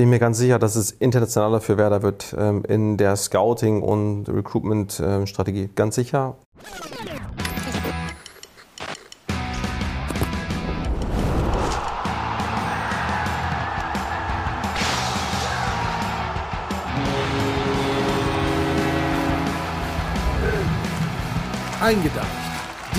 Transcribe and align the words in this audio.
bin 0.00 0.08
mir 0.08 0.18
ganz 0.18 0.38
sicher, 0.38 0.58
dass 0.58 0.76
es 0.76 0.92
internationaler 0.92 1.60
für 1.60 1.76
Werder 1.76 2.00
wird 2.00 2.34
ähm, 2.38 2.64
in 2.66 2.96
der 2.96 3.16
Scouting- 3.16 3.82
und 3.82 4.30
Recruitment-Strategie. 4.30 5.68
Ganz 5.74 5.96
sicher. 5.96 6.38
Eingedeicht, 21.82 22.39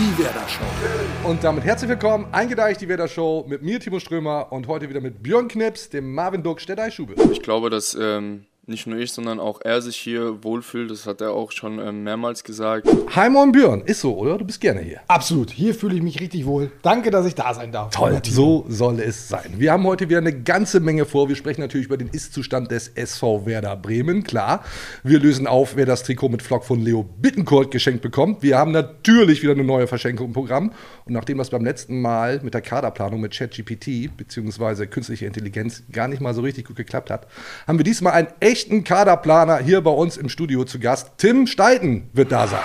die 0.02 0.18
Werder 0.18 0.48
Show. 0.48 1.30
Und 1.30 1.44
damit 1.44 1.64
herzlich 1.64 1.88
willkommen, 1.88 2.26
Eingedeicht, 2.32 2.82
die 2.82 2.88
Werder 2.88 3.08
Show 3.08 3.46
mit 3.48 3.62
mir, 3.62 3.80
Timo 3.80 4.00
Strömer 4.00 4.52
und 4.52 4.68
heute 4.68 4.90
wieder 4.90 5.00
mit 5.00 5.22
Björn 5.22 5.48
Knips, 5.48 5.90
dem 5.90 6.16
Marvin 6.16 6.42
Duck, 6.42 6.60
Städtei 6.60 6.90
Schube. 6.90 7.14
Ich 7.32 7.44
glaube, 7.44 7.70
dass 7.70 7.94
ähm, 7.94 8.46
nicht 8.72 8.88
nur 8.88 8.98
ich, 8.98 9.12
sondern 9.12 9.40
auch 9.40 9.62
er 9.64 9.82
sich 9.82 9.98
hier 9.98 10.44
wohlfühlt. 10.44 10.90
Das 10.90 11.06
hat 11.06 11.22
er 11.22 11.34
auch 11.34 11.52
schon 11.52 11.78
ähm, 11.78 12.04
mehrmals 12.04 12.44
gesagt. 12.44 12.88
Heimon 13.16 13.52
Björn, 13.52 13.82
ist 13.82 14.02
so, 14.02 14.18
oder? 14.18 14.40
Du 14.40 14.46
bist 14.46 14.60
gerne 14.60 14.82
hier. 14.82 15.02
Absolut, 15.08 15.52
hier 15.52 15.76
fühle 15.76 15.96
ich 15.96 16.02
mich 16.02 16.20
richtig 16.20 16.46
wohl. 16.46 16.72
Danke, 16.82 17.12
dass 17.12 17.28
ich 17.28 17.36
da 17.36 17.54
sein 17.54 17.72
darf. 17.72 17.94
Toll, 17.94 18.20
so 18.26 18.66
soll 18.68 19.00
es 19.00 19.30
sein. 19.30 19.54
Wir 19.58 19.72
haben 19.72 19.84
heute 19.84 20.10
wieder 20.10 20.18
eine 20.18 20.42
ganze 20.42 20.80
Menge 20.80 21.06
vor. 21.06 21.30
Wir 21.30 21.36
sprechen 21.36 21.62
natürlich 21.62 21.86
über 21.86 21.98
den 21.98 22.08
Ist-Zustand 22.08 22.72
des 22.72 22.88
SV 22.88 23.46
Werder 23.46 23.76
Bremen, 23.76 24.24
klar. 24.24 24.64
Wir 25.04 25.20
lösen 25.20 25.46
auf, 25.46 25.76
wer 25.76 25.86
das 25.86 26.04
Trikot 26.04 26.30
mit 26.30 26.42
Flock 26.42 26.64
von 26.64 26.82
Leo 26.82 27.04
Bittencourt 27.04 27.70
geschenkt 27.70 28.02
bekommt. 28.02 28.42
Wir 28.42 28.58
haben 28.58 28.72
natürlich 28.72 29.44
wieder 29.44 29.52
eine 29.52 29.64
neue 29.64 29.88
Verschenkung 29.88 30.28
im 30.28 30.34
Programm. 30.34 30.72
Und 31.06 31.14
nachdem 31.14 31.38
das 31.38 31.50
beim 31.50 31.66
letzten 31.66 32.02
Mal 32.02 32.40
mit 32.42 32.54
der 32.54 32.62
Kaderplanung 32.62 33.20
mit 33.20 33.34
ChatGPT 33.34 34.16
bzw. 34.16 34.88
künstlicher 34.88 35.28
Intelligenz 35.28 35.84
gar 35.92 36.08
nicht 36.08 36.22
mal 36.22 36.34
so 36.34 36.42
richtig 36.42 36.66
gut 36.68 36.78
geklappt 36.78 37.10
hat, 37.10 37.28
haben 37.68 37.78
wir 37.78 37.84
diesmal 37.84 38.14
einen 38.14 38.28
echten 38.62 38.84
Kaderplaner 38.84 39.58
hier 39.58 39.82
bei 39.82 39.90
uns 39.90 40.18
im 40.18 40.30
Studio 40.30 40.64
zu 40.66 40.80
Gast. 40.80 41.14
Tim 41.18 41.48
Steiten 41.48 42.10
wird 42.14 42.32
da 42.32 42.46
sein. 42.46 42.60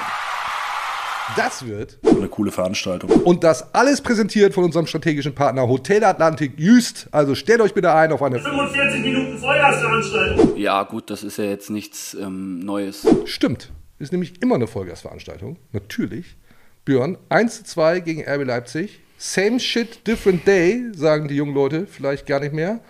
Das 1.36 1.66
wird 1.66 1.98
eine 2.06 2.28
coole 2.28 2.52
Veranstaltung. 2.52 3.10
und 3.10 3.42
das 3.42 3.74
alles 3.74 4.02
präsentiert 4.02 4.52
von 4.52 4.64
unserem 4.64 4.86
strategischen 4.86 5.34
Partner 5.34 5.66
Hotel 5.66 6.04
Atlantik 6.04 6.52
Jüst. 6.58 7.08
Also 7.12 7.34
stellt 7.34 7.62
euch 7.62 7.72
bitte 7.72 7.94
ein 7.94 8.12
auf 8.12 8.22
eine 8.22 8.38
45 8.40 9.00
Minuten 9.00 9.38
Vollgasveranstaltung. 9.38 10.56
Ja, 10.58 10.82
gut, 10.82 11.08
das 11.08 11.24
ist 11.24 11.38
ja 11.38 11.44
jetzt 11.44 11.70
nichts 11.70 12.14
ähm, 12.14 12.58
Neues. 12.58 13.08
Stimmt. 13.24 13.72
Ist 13.98 14.12
nämlich 14.12 14.42
immer 14.42 14.56
eine 14.56 14.66
Vollgasveranstaltung. 14.66 15.56
Natürlich. 15.72 16.36
Björn, 16.84 17.16
1 17.30 17.56
zu 17.56 17.64
2 17.64 18.00
gegen 18.00 18.22
RB 18.28 18.44
Leipzig. 18.44 19.00
Same 19.16 19.58
shit, 19.60 20.06
different 20.06 20.46
day, 20.46 20.84
sagen 20.94 21.26
die 21.26 21.36
jungen 21.36 21.54
Leute. 21.54 21.86
Vielleicht 21.86 22.26
gar 22.26 22.40
nicht 22.40 22.52
mehr. 22.52 22.80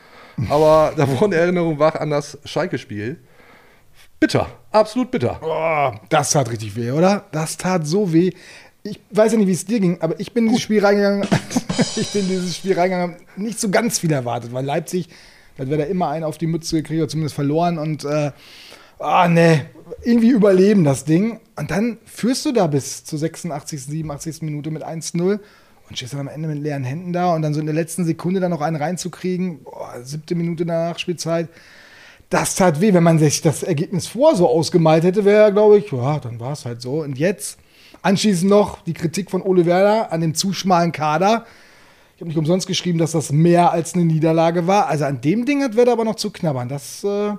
Aber 0.48 0.92
da 0.96 1.08
wurden 1.08 1.32
Erinnerungen 1.32 1.78
wach 1.78 1.94
an 1.94 2.10
das 2.10 2.38
Schalke-Spiel. 2.44 3.18
Bitter. 4.20 4.46
Absolut 4.72 5.10
bitter. 5.10 5.40
Oh, 5.42 5.98
das 6.08 6.30
tat 6.30 6.50
richtig 6.50 6.76
weh, 6.76 6.90
oder? 6.90 7.24
Das 7.32 7.56
tat 7.56 7.86
so 7.86 8.12
weh. 8.12 8.32
Ich 8.82 9.00
weiß 9.10 9.32
ja 9.32 9.38
nicht, 9.38 9.48
wie 9.48 9.52
es 9.52 9.66
dir 9.66 9.80
ging, 9.80 10.00
aber 10.00 10.18
ich 10.20 10.32
bin 10.32 10.44
in 10.44 10.50
dieses 10.50 10.62
Spiel 10.62 10.84
reingegangen. 10.84 11.26
ich 11.96 12.12
bin 12.12 12.22
in 12.22 12.28
dieses 12.28 12.56
Spiel 12.56 12.78
reingegangen, 12.78 13.16
nicht 13.36 13.60
so 13.60 13.68
ganz 13.68 13.98
viel 13.98 14.12
erwartet, 14.12 14.52
weil 14.52 14.64
Leipzig, 14.64 15.08
da 15.56 15.68
wäre 15.68 15.82
da 15.82 15.84
immer 15.84 16.08
einen 16.08 16.24
auf 16.24 16.38
die 16.38 16.46
Mütze 16.46 16.76
gekriegt 16.76 17.00
oder 17.00 17.08
zumindest 17.08 17.34
verloren 17.34 17.78
und 17.78 18.04
äh, 18.04 18.30
ah 18.98 19.28
ne, 19.28 19.66
irgendwie 20.02 20.30
überleben 20.30 20.84
das 20.84 21.04
Ding. 21.04 21.40
Und 21.56 21.70
dann 21.70 21.98
führst 22.04 22.44
du 22.46 22.52
da 22.52 22.66
bis 22.66 23.04
zur 23.04 23.18
86., 23.18 23.84
87. 23.84 24.42
Minute 24.42 24.70
mit 24.70 24.84
1-0 24.84 25.40
und 25.88 25.96
stehst 25.96 26.12
dann 26.12 26.20
am 26.20 26.28
Ende 26.28 26.48
mit 26.48 26.62
leeren 26.62 26.84
Händen 26.84 27.12
da 27.12 27.34
und 27.34 27.42
dann 27.42 27.54
so 27.54 27.60
in 27.60 27.66
der 27.66 27.74
letzten 27.74 28.04
Sekunde 28.04 28.40
dann 28.40 28.50
noch 28.50 28.60
einen 28.60 28.76
reinzukriegen, 28.76 29.62
boah, 29.62 29.94
siebte 30.02 30.34
Minute 30.34 30.64
nach 30.64 30.98
Spielzeit. 30.98 31.48
Das 32.28 32.56
tat 32.56 32.80
weh, 32.80 32.92
wenn 32.92 33.04
man 33.04 33.18
sich 33.18 33.40
das 33.40 33.62
Ergebnis 33.62 34.08
vor 34.08 34.34
so 34.34 34.48
ausgemalt 34.48 35.04
hätte, 35.04 35.24
wäre, 35.24 35.52
glaube 35.52 35.78
ich, 35.78 35.92
ja, 35.92 36.18
dann 36.18 36.40
war 36.40 36.52
es 36.52 36.64
halt 36.64 36.82
so. 36.82 37.02
Und 37.02 37.18
jetzt 37.18 37.58
anschließend 38.02 38.50
noch 38.50 38.82
die 38.82 38.94
Kritik 38.94 39.30
von 39.30 39.42
Ole 39.42 39.64
Werder 39.64 40.12
an 40.12 40.20
dem 40.20 40.34
zu 40.34 40.52
schmalen 40.52 40.90
Kader. 40.90 41.46
Ich 42.16 42.20
habe 42.20 42.28
nicht 42.28 42.38
umsonst 42.38 42.66
geschrieben, 42.66 42.98
dass 42.98 43.12
das 43.12 43.30
mehr 43.30 43.72
als 43.72 43.94
eine 43.94 44.04
Niederlage 44.04 44.66
war. 44.66 44.88
Also 44.88 45.04
an 45.04 45.20
dem 45.20 45.44
Ding 45.44 45.62
hat 45.62 45.76
Werder 45.76 45.92
aber 45.92 46.04
noch 46.04 46.14
zu 46.16 46.30
knabbern. 46.30 46.68
Das, 46.68 47.04
äh, 47.04 47.34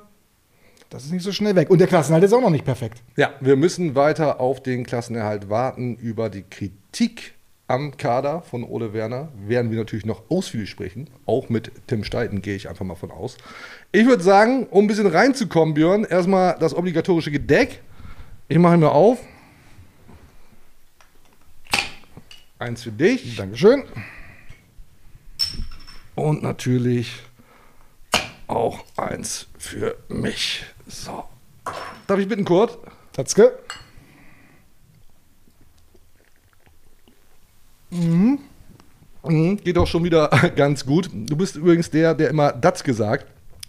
das 0.90 1.04
ist 1.04 1.12
nicht 1.12 1.24
so 1.24 1.32
schnell 1.32 1.56
weg. 1.56 1.70
Und 1.70 1.80
der 1.80 1.88
Klassenhalt 1.88 2.24
ist 2.24 2.32
auch 2.32 2.42
noch 2.42 2.50
nicht 2.50 2.64
perfekt. 2.64 3.02
Ja, 3.18 3.32
wir 3.42 3.56
müssen 3.56 3.96
weiter 3.96 4.40
auf 4.40 4.62
den 4.62 4.86
Klassenerhalt 4.86 5.50
warten. 5.50 5.96
Über 5.96 6.30
die 6.30 6.44
Kritik 6.44 7.34
am 7.68 7.98
Kader 7.98 8.42
von 8.44 8.64
Ole 8.64 8.94
Werner 8.94 9.30
werden 9.46 9.72
wir 9.72 9.78
natürlich 9.78 10.06
noch 10.06 10.30
ausführlich 10.30 10.70
sprechen. 10.70 11.10
Auch 11.26 11.50
mit 11.50 11.72
Tim 11.88 12.04
Steiten 12.04 12.42
gehe 12.42 12.56
ich 12.56 12.70
einfach 12.70 12.86
mal 12.86 12.96
von 12.96 13.12
aus. 13.12 13.38
Ich 13.92 14.06
würde 14.06 14.24
sagen, 14.24 14.68
um 14.68 14.86
ein 14.86 14.88
bisschen 14.88 15.08
reinzukommen, 15.08 15.74
Björn, 15.74 16.06
erstmal 16.06 16.58
das 16.60 16.74
obligatorische 16.74 17.32
Gedeck. 17.32 17.82
Ich 18.48 18.58
mache 18.58 18.78
mir 18.78 18.92
auf. 18.92 19.20
Eins 22.60 22.84
für 22.84 22.92
dich. 22.92 23.36
Dankeschön. 23.36 23.84
Und 26.16 26.42
natürlich 26.42 27.22
auch 28.48 28.84
eins 28.96 29.48
für 29.58 29.98
mich. 30.08 30.64
So. 30.88 31.26
Darf 32.08 32.20
ich 32.20 32.28
bitten, 32.28 32.46
Kurt? 32.46 32.80
Tatzke. 33.12 33.60
Mhm, 37.90 38.40
Geht 39.64 39.78
auch 39.78 39.88
schon 39.88 40.04
wieder 40.04 40.30
ganz 40.56 40.86
gut. 40.86 41.10
Du 41.14 41.36
bist 41.36 41.56
übrigens 41.56 41.90
der, 41.90 42.14
der 42.16 42.30
immer 42.30 42.52
das 42.54 42.84
gesagt. 42.84 43.26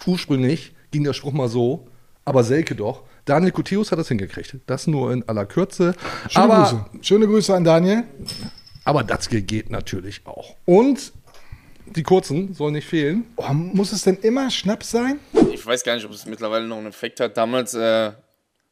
Ursprünglich 0.06 0.72
ging 0.90 1.04
der 1.04 1.12
Spruch 1.12 1.32
mal 1.32 1.48
so, 1.48 1.86
aber 2.24 2.44
Selke 2.44 2.74
doch. 2.76 3.02
Daniel 3.24 3.52
Kuteus 3.52 3.90
hat 3.92 3.98
das 3.98 4.08
hingekriegt. 4.08 4.56
Das 4.66 4.86
nur 4.86 5.12
in 5.12 5.28
aller 5.28 5.44
Kürze. 5.46 5.94
Schöne 6.28 6.44
aber, 6.44 6.62
Grüße. 6.62 6.84
Schöne 7.02 7.26
Grüße 7.26 7.54
an 7.54 7.64
Daniel. 7.64 8.04
aber 8.84 9.02
Datzke 9.04 9.42
geht 9.42 9.70
natürlich 9.70 10.22
auch. 10.26 10.54
Und 10.64 11.12
die 11.86 12.02
kurzen 12.02 12.54
sollen 12.54 12.74
nicht 12.74 12.86
fehlen. 12.86 13.24
Oh, 13.36 13.52
muss 13.52 13.92
es 13.92 14.02
denn 14.02 14.16
immer 14.22 14.50
Schnaps 14.50 14.90
sein? 14.90 15.18
Ich 15.52 15.64
weiß 15.66 15.82
gar 15.84 15.94
nicht, 15.94 16.04
ob 16.06 16.12
es 16.12 16.24
mittlerweile 16.26 16.66
noch 16.66 16.76
einen 16.78 16.86
Effekt 16.86 17.18
hat. 17.20 17.36
Damals 17.36 17.74
äh, 17.74 18.12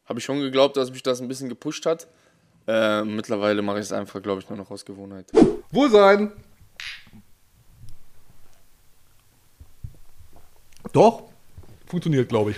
habe 0.05 0.19
ich 0.19 0.25
schon 0.25 0.41
geglaubt, 0.41 0.77
dass 0.77 0.91
mich 0.91 1.03
das 1.03 1.21
ein 1.21 1.29
bisschen 1.29 1.49
gepusht 1.49 1.85
hat. 1.87 2.07
Äh, 2.67 3.05
mittlerweile 3.05 3.63
mache 3.63 3.79
ich 3.79 3.85
es 3.85 3.93
einfach, 3.93 4.21
glaube 4.23 4.41
ich, 4.41 4.49
nur 4.49 4.59
noch 4.59 4.71
aus 4.71 4.85
Gewohnheit. 4.85 5.27
Wohlsein. 5.71 6.33
Doch, 10.93 11.25
funktioniert, 11.87 12.29
glaube 12.29 12.53
ich. 12.53 12.57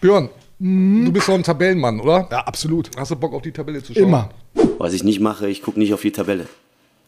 Björn, 0.00 0.28
du 0.58 1.12
bist 1.12 1.28
doch 1.28 1.34
ein 1.34 1.42
Tabellenmann, 1.42 2.00
oder? 2.00 2.28
Ja, 2.30 2.40
absolut. 2.40 2.90
Hast 2.96 3.10
du 3.12 3.16
Bock 3.16 3.32
auf 3.32 3.42
die 3.42 3.52
Tabelle 3.52 3.82
zu 3.82 3.94
schauen? 3.94 4.04
Immer. 4.04 4.28
Was 4.78 4.92
ich 4.92 5.04
nicht 5.04 5.20
mache, 5.20 5.48
ich 5.48 5.62
gucke 5.62 5.78
nicht 5.78 5.94
auf 5.94 6.02
die 6.02 6.12
Tabelle. 6.12 6.46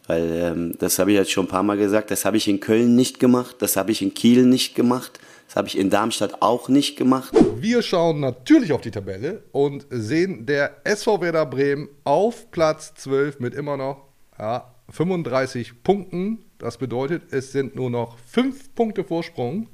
Weil 0.07 0.31
ähm, 0.31 0.73
das 0.79 0.99
habe 0.99 1.11
ich 1.11 1.17
jetzt 1.17 1.31
schon 1.31 1.45
ein 1.45 1.49
paar 1.49 1.63
Mal 1.63 1.77
gesagt, 1.77 2.11
das 2.11 2.23
habe 2.23 2.37
ich 2.37 2.47
in 2.47 2.61
Köln 2.61 2.95
nicht 2.95 3.19
gemacht, 3.19 3.57
das 3.59 3.75
habe 3.75 3.91
ich 3.91 4.01
in 4.01 4.13
Kiel 4.13 4.45
nicht 4.45 4.73
gemacht, 4.73 5.19
das 5.47 5.57
habe 5.57 5.67
ich 5.67 5.77
in 5.77 5.89
Darmstadt 5.89 6.41
auch 6.41 6.69
nicht 6.69 6.97
gemacht. 6.97 7.33
Wir 7.57 7.81
schauen 7.81 8.21
natürlich 8.21 8.71
auf 8.71 8.81
die 8.81 8.91
Tabelle 8.91 9.43
und 9.51 9.85
sehen 9.89 10.45
der 10.45 10.77
SV 10.85 11.21
Werder 11.21 11.45
Bremen 11.45 11.89
auf 12.05 12.49
Platz 12.51 12.93
12 12.95 13.39
mit 13.41 13.53
immer 13.53 13.75
noch 13.75 14.07
ja, 14.39 14.73
35 14.89 15.83
Punkten. 15.83 16.39
Das 16.57 16.77
bedeutet, 16.77 17.23
es 17.31 17.51
sind 17.51 17.75
nur 17.75 17.89
noch 17.89 18.17
5 18.19 18.75
Punkte 18.75 19.03
Vorsprung 19.03 19.67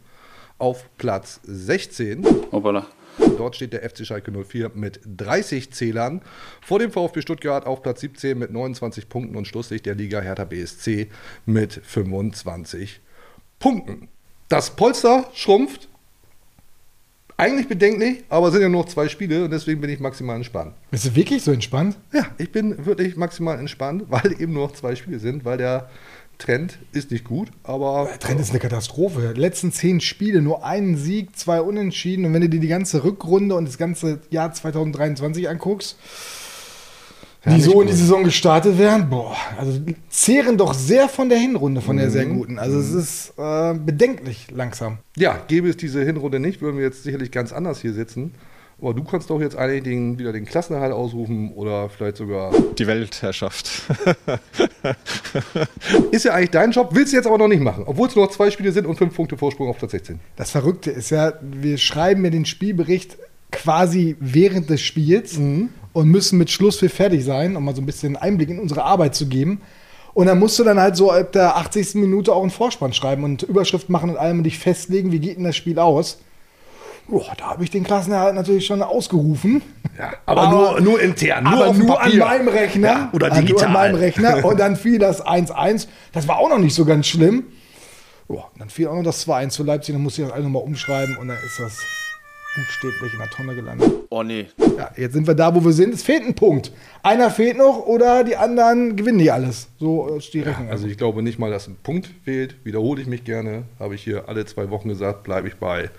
auf 0.58 0.90
Platz 0.98 1.42
16. 1.44 2.26
Hoppala. 2.52 2.88
Dort 3.18 3.56
steht 3.56 3.74
der 3.74 3.88
FC 3.88 4.06
Schalke 4.06 4.31
04 4.31 4.72
mit 4.74 5.00
30 5.06 5.72
Zählern. 5.72 6.22
Vor 6.62 6.79
dem 6.79 6.91
VfB 6.91 7.22
Stuttgart 7.22 7.66
auf 7.66 7.81
Platz 7.81 8.01
17 8.01 8.38
mit 8.38 8.51
29 8.51 9.09
Punkten 9.09 9.35
und 9.35 9.47
Schlusslicht 9.47 9.85
der 9.85 9.96
Liga 9.96 10.22
Hertha 10.22 10.46
BSC 10.46 11.09
mit 11.46 11.74
25 11.84 13.01
Punkten. 13.59 14.09
Das 14.50 14.75
Polster 14.75 15.29
schrumpft. 15.34 15.90
Eigentlich 17.36 17.68
bedenklich, 17.68 18.24
aber 18.30 18.51
sind 18.51 18.62
ja 18.62 18.69
nur 18.69 18.83
noch 18.83 18.89
zwei 18.89 19.10
Spiele 19.10 19.45
und 19.45 19.51
deswegen 19.51 19.81
bin 19.81 19.89
ich 19.89 20.00
maximal 20.00 20.36
entspannt. 20.36 20.75
Bist 20.92 21.06
du 21.06 21.16
wirklich 21.16 21.42
so 21.42 21.51
entspannt? 21.51 21.98
Ja, 22.13 22.27
ich 22.38 22.51
bin 22.51 22.86
wirklich 22.86 23.16
maximal 23.16 23.57
entspannt, 23.57 24.04
weil 24.09 24.39
eben 24.39 24.54
nur 24.54 24.68
noch 24.68 24.74
zwei 24.74 24.95
Spiele 24.95 25.18
sind, 25.18 25.44
weil 25.44 25.57
der 25.57 25.89
Trend 26.38 26.80
ist 26.91 27.12
nicht 27.12 27.24
gut, 27.24 27.50
aber 27.63 28.07
Der 28.09 28.19
Trend 28.19 28.39
ist 28.39 28.50
eine 28.50 28.59
Katastrophe. 28.59 29.33
Die 29.35 29.39
letzten 29.39 29.71
zehn 29.71 30.01
Spiele, 30.01 30.41
nur 30.41 30.65
einen 30.65 30.97
Sieg, 30.97 31.38
zwei 31.38 31.62
Unentschieden. 31.62 32.25
Und 32.25 32.33
wenn 32.33 32.41
du 32.41 32.50
dir 32.50 32.59
die 32.59 32.68
ganze 32.68 33.03
Rückrunde 33.03 33.56
und 33.56 33.65
das 33.65 33.77
ganze 33.77 34.19
Jahr 34.30 34.51
2023 34.51 35.50
anguckst, 35.50 35.97
die 37.45 37.50
nicht 37.50 37.63
so 37.65 37.81
in 37.81 37.88
die. 37.88 37.94
Saison 37.94 38.24
gestartet 38.24 38.77
werden, 38.77 39.09
boah, 39.09 39.35
also 39.57 39.80
zehren 40.09 40.57
doch 40.57 40.74
sehr 40.74 41.09
von 41.09 41.30
der 41.30 41.38
Hinrunde, 41.38 41.81
von 41.81 41.97
der 41.97 42.09
sehr 42.09 42.25
guten. 42.25 42.57
Also 42.57 42.80
es 42.80 42.91
ist 42.91 43.33
äh, 43.38 43.74
bedenklich 43.74 44.47
langsam. 44.51 45.00
Ja, 45.18 45.39
gäbe 45.47 45.69
es 45.69 45.77
diese 45.77 46.03
Hinrunde 46.03 46.39
nicht, 46.39 46.62
würden 46.62 46.77
wir 46.77 46.85
jetzt 46.85 47.03
sicherlich 47.03 47.31
ganz 47.31 47.51
anders 47.51 47.81
hier 47.81 47.94
sitzen 47.94 48.33
Aber 48.83 48.94
du 48.94 49.03
kannst 49.06 49.30
doch 49.30 49.39
jetzt 49.39 49.56
eigentlich 49.56 49.83
den, 49.83 50.19
wieder 50.19 50.33
den 50.33 50.44
Klassenerhalt 50.44 50.91
ausrufen 50.91 51.53
oder 51.53 51.88
vielleicht 51.88 52.18
sogar. 52.18 52.51
Die 52.77 52.85
Weltherrschaft. 52.85 53.83
Ist 56.12 56.25
ja 56.25 56.33
eigentlich 56.33 56.50
dein 56.51 56.71
Job, 56.71 56.89
willst 56.91 57.13
du 57.13 57.18
jetzt 57.18 57.25
aber 57.25 57.38
noch 57.38 57.47
nicht 57.47 57.62
machen, 57.62 57.83
obwohl 57.88 58.09
es 58.09 58.15
nur 58.15 58.25
noch 58.25 58.31
zwei 58.31 58.51
Spiele 58.51 58.74
sind 58.74 58.85
und 58.85 58.97
fünf 58.97 59.15
Punkte 59.15 59.38
Vorsprung 59.38 59.69
auf 59.69 59.77
Platz 59.77 59.91
16. 59.91 60.19
Das 60.35 60.51
Verrückte 60.51 60.91
ist 60.91 61.12
ja, 61.12 61.31
wir 61.41 61.77
schreiben 61.77 62.21
mir 62.21 62.31
den 62.31 62.45
Spielbericht 62.45 63.18
quasi 63.51 64.18
während 64.19 64.69
des 64.69 64.81
Spiels 64.81 65.38
Mhm. 65.38 65.69
und 65.94 66.09
müssen 66.09 66.38
mit 66.38 66.50
Schluss 66.50 66.77
für 66.80 66.89
fertig 66.89 67.24
sein, 67.24 67.56
um 67.56 67.63
mal 67.63 67.74
so 67.75 67.81
ein 67.81 67.85
bisschen 67.85 68.18
Einblick 68.18 68.50
in 68.50 68.59
unsere 68.59 68.83
Arbeit 68.83 69.15
zu 69.15 69.27
geben. 69.27 69.62
Und 70.13 70.25
dann 70.27 70.39
musst 70.39 70.59
du 70.59 70.63
dann 70.65 70.80
halt 70.80 70.97
so 70.97 71.09
ab 71.09 71.31
der 71.31 71.56
80. 71.56 71.95
Minute 71.95 72.33
auch 72.33 72.41
einen 72.41 72.51
Vorspann 72.51 72.91
schreiben 72.91 73.24
und 73.24 73.44
Überschrift 73.44 73.89
machen 73.89 74.09
und 74.09 74.18
allem 74.18 74.39
und 74.39 74.44
dich 74.44 74.59
festlegen, 74.59 75.13
wie 75.13 75.19
geht 75.19 75.38
denn 75.38 75.45
das 75.45 75.56
Spiel 75.56 75.80
aus. 75.80 76.19
Boah, 77.08 77.34
da 77.38 77.46
habe 77.52 77.64
ich 77.64 77.70
den 77.70 77.84
Klassenerhalt 77.84 78.34
natürlich 78.36 78.66
schon 78.66 78.82
ausgerufen. 78.82 79.62
Ja, 79.98 80.14
aber, 80.26 80.42
Aber- 80.44 80.52
nur, 80.80 80.82
nur 80.82 81.02
intern, 81.02 81.44
nur 81.44 81.54
aber 81.66 81.74
nur 81.74 82.02
an 82.02 82.18
meinem 82.18 82.48
Rechner. 82.48 82.88
Ja, 82.88 83.10
oder 83.14 83.30
digital. 83.30 83.52
Nur 83.52 83.66
an 83.68 83.74
meinem 83.74 83.96
Rechner. 83.96 84.44
Und 84.46 84.60
dann 84.60 84.76
fiel 84.76 85.00
das 85.00 85.24
1-1. 85.26 85.88
Das 86.14 86.28
war 86.28 86.38
auch 86.38 86.50
noch 86.50 86.60
nicht 86.60 86.74
so 86.76 86.86
ganz 86.86 87.08
schlimm. 87.08 87.44
Boah, 88.28 88.50
dann 88.58 88.70
fiel 88.70 88.88
auch 88.88 88.96
noch 88.96 89.04
das 89.04 89.28
2-1 89.28 89.58
für 89.58 89.64
Leipzig. 89.64 89.94
Dann 89.96 90.02
musste 90.02 90.22
ich 90.22 90.28
das 90.28 90.34
alle 90.34 90.44
nochmal 90.46 90.64
umschreiben 90.64 91.18
und 91.18 91.28
dann 91.28 91.38
ist 91.46 91.60
das 91.60 91.78
buchstäblich 92.56 93.14
in 93.14 93.20
der 93.20 93.30
Tonne 93.30 93.56
gelandet. 93.56 93.92
Oh 94.10 94.24
nee. 94.24 94.48
Ja, 94.78 94.92
jetzt 94.96 95.14
sind 95.14 95.28
wir 95.28 95.34
da, 95.36 95.54
wo 95.54 95.64
wir 95.66 95.72
sind. 95.74 95.94
Es 95.94 96.04
fehlt 96.04 96.24
ein 96.24 96.36
Punkt. 96.36 96.72
Einer 97.02 97.30
fehlt 97.32 97.58
noch 97.58 97.80
oder 97.86 98.24
die 98.24 98.38
anderen 98.38 98.96
gewinnen 98.96 99.18
die 99.20 99.30
alles. 99.32 99.68
So 99.80 100.08
ist 100.16 100.34
die 100.34 100.42
Rechnung. 100.42 100.70
Also 100.70 100.88
ich 100.88 100.98
glaube 100.98 101.22
nicht 101.22 101.38
mal, 101.40 101.52
dass 101.52 101.68
ein 101.68 101.78
Punkt 101.84 102.10
fehlt. 102.24 102.56
Wiederhole 102.64 103.02
ich 103.02 103.08
mich 103.08 103.24
gerne. 103.24 103.64
Habe 103.80 103.96
ich 103.96 104.04
hier 104.04 104.30
alle 104.30 104.46
zwei 104.46 104.70
Wochen 104.70 104.88
gesagt, 104.88 105.24
bleibe 105.24 105.48
ich 105.48 105.56
bei. 105.56 105.90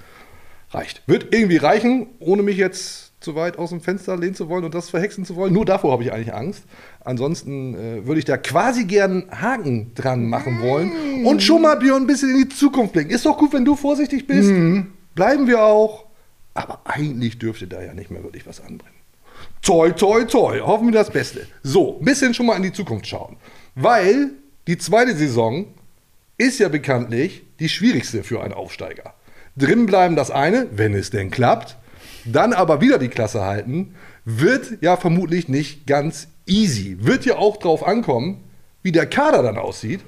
Reicht. 0.74 1.02
Wird 1.06 1.34
irgendwie 1.34 1.56
reichen, 1.56 2.08
ohne 2.18 2.42
mich 2.42 2.56
jetzt 2.56 3.12
zu 3.20 3.34
weit 3.34 3.58
aus 3.58 3.70
dem 3.70 3.80
Fenster 3.80 4.16
lehnen 4.16 4.34
zu 4.34 4.48
wollen 4.48 4.64
und 4.64 4.74
das 4.74 4.90
verhexen 4.90 5.24
zu 5.24 5.34
wollen. 5.36 5.52
Nur 5.52 5.64
davor 5.64 5.92
habe 5.92 6.02
ich 6.02 6.12
eigentlich 6.12 6.34
Angst. 6.34 6.64
Ansonsten 7.04 7.74
äh, 7.74 8.06
würde 8.06 8.18
ich 8.18 8.24
da 8.26 8.36
quasi 8.36 8.84
gern 8.84 9.24
Haken 9.30 9.92
dran 9.94 10.28
machen 10.28 10.60
wollen 10.60 11.24
und 11.24 11.42
schon 11.42 11.62
mal 11.62 11.76
Björn 11.76 12.02
ein 12.02 12.06
bisschen 12.06 12.30
in 12.30 12.36
die 12.36 12.48
Zukunft 12.48 12.92
blicken. 12.92 13.10
Ist 13.10 13.24
doch 13.24 13.38
gut, 13.38 13.52
wenn 13.54 13.64
du 13.64 13.76
vorsichtig 13.76 14.26
bist. 14.26 14.52
Bleiben 15.14 15.46
wir 15.46 15.62
auch. 15.64 16.04
Aber 16.52 16.82
eigentlich 16.84 17.38
dürfte 17.38 17.66
da 17.66 17.82
ja 17.82 17.94
nicht 17.94 18.10
mehr 18.10 18.22
wirklich 18.22 18.46
was 18.46 18.60
anbrennen. 18.60 18.94
Toi, 19.62 19.90
toi, 19.92 20.24
toi. 20.24 20.60
Hoffen 20.60 20.88
wir 20.88 20.92
das 20.92 21.10
Beste. 21.10 21.46
So, 21.62 21.98
ein 21.98 22.04
bisschen 22.04 22.34
schon 22.34 22.46
mal 22.46 22.56
in 22.56 22.62
die 22.62 22.72
Zukunft 22.72 23.06
schauen. 23.06 23.36
Weil 23.74 24.30
die 24.66 24.78
zweite 24.78 25.16
Saison 25.16 25.66
ist 26.36 26.58
ja 26.58 26.68
bekanntlich 26.68 27.42
die 27.58 27.68
schwierigste 27.68 28.22
für 28.22 28.42
einen 28.42 28.52
Aufsteiger. 28.52 29.14
Drin 29.56 29.86
bleiben 29.86 30.16
das 30.16 30.30
eine, 30.30 30.66
wenn 30.72 30.94
es 30.94 31.10
denn 31.10 31.30
klappt. 31.30 31.76
Dann 32.24 32.52
aber 32.52 32.80
wieder 32.80 32.98
die 32.98 33.08
Klasse 33.08 33.42
halten, 33.42 33.94
wird 34.24 34.78
ja 34.80 34.96
vermutlich 34.96 35.48
nicht 35.48 35.86
ganz 35.86 36.28
easy. 36.46 36.96
Wird 37.00 37.24
ja 37.24 37.36
auch 37.36 37.58
drauf 37.58 37.86
ankommen, 37.86 38.42
wie 38.82 38.92
der 38.92 39.06
Kader 39.06 39.42
dann 39.42 39.58
aussieht 39.58 40.00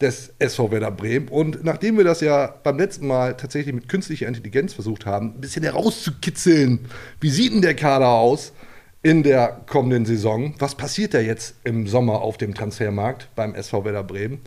des 0.00 0.32
SV 0.38 0.70
Werder 0.70 0.90
Bremen. 0.90 1.28
Und 1.28 1.64
nachdem 1.64 1.96
wir 1.96 2.04
das 2.04 2.20
ja 2.20 2.54
beim 2.62 2.78
letzten 2.78 3.06
Mal 3.06 3.36
tatsächlich 3.36 3.74
mit 3.74 3.88
künstlicher 3.88 4.26
Intelligenz 4.26 4.72
versucht 4.72 5.06
haben, 5.06 5.34
ein 5.34 5.40
bisschen 5.40 5.62
herauszukitzeln, 5.62 6.80
wie 7.20 7.30
sieht 7.30 7.52
denn 7.52 7.62
der 7.62 7.76
Kader 7.76 8.08
aus 8.08 8.52
in 9.02 9.22
der 9.22 9.60
kommenden 9.66 10.04
Saison? 10.04 10.54
Was 10.58 10.74
passiert 10.74 11.14
da 11.14 11.20
jetzt 11.20 11.54
im 11.64 11.86
Sommer 11.86 12.22
auf 12.22 12.38
dem 12.38 12.54
Transfermarkt 12.54 13.28
beim 13.34 13.54
SV 13.54 13.84
Werder 13.84 14.02
Bremen? 14.02 14.40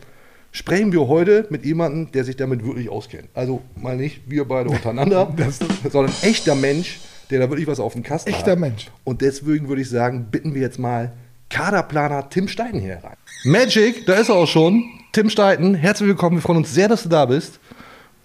Sprechen 0.50 0.92
wir 0.92 1.06
heute 1.08 1.46
mit 1.50 1.64
jemandem, 1.64 2.10
der 2.12 2.24
sich 2.24 2.36
damit 2.36 2.64
wirklich 2.64 2.88
auskennt. 2.88 3.28
Also 3.34 3.62
mal 3.76 3.96
nicht 3.96 4.22
wir 4.26 4.46
beide 4.46 4.70
untereinander, 4.70 5.34
sondern 5.90 6.12
ein 6.12 6.28
echter 6.28 6.54
Mensch, 6.54 7.00
der 7.30 7.40
da 7.40 7.50
wirklich 7.50 7.66
was 7.66 7.80
auf 7.80 7.92
dem 7.92 8.02
Kasten 8.02 8.32
hat. 8.32 8.38
Echter 8.38 8.56
Mensch. 8.56 8.88
Und 9.04 9.20
deswegen 9.20 9.68
würde 9.68 9.82
ich 9.82 9.90
sagen, 9.90 10.28
bitten 10.30 10.54
wir 10.54 10.62
jetzt 10.62 10.78
mal 10.78 11.12
Kaderplaner 11.50 12.28
Tim 12.28 12.48
Steiten 12.48 12.80
hier 12.80 13.00
rein. 13.02 13.16
Magic, 13.44 14.06
da 14.06 14.14
ist 14.14 14.28
er 14.28 14.36
auch 14.36 14.48
schon. 14.48 14.84
Tim 15.12 15.30
Steiten, 15.30 15.74
herzlich 15.74 16.08
willkommen. 16.08 16.36
Wir 16.36 16.42
freuen 16.42 16.58
uns 16.58 16.74
sehr, 16.74 16.88
dass 16.88 17.02
du 17.02 17.08
da 17.08 17.26
bist. 17.26 17.58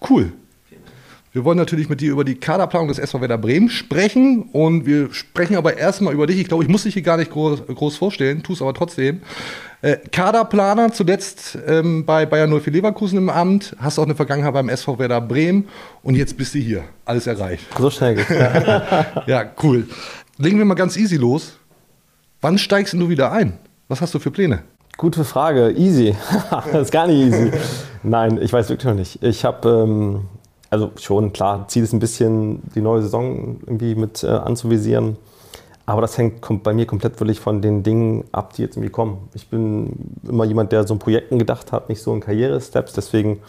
Cool. 0.08 0.32
Wir 1.32 1.44
wollen 1.44 1.58
natürlich 1.58 1.88
mit 1.88 2.00
dir 2.00 2.12
über 2.12 2.22
die 2.22 2.36
Kaderplanung 2.36 2.86
des 2.86 2.98
SV 3.00 3.20
Werder 3.20 3.38
Bremen 3.38 3.68
sprechen 3.68 4.42
und 4.52 4.86
wir 4.86 5.12
sprechen 5.12 5.56
aber 5.56 5.76
erstmal 5.76 6.14
über 6.14 6.28
dich. 6.28 6.38
Ich 6.38 6.46
glaube, 6.46 6.62
ich 6.62 6.68
muss 6.68 6.84
dich 6.84 6.94
hier 6.94 7.02
gar 7.02 7.16
nicht 7.16 7.32
groß, 7.32 7.66
groß 7.66 7.96
vorstellen, 7.96 8.44
tu 8.44 8.52
es 8.52 8.62
aber 8.62 8.72
trotzdem. 8.72 9.20
Äh, 9.84 9.98
Kaderplaner, 10.10 10.92
zuletzt 10.92 11.58
ähm, 11.66 12.06
bei 12.06 12.24
Bayern 12.24 12.58
04 12.58 12.72
Leverkusen 12.72 13.18
im 13.18 13.28
Amt, 13.28 13.76
hast 13.78 13.98
auch 13.98 14.04
eine 14.04 14.14
Vergangenheit 14.14 14.54
beim 14.54 14.70
SV 14.70 14.98
Werder 14.98 15.20
Bremen 15.20 15.68
und 16.02 16.14
jetzt 16.14 16.38
bist 16.38 16.54
du 16.54 16.58
hier. 16.58 16.84
Alles 17.04 17.26
erreicht. 17.26 17.66
So 17.78 17.90
schnell 17.90 18.14
geht's. 18.14 18.30
Ja. 19.26 19.44
Cool. 19.62 19.86
Legen 20.38 20.56
wir 20.56 20.64
mal 20.64 20.72
ganz 20.72 20.96
easy 20.96 21.16
los. 21.16 21.58
Wann 22.40 22.56
steigst 22.56 22.94
du 22.94 23.10
wieder 23.10 23.30
ein? 23.30 23.58
Was 23.88 24.00
hast 24.00 24.14
du 24.14 24.18
für 24.18 24.30
Pläne? 24.30 24.62
Gute 24.96 25.22
Frage. 25.22 25.72
Easy. 25.72 26.16
das 26.72 26.84
ist 26.84 26.90
gar 26.90 27.06
nicht 27.06 27.18
easy. 27.18 27.52
Nein, 28.02 28.40
ich 28.40 28.54
weiß 28.54 28.70
wirklich 28.70 28.86
noch 28.86 28.94
nicht. 28.94 29.22
Ich 29.22 29.44
habe, 29.44 29.68
ähm, 29.68 30.22
also 30.70 30.92
schon, 30.98 31.34
klar, 31.34 31.68
Ziel 31.68 31.84
ist 31.84 31.92
ein 31.92 32.00
bisschen, 32.00 32.62
die 32.74 32.80
neue 32.80 33.02
Saison 33.02 33.60
irgendwie 33.66 33.96
mit 33.96 34.24
äh, 34.24 34.28
anzuvisieren. 34.28 35.18
Aber 35.86 36.00
das 36.00 36.16
hängt 36.16 36.40
bei 36.62 36.72
mir 36.72 36.86
komplett 36.86 37.20
wirklich 37.20 37.40
von 37.40 37.60
den 37.60 37.82
Dingen 37.82 38.24
ab, 38.32 38.54
die 38.54 38.62
jetzt 38.62 38.76
irgendwie 38.76 38.90
kommen. 38.90 39.28
Ich 39.34 39.48
bin 39.48 39.92
immer 40.26 40.44
jemand, 40.44 40.72
der 40.72 40.86
so 40.86 40.94
in 40.94 41.00
Projekten 41.00 41.38
gedacht 41.38 41.72
hat, 41.72 41.88
nicht 41.88 42.02
so 42.02 42.14
in 42.14 42.20
Karriere-Steps. 42.20 42.94
Deswegen, 42.94 43.40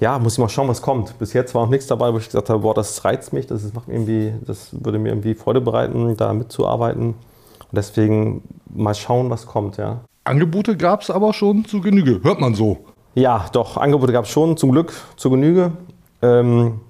ja, 0.00 0.18
muss 0.18 0.32
ich 0.32 0.38
mal 0.40 0.48
schauen, 0.48 0.66
was 0.68 0.82
kommt. 0.82 1.16
Bis 1.20 1.32
jetzt 1.34 1.54
war 1.54 1.62
noch 1.62 1.70
nichts 1.70 1.86
dabei, 1.86 2.12
wo 2.12 2.18
ich 2.18 2.26
gesagt 2.26 2.50
habe, 2.50 2.60
boah, 2.60 2.74
das 2.74 3.04
reizt 3.04 3.32
mich, 3.32 3.46
das, 3.46 3.72
macht 3.72 3.86
mir 3.86 3.94
irgendwie, 3.94 4.32
das 4.44 4.70
würde 4.72 4.98
mir 4.98 5.10
irgendwie 5.10 5.34
Freude 5.34 5.60
bereiten, 5.60 6.16
da 6.16 6.32
mitzuarbeiten. 6.32 7.10
Und 7.10 7.72
deswegen 7.72 8.42
mal 8.74 8.94
schauen, 8.94 9.30
was 9.30 9.46
kommt, 9.46 9.76
ja. 9.76 10.00
Angebote 10.24 10.76
gab 10.76 11.02
es 11.02 11.10
aber 11.10 11.32
schon 11.32 11.64
zu 11.64 11.80
Genüge. 11.80 12.20
Hört 12.24 12.40
man 12.40 12.56
so. 12.56 12.78
Ja, 13.14 13.46
doch, 13.52 13.76
Angebote 13.76 14.12
gab 14.12 14.24
es 14.24 14.30
schon, 14.30 14.56
zum 14.56 14.72
Glück, 14.72 14.92
zur 15.16 15.30
Genüge. 15.30 15.72
Ähm, 16.22 16.80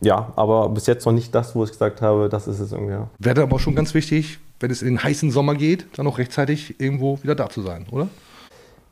ja, 0.00 0.32
aber 0.36 0.68
bis 0.70 0.86
jetzt 0.86 1.04
noch 1.04 1.12
nicht 1.12 1.34
das, 1.34 1.54
wo 1.54 1.64
ich 1.64 1.70
gesagt 1.70 2.00
habe, 2.00 2.28
das 2.28 2.48
ist 2.48 2.60
es 2.60 2.72
irgendwie. 2.72 2.92
Ja. 2.92 3.08
Wäre 3.18 3.42
aber 3.42 3.58
schon 3.58 3.74
ganz 3.74 3.94
wichtig, 3.94 4.38
wenn 4.58 4.70
es 4.70 4.82
in 4.82 4.88
den 4.88 5.02
heißen 5.02 5.30
Sommer 5.30 5.54
geht, 5.54 5.86
dann 5.96 6.06
auch 6.06 6.18
rechtzeitig 6.18 6.80
irgendwo 6.80 7.22
wieder 7.22 7.34
da 7.34 7.48
zu 7.48 7.62
sein, 7.62 7.86
oder? 7.90 8.08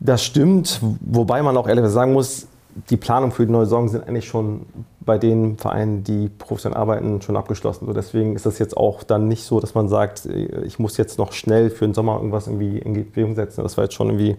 Das 0.01 0.25
stimmt, 0.25 0.81
wobei 1.01 1.43
man 1.43 1.57
auch 1.57 1.67
ehrlich 1.67 1.87
sagen 1.87 2.13
muss, 2.13 2.47
die 2.91 2.97
Planung 2.97 3.33
für 3.33 3.45
die 3.45 3.53
neue 3.53 3.65
Saison 3.65 3.89
sind 3.89 4.07
eigentlich 4.07 4.29
schon 4.29 4.67
bei 5.01 5.19
den 5.19 5.57
Vereinen, 5.57 6.05
die 6.05 6.29
professionell 6.29 6.79
arbeiten, 6.79 7.21
schon 7.23 7.37
abgeschlossen. 7.37 7.87
So 7.87 7.93
deswegen 7.93 8.37
ist 8.37 8.47
das 8.47 8.59
jetzt 8.59 8.77
auch 8.77 9.03
dann 9.03 9.27
nicht 9.27 9.45
so, 9.45 9.59
dass 9.59 9.75
man 9.75 9.89
sagt, 9.89 10.27
ich 10.27 10.79
muss 10.79 10.97
jetzt 10.97 11.19
noch 11.19 11.33
schnell 11.33 11.71
für 11.71 11.87
den 11.87 11.95
Sommer 11.95 12.17
irgendwas 12.17 12.47
irgendwie 12.47 12.79
in 12.79 12.93
Bewegung 12.93 13.35
setzen. 13.35 13.63
Das 13.63 13.77
war 13.77 13.85
jetzt 13.85 13.95
schon 13.95 14.09
irgendwie 14.09 14.37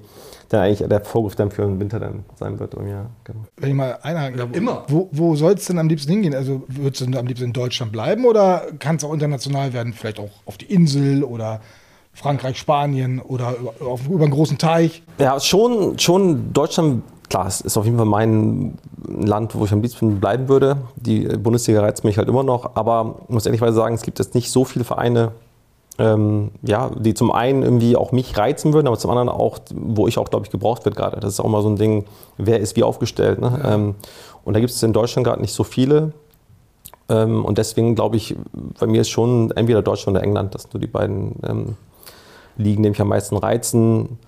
dann 0.50 0.62
eigentlich 0.62 0.88
der 0.88 1.02
Vorgriff 1.02 1.36
dann 1.36 1.52
für 1.52 1.62
den 1.62 1.80
Winter 1.80 2.00
dann 2.00 2.26
sein 2.36 2.60
wird. 2.60 2.74
Ja, 2.74 3.06
genau. 3.24 3.40
Wenn 3.58 3.70
ich 3.70 3.76
mal 3.76 3.98
einhaken 4.02 4.38
darf, 4.38 4.50
immer. 4.54 4.84
Wo, 4.88 5.10
wo 5.12 5.36
soll 5.36 5.54
es 5.54 5.66
denn 5.66 5.78
am 5.78 5.88
liebsten 5.88 6.12
hingehen? 6.12 6.34
Also 6.34 6.64
würdest 6.68 7.02
du 7.02 7.06
denn 7.06 7.18
am 7.18 7.28
liebsten 7.28 7.46
in 7.46 7.54
Deutschland 7.54 7.92
bleiben 7.92 8.26
oder 8.26 8.64
kann 8.80 8.96
es 8.98 9.04
auch 9.04 9.14
international 9.14 9.74
werden? 9.74 9.94
Vielleicht 9.94 10.20
auch 10.20 10.32
auf 10.46 10.58
die 10.58 10.66
Insel 10.66 11.24
oder 11.24 11.62
Frankreich, 12.14 12.58
Spanien 12.58 13.20
oder 13.20 13.56
über, 13.58 13.74
auf, 13.88 14.08
über 14.08 14.24
einen 14.24 14.34
großen 14.34 14.58
Teich? 14.58 15.04
Ja, 15.20 15.40
schon, 15.40 15.98
schon 16.00 16.52
Deutschland, 16.52 17.04
klar, 17.30 17.48
es 17.48 17.62
ist 17.62 17.78
auf 17.78 17.86
jeden 17.86 17.98
Fall 17.98 18.08
mein 18.08 18.78
Land, 19.08 19.56
wo 19.56 19.66
ich 19.66 19.72
am 19.72 19.82
liebsten 19.82 20.20
bleiben 20.20 20.50
würde. 20.50 20.78
Die 20.96 21.22
Bundesliga 21.22 21.82
reizt 21.82 22.04
mich 22.04 22.18
halt 22.18 22.28
immer 22.28 22.44
noch, 22.44 22.76
aber 22.76 23.20
ich 23.24 23.34
muss 23.34 23.46
ehrlicherweise 23.46 23.76
sagen, 23.76 23.96
es 23.96 24.02
gibt 24.02 24.20
jetzt 24.20 24.36
nicht 24.36 24.52
so 24.52 24.66
viele 24.66 24.84
Vereine, 24.84 25.32
ähm, 26.00 26.52
ja, 26.62 26.90
die 26.98 27.14
zum 27.14 27.32
einen 27.32 27.62
irgendwie 27.62 27.98
auch 27.98 28.12
mich 28.12 28.38
reizen 28.38 28.74
würden, 28.74 28.88
aber 28.88 28.98
zum 28.98 29.12
anderen 29.12 29.30
auch, 29.30 29.60
wo 29.74 30.08
ich 30.08 30.18
auch, 30.18 30.30
glaube 30.30 30.46
ich, 30.46 30.52
gebraucht 30.52 30.86
wird 30.86 30.96
gerade. 30.96 31.20
Das 31.20 31.34
ist 31.34 31.40
auch 31.42 31.46
immer 31.46 31.62
so 31.62 31.70
ein 31.70 31.76
Ding, 31.76 32.06
wer 32.38 32.60
ist 32.60 32.78
wie 32.78 32.84
aufgestellt. 32.84 33.40
Ne? 33.40 33.60
Ähm, 33.66 33.96
und 34.46 34.54
da 34.54 34.62
gibt 34.62 34.72
es 34.72 34.82
in 34.82 34.94
Deutschland 34.94 35.28
gerade 35.28 35.42
nicht 35.42 35.54
so 35.54 35.66
viele. 35.66 36.14
Ähm, 37.10 37.44
und 37.44 37.58
deswegen 37.58 37.96
glaube 37.96 38.16
ich, 38.16 38.36
bei 38.80 38.88
mir 38.88 39.02
ist 39.02 39.10
schon 39.10 39.52
entweder 39.52 39.82
Deutschland 39.82 40.18
oder 40.18 40.26
England, 40.26 40.56
das 40.56 40.64
sind 40.64 40.74
nur 40.74 40.82
die 40.82 40.88
beiden 40.88 41.36
ähm, 41.48 41.76
Ligen, 42.56 42.84
die 42.84 42.90
mich 42.90 43.02
am 43.02 43.10
meisten 43.10 43.36
reizen. 43.36 44.20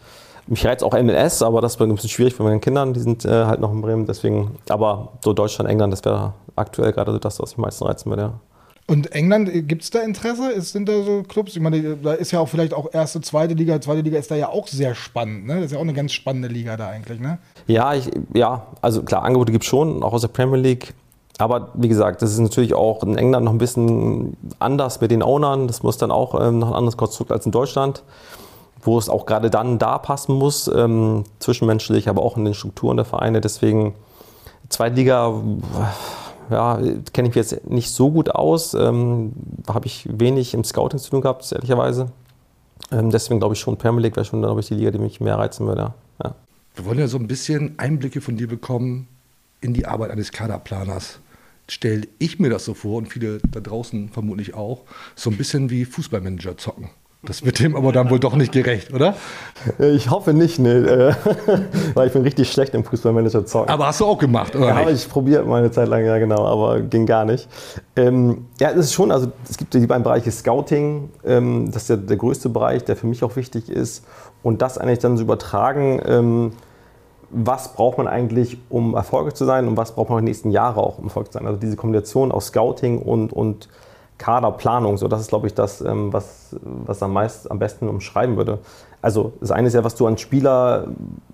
Mich 0.47 0.65
reizt 0.65 0.83
auch 0.83 0.93
MLS, 0.93 1.41
aber 1.41 1.61
das 1.61 1.79
wird 1.79 1.89
ein 1.89 1.95
bisschen 1.95 2.09
schwierig 2.09 2.33
für 2.33 2.43
meine 2.43 2.59
Kindern, 2.59 2.93
die 2.93 2.99
sind 2.99 3.23
äh, 3.23 3.45
halt 3.45 3.61
noch 3.61 3.71
in 3.71 3.81
Bremen. 3.81 4.05
Deswegen, 4.07 4.57
aber 4.67 5.13
so 5.23 5.31
Deutschland, 5.31 5.69
England, 5.69 5.93
das 5.93 6.03
wäre 6.03 6.33
aktuell 6.55 6.91
gerade 6.91 7.13
so 7.13 7.19
das, 7.19 7.39
was 7.39 7.51
mich 7.51 7.59
am 7.59 7.61
meisten 7.61 7.85
reizen 7.85 8.09
würde. 8.09 8.21
Ja. 8.23 8.33
Und 8.87 9.11
England, 9.13 9.49
gibt 9.67 9.83
es 9.83 9.89
da 9.89 9.99
Interesse? 9.99 10.59
Sind 10.61 10.89
da 10.89 11.03
so 11.03 11.23
Clubs? 11.23 11.55
Ich 11.55 11.61
meine, 11.61 11.95
da 11.97 12.13
ist 12.13 12.31
ja 12.31 12.39
auch 12.39 12.49
vielleicht 12.49 12.73
auch 12.73 12.93
erste, 12.93 13.21
zweite 13.21 13.53
Liga. 13.53 13.79
Zweite 13.79 14.01
Liga 14.01 14.17
ist 14.17 14.31
da 14.31 14.35
ja 14.35 14.49
auch 14.49 14.67
sehr 14.67 14.95
spannend. 14.95 15.45
Ne? 15.47 15.55
Das 15.55 15.65
ist 15.65 15.71
ja 15.71 15.77
auch 15.77 15.83
eine 15.83 15.93
ganz 15.93 16.11
spannende 16.11 16.47
Liga 16.47 16.75
da 16.77 16.89
eigentlich. 16.89 17.19
Ne? 17.19 17.37
Ja, 17.67 17.93
ich, 17.93 18.09
ja, 18.33 18.67
also 18.81 19.03
klar, 19.03 19.23
Angebote 19.23 19.51
gibt 19.51 19.63
es 19.63 19.69
schon, 19.69 20.03
auch 20.03 20.13
aus 20.13 20.21
der 20.21 20.27
Premier 20.27 20.57
League. 20.57 20.93
Aber 21.37 21.69
wie 21.73 21.87
gesagt, 21.87 22.21
das 22.21 22.31
ist 22.31 22.39
natürlich 22.39 22.73
auch 22.73 23.01
in 23.03 23.17
England 23.17 23.45
noch 23.45 23.51
ein 23.51 23.57
bisschen 23.57 24.35
anders 24.59 25.01
mit 25.01 25.11
den 25.11 25.23
Ownern. 25.23 25.67
Das 25.67 25.83
muss 25.83 25.97
dann 25.97 26.11
auch 26.11 26.39
ähm, 26.39 26.59
noch 26.59 26.69
ein 26.69 26.75
anderes 26.75 26.97
Konstrukt 26.97 27.31
als 27.31 27.45
in 27.45 27.51
Deutschland, 27.51 28.03
wo 28.81 28.97
es 28.97 29.09
auch 29.09 29.25
gerade 29.25 29.49
dann 29.49 29.79
da 29.79 29.97
passen 29.97 30.35
muss, 30.35 30.67
ähm, 30.67 31.23
zwischenmenschlich, 31.39 32.09
aber 32.09 32.21
auch 32.21 32.37
in 32.37 32.45
den 32.45 32.53
Strukturen 32.53 32.97
der 32.97 33.05
Vereine. 33.05 33.41
Deswegen 33.41 33.95
Zweitliga 34.69 35.33
ja, 36.51 36.75
kenne 37.13 37.29
ich 37.29 37.35
mich 37.35 37.35
jetzt 37.35 37.69
nicht 37.69 37.89
so 37.89 38.11
gut 38.11 38.29
aus. 38.29 38.73
Ähm, 38.73 39.33
Habe 39.67 39.87
ich 39.87 40.07
wenig 40.11 40.53
im 40.53 40.63
Scouting 40.63 40.99
zu 40.99 41.09
tun 41.09 41.21
gehabt, 41.21 41.51
ehrlicherweise. 41.51 42.11
Ähm, 42.91 43.09
deswegen 43.09 43.39
glaube 43.39 43.55
ich 43.55 43.59
schon, 43.59 43.77
Premier 43.77 44.01
League 44.01 44.15
wäre 44.15 44.25
schon, 44.25 44.41
glaube 44.41 44.59
ich, 44.59 44.67
die 44.67 44.75
Liga, 44.75 44.91
die 44.91 44.99
mich 44.99 45.21
mehr 45.21 45.37
reizen 45.37 45.65
würde. 45.67 45.93
Ja. 46.23 46.35
Wir 46.75 46.85
wollen 46.85 46.99
ja 46.99 47.07
so 47.07 47.17
ein 47.17 47.27
bisschen 47.27 47.77
Einblicke 47.77 48.21
von 48.21 48.37
dir 48.37 48.47
bekommen 48.47 49.07
in 49.61 49.73
die 49.73 49.85
Arbeit 49.85 50.11
eines 50.11 50.31
Kaderplaners. 50.31 51.19
Stelle 51.67 52.07
ich 52.19 52.39
mir 52.39 52.49
das 52.49 52.65
so 52.65 52.73
vor 52.73 52.97
und 52.97 53.07
viele 53.07 53.39
da 53.49 53.61
draußen 53.61 54.09
vermutlich 54.09 54.53
auch, 54.55 54.81
so 55.15 55.29
ein 55.29 55.37
bisschen 55.37 55.69
wie 55.69 55.85
Fußballmanager 55.85 56.57
zocken. 56.57 56.89
Das 57.23 57.45
wird 57.45 57.59
dem 57.59 57.75
aber 57.75 57.91
dann 57.91 58.09
wohl 58.09 58.19
doch 58.19 58.35
nicht 58.35 58.51
gerecht, 58.51 58.91
oder? 58.93 59.13
Ich 59.77 60.09
hoffe 60.09 60.33
nicht, 60.33 60.57
ne, 60.57 61.15
weil 61.93 62.07
ich 62.07 62.13
bin 62.13 62.23
richtig 62.23 62.51
schlecht 62.51 62.73
im 62.73 62.83
Fußballmanager 62.83 63.45
zocken. 63.45 63.69
Aber 63.69 63.85
hast 63.85 64.01
du 64.01 64.05
auch 64.05 64.17
gemacht, 64.17 64.55
oder? 64.55 64.69
Ja, 64.69 64.75
habe 64.75 64.91
ich 64.91 65.07
probiert 65.07 65.45
mal 65.45 65.59
eine 65.59 65.69
Zeit 65.69 65.87
lang, 65.87 66.03
ja 66.03 66.17
genau, 66.17 66.47
aber 66.47 66.81
ging 66.81 67.05
gar 67.05 67.25
nicht. 67.25 67.47
Ähm, 67.95 68.47
ja, 68.59 68.71
es 68.71 68.77
ist 68.85 68.93
schon, 68.93 69.11
also 69.11 69.31
es 69.47 69.57
gibt 69.57 69.75
die 69.75 69.85
beiden 69.85 70.01
Bereiche 70.01 70.31
Scouting, 70.31 71.09
ähm, 71.23 71.69
das 71.71 71.83
ist 71.83 71.89
ja 71.89 71.95
der 71.97 72.17
größte 72.17 72.49
Bereich, 72.49 72.85
der 72.85 72.95
für 72.95 73.05
mich 73.05 73.23
auch 73.23 73.35
wichtig 73.35 73.69
ist. 73.69 74.03
Und 74.41 74.63
das 74.63 74.79
eigentlich 74.79 74.99
dann 74.99 75.15
zu 75.15 75.23
übertragen, 75.23 76.01
ähm, 76.03 76.53
was 77.29 77.73
braucht 77.73 77.99
man 77.99 78.07
eigentlich, 78.07 78.57
um 78.69 78.95
erfolgreich 78.95 79.35
zu 79.35 79.45
sein 79.45 79.67
und 79.67 79.77
was 79.77 79.93
braucht 79.93 80.09
man 80.09 80.17
in 80.17 80.25
den 80.25 80.31
nächsten 80.31 80.49
Jahren 80.49 80.75
auch, 80.75 80.97
um 80.97 81.05
erfolgreich 81.05 81.31
zu 81.31 81.37
sein. 81.37 81.45
Also 81.45 81.59
diese 81.59 81.75
Kombination 81.75 82.31
aus 82.31 82.47
Scouting 82.47 82.97
und, 82.97 83.31
und 83.31 83.69
Kaderplanung, 84.21 84.97
so 84.97 85.07
das 85.07 85.21
ist, 85.21 85.29
glaube 85.29 85.47
ich, 85.47 85.55
das, 85.55 85.81
ähm, 85.81 86.13
was, 86.13 86.55
was 86.61 87.01
am, 87.01 87.11
meist, 87.11 87.49
am 87.49 87.57
besten 87.57 87.89
umschreiben 87.89 88.37
würde. 88.37 88.59
Also 89.01 89.33
das 89.39 89.49
eine 89.49 89.67
ist 89.67 89.73
ja, 89.73 89.83
was 89.83 89.95
du 89.95 90.05
an 90.05 90.19
Spieler 90.19 90.89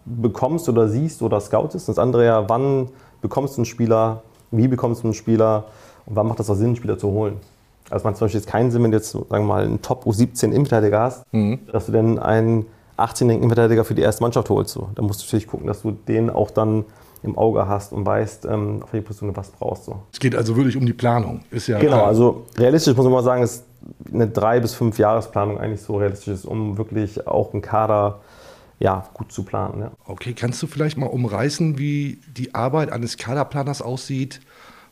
bekommst 0.06 0.70
oder 0.70 0.88
siehst 0.88 1.22
oder 1.22 1.42
scoutest. 1.42 1.90
Das 1.90 2.00
andere 2.00 2.26
ja, 2.26 2.48
wann 2.48 2.88
bekommst 3.22 3.58
du 3.58 3.60
einen 3.60 3.66
Spieler, 3.66 4.24
wie 4.52 4.70
bekommst 4.70 5.04
du 5.04 5.08
einen 5.08 5.14
Spieler 5.14 5.66
und 6.06 6.16
wann 6.16 6.28
macht 6.28 6.40
das 6.40 6.50
auch 6.50 6.56
Sinn, 6.56 6.68
einen 6.68 6.76
Spieler 6.78 6.98
zu 6.98 7.10
holen. 7.10 7.42
Also 7.90 7.98
es 7.98 8.04
macht 8.06 8.16
zum 8.16 8.26
Beispiel 8.26 8.40
jetzt 8.40 8.50
keinen 8.50 8.72
Sinn, 8.72 8.84
wenn 8.84 8.92
du 8.92 8.98
jetzt, 8.98 9.12
sagen 9.12 9.28
wir 9.30 9.40
mal, 9.42 9.66
einen 9.66 9.82
Top 9.82 10.06
U17 10.06 10.46
Innenverteidiger 10.46 11.02
hast, 11.02 11.26
mhm. 11.34 11.60
dass 11.74 11.88
du 11.88 11.92
dann 11.92 12.20
einen 12.20 12.68
18-jährigen 12.98 13.44
Innenverteidiger 13.44 13.84
für 13.84 13.96
die 13.96 14.02
erste 14.02 14.24
Mannschaft 14.24 14.50
holst. 14.50 14.74
So. 14.74 14.90
Da 14.96 15.02
musst 15.02 15.22
du 15.22 15.26
natürlich 15.26 15.48
gucken, 15.48 15.68
dass 15.68 15.82
du 15.82 15.92
den 15.92 16.30
auch 16.30 16.52
dann 16.52 16.86
im 17.24 17.38
Auge 17.38 17.68
hast 17.68 17.94
und 17.94 18.06
weißt, 18.06 18.46
ähm, 18.46 18.82
auf 18.84 18.94
welche 18.94 19.06
Position 19.06 19.34
du 19.34 19.38
was 19.38 19.52
brauchst. 19.52 19.86
So. 19.86 20.02
Es 20.12 20.20
geht 20.20 20.36
also 20.36 20.56
wirklich 20.56 20.78
um 20.78 20.86
die 20.86 20.94
Planung. 20.94 21.42
Ist 21.52 21.68
ja 21.68 21.80
genau, 21.80 22.04
also 22.04 22.46
realistisch 22.58 22.96
muss 22.96 23.06
man 23.06 23.14
mal 23.14 23.24
sagen, 23.24 23.44
ist 23.44 23.66
eine 24.12 24.28
drei 24.28 24.60
bis 24.60 24.74
fünf 24.74 24.98
Jahresplanung 24.98 25.60
eigentlich 25.60 25.82
so 25.82 25.98
realistisch 25.98 26.34
ist, 26.34 26.46
um 26.46 26.78
wirklich 26.78 27.28
auch 27.28 27.54
einen 27.54 27.62
Kader 27.62 28.20
ja, 28.80 29.08
gut 29.14 29.32
zu 29.32 29.44
planen. 29.44 29.82
Ja. 29.82 29.92
Okay, 30.06 30.34
kannst 30.34 30.62
du 30.62 30.68
vielleicht 30.68 30.98
mal 30.98 31.08
umreißen, 31.08 31.78
wie 31.78 32.20
die 32.36 32.54
Arbeit 32.54 32.92
eines 32.92 33.18
Kaderplaners 33.18 33.82
aussieht, 33.82 34.40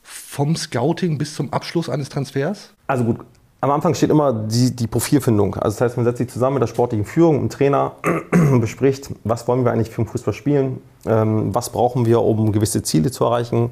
vom 0.01 0.55
Scouting 0.55 1.17
bis 1.17 1.36
zum 1.36 1.53
Abschluss 1.53 1.89
eines 1.89 2.10
Transfers? 2.10 2.74
Also 2.88 3.03
gut, 3.03 3.17
am 3.65 3.72
Anfang 3.72 3.95
steht 3.95 4.12
immer 4.12 4.31
die, 4.31 4.75
die, 4.75 4.86
Profilfindung. 4.86 5.55
Also 5.55 5.75
das 5.75 5.81
heißt, 5.81 5.98
man 5.98 6.05
setzt 6.05 6.19
sich 6.19 6.29
zusammen 6.29 6.55
mit 6.55 6.62
der 6.62 6.67
sportlichen 6.67 7.03
Führung, 7.03 7.39
dem 7.39 7.50
Trainer, 7.50 7.93
bespricht, 8.62 9.10
was 9.24 9.48
wollen 9.48 9.65
wir 9.65 9.72
eigentlich 9.72 9.89
für 9.89 10.03
den 10.03 10.07
Fußball 10.07 10.34
spielen, 10.34 10.81
ähm, 11.07 11.53
was 11.53 11.72
brauchen 11.72 12.05
wir, 12.05 12.22
um 12.22 12.51
gewisse 12.51 12.84
Ziele 12.84 13.10
zu 13.10 13.25
erreichen. 13.25 13.72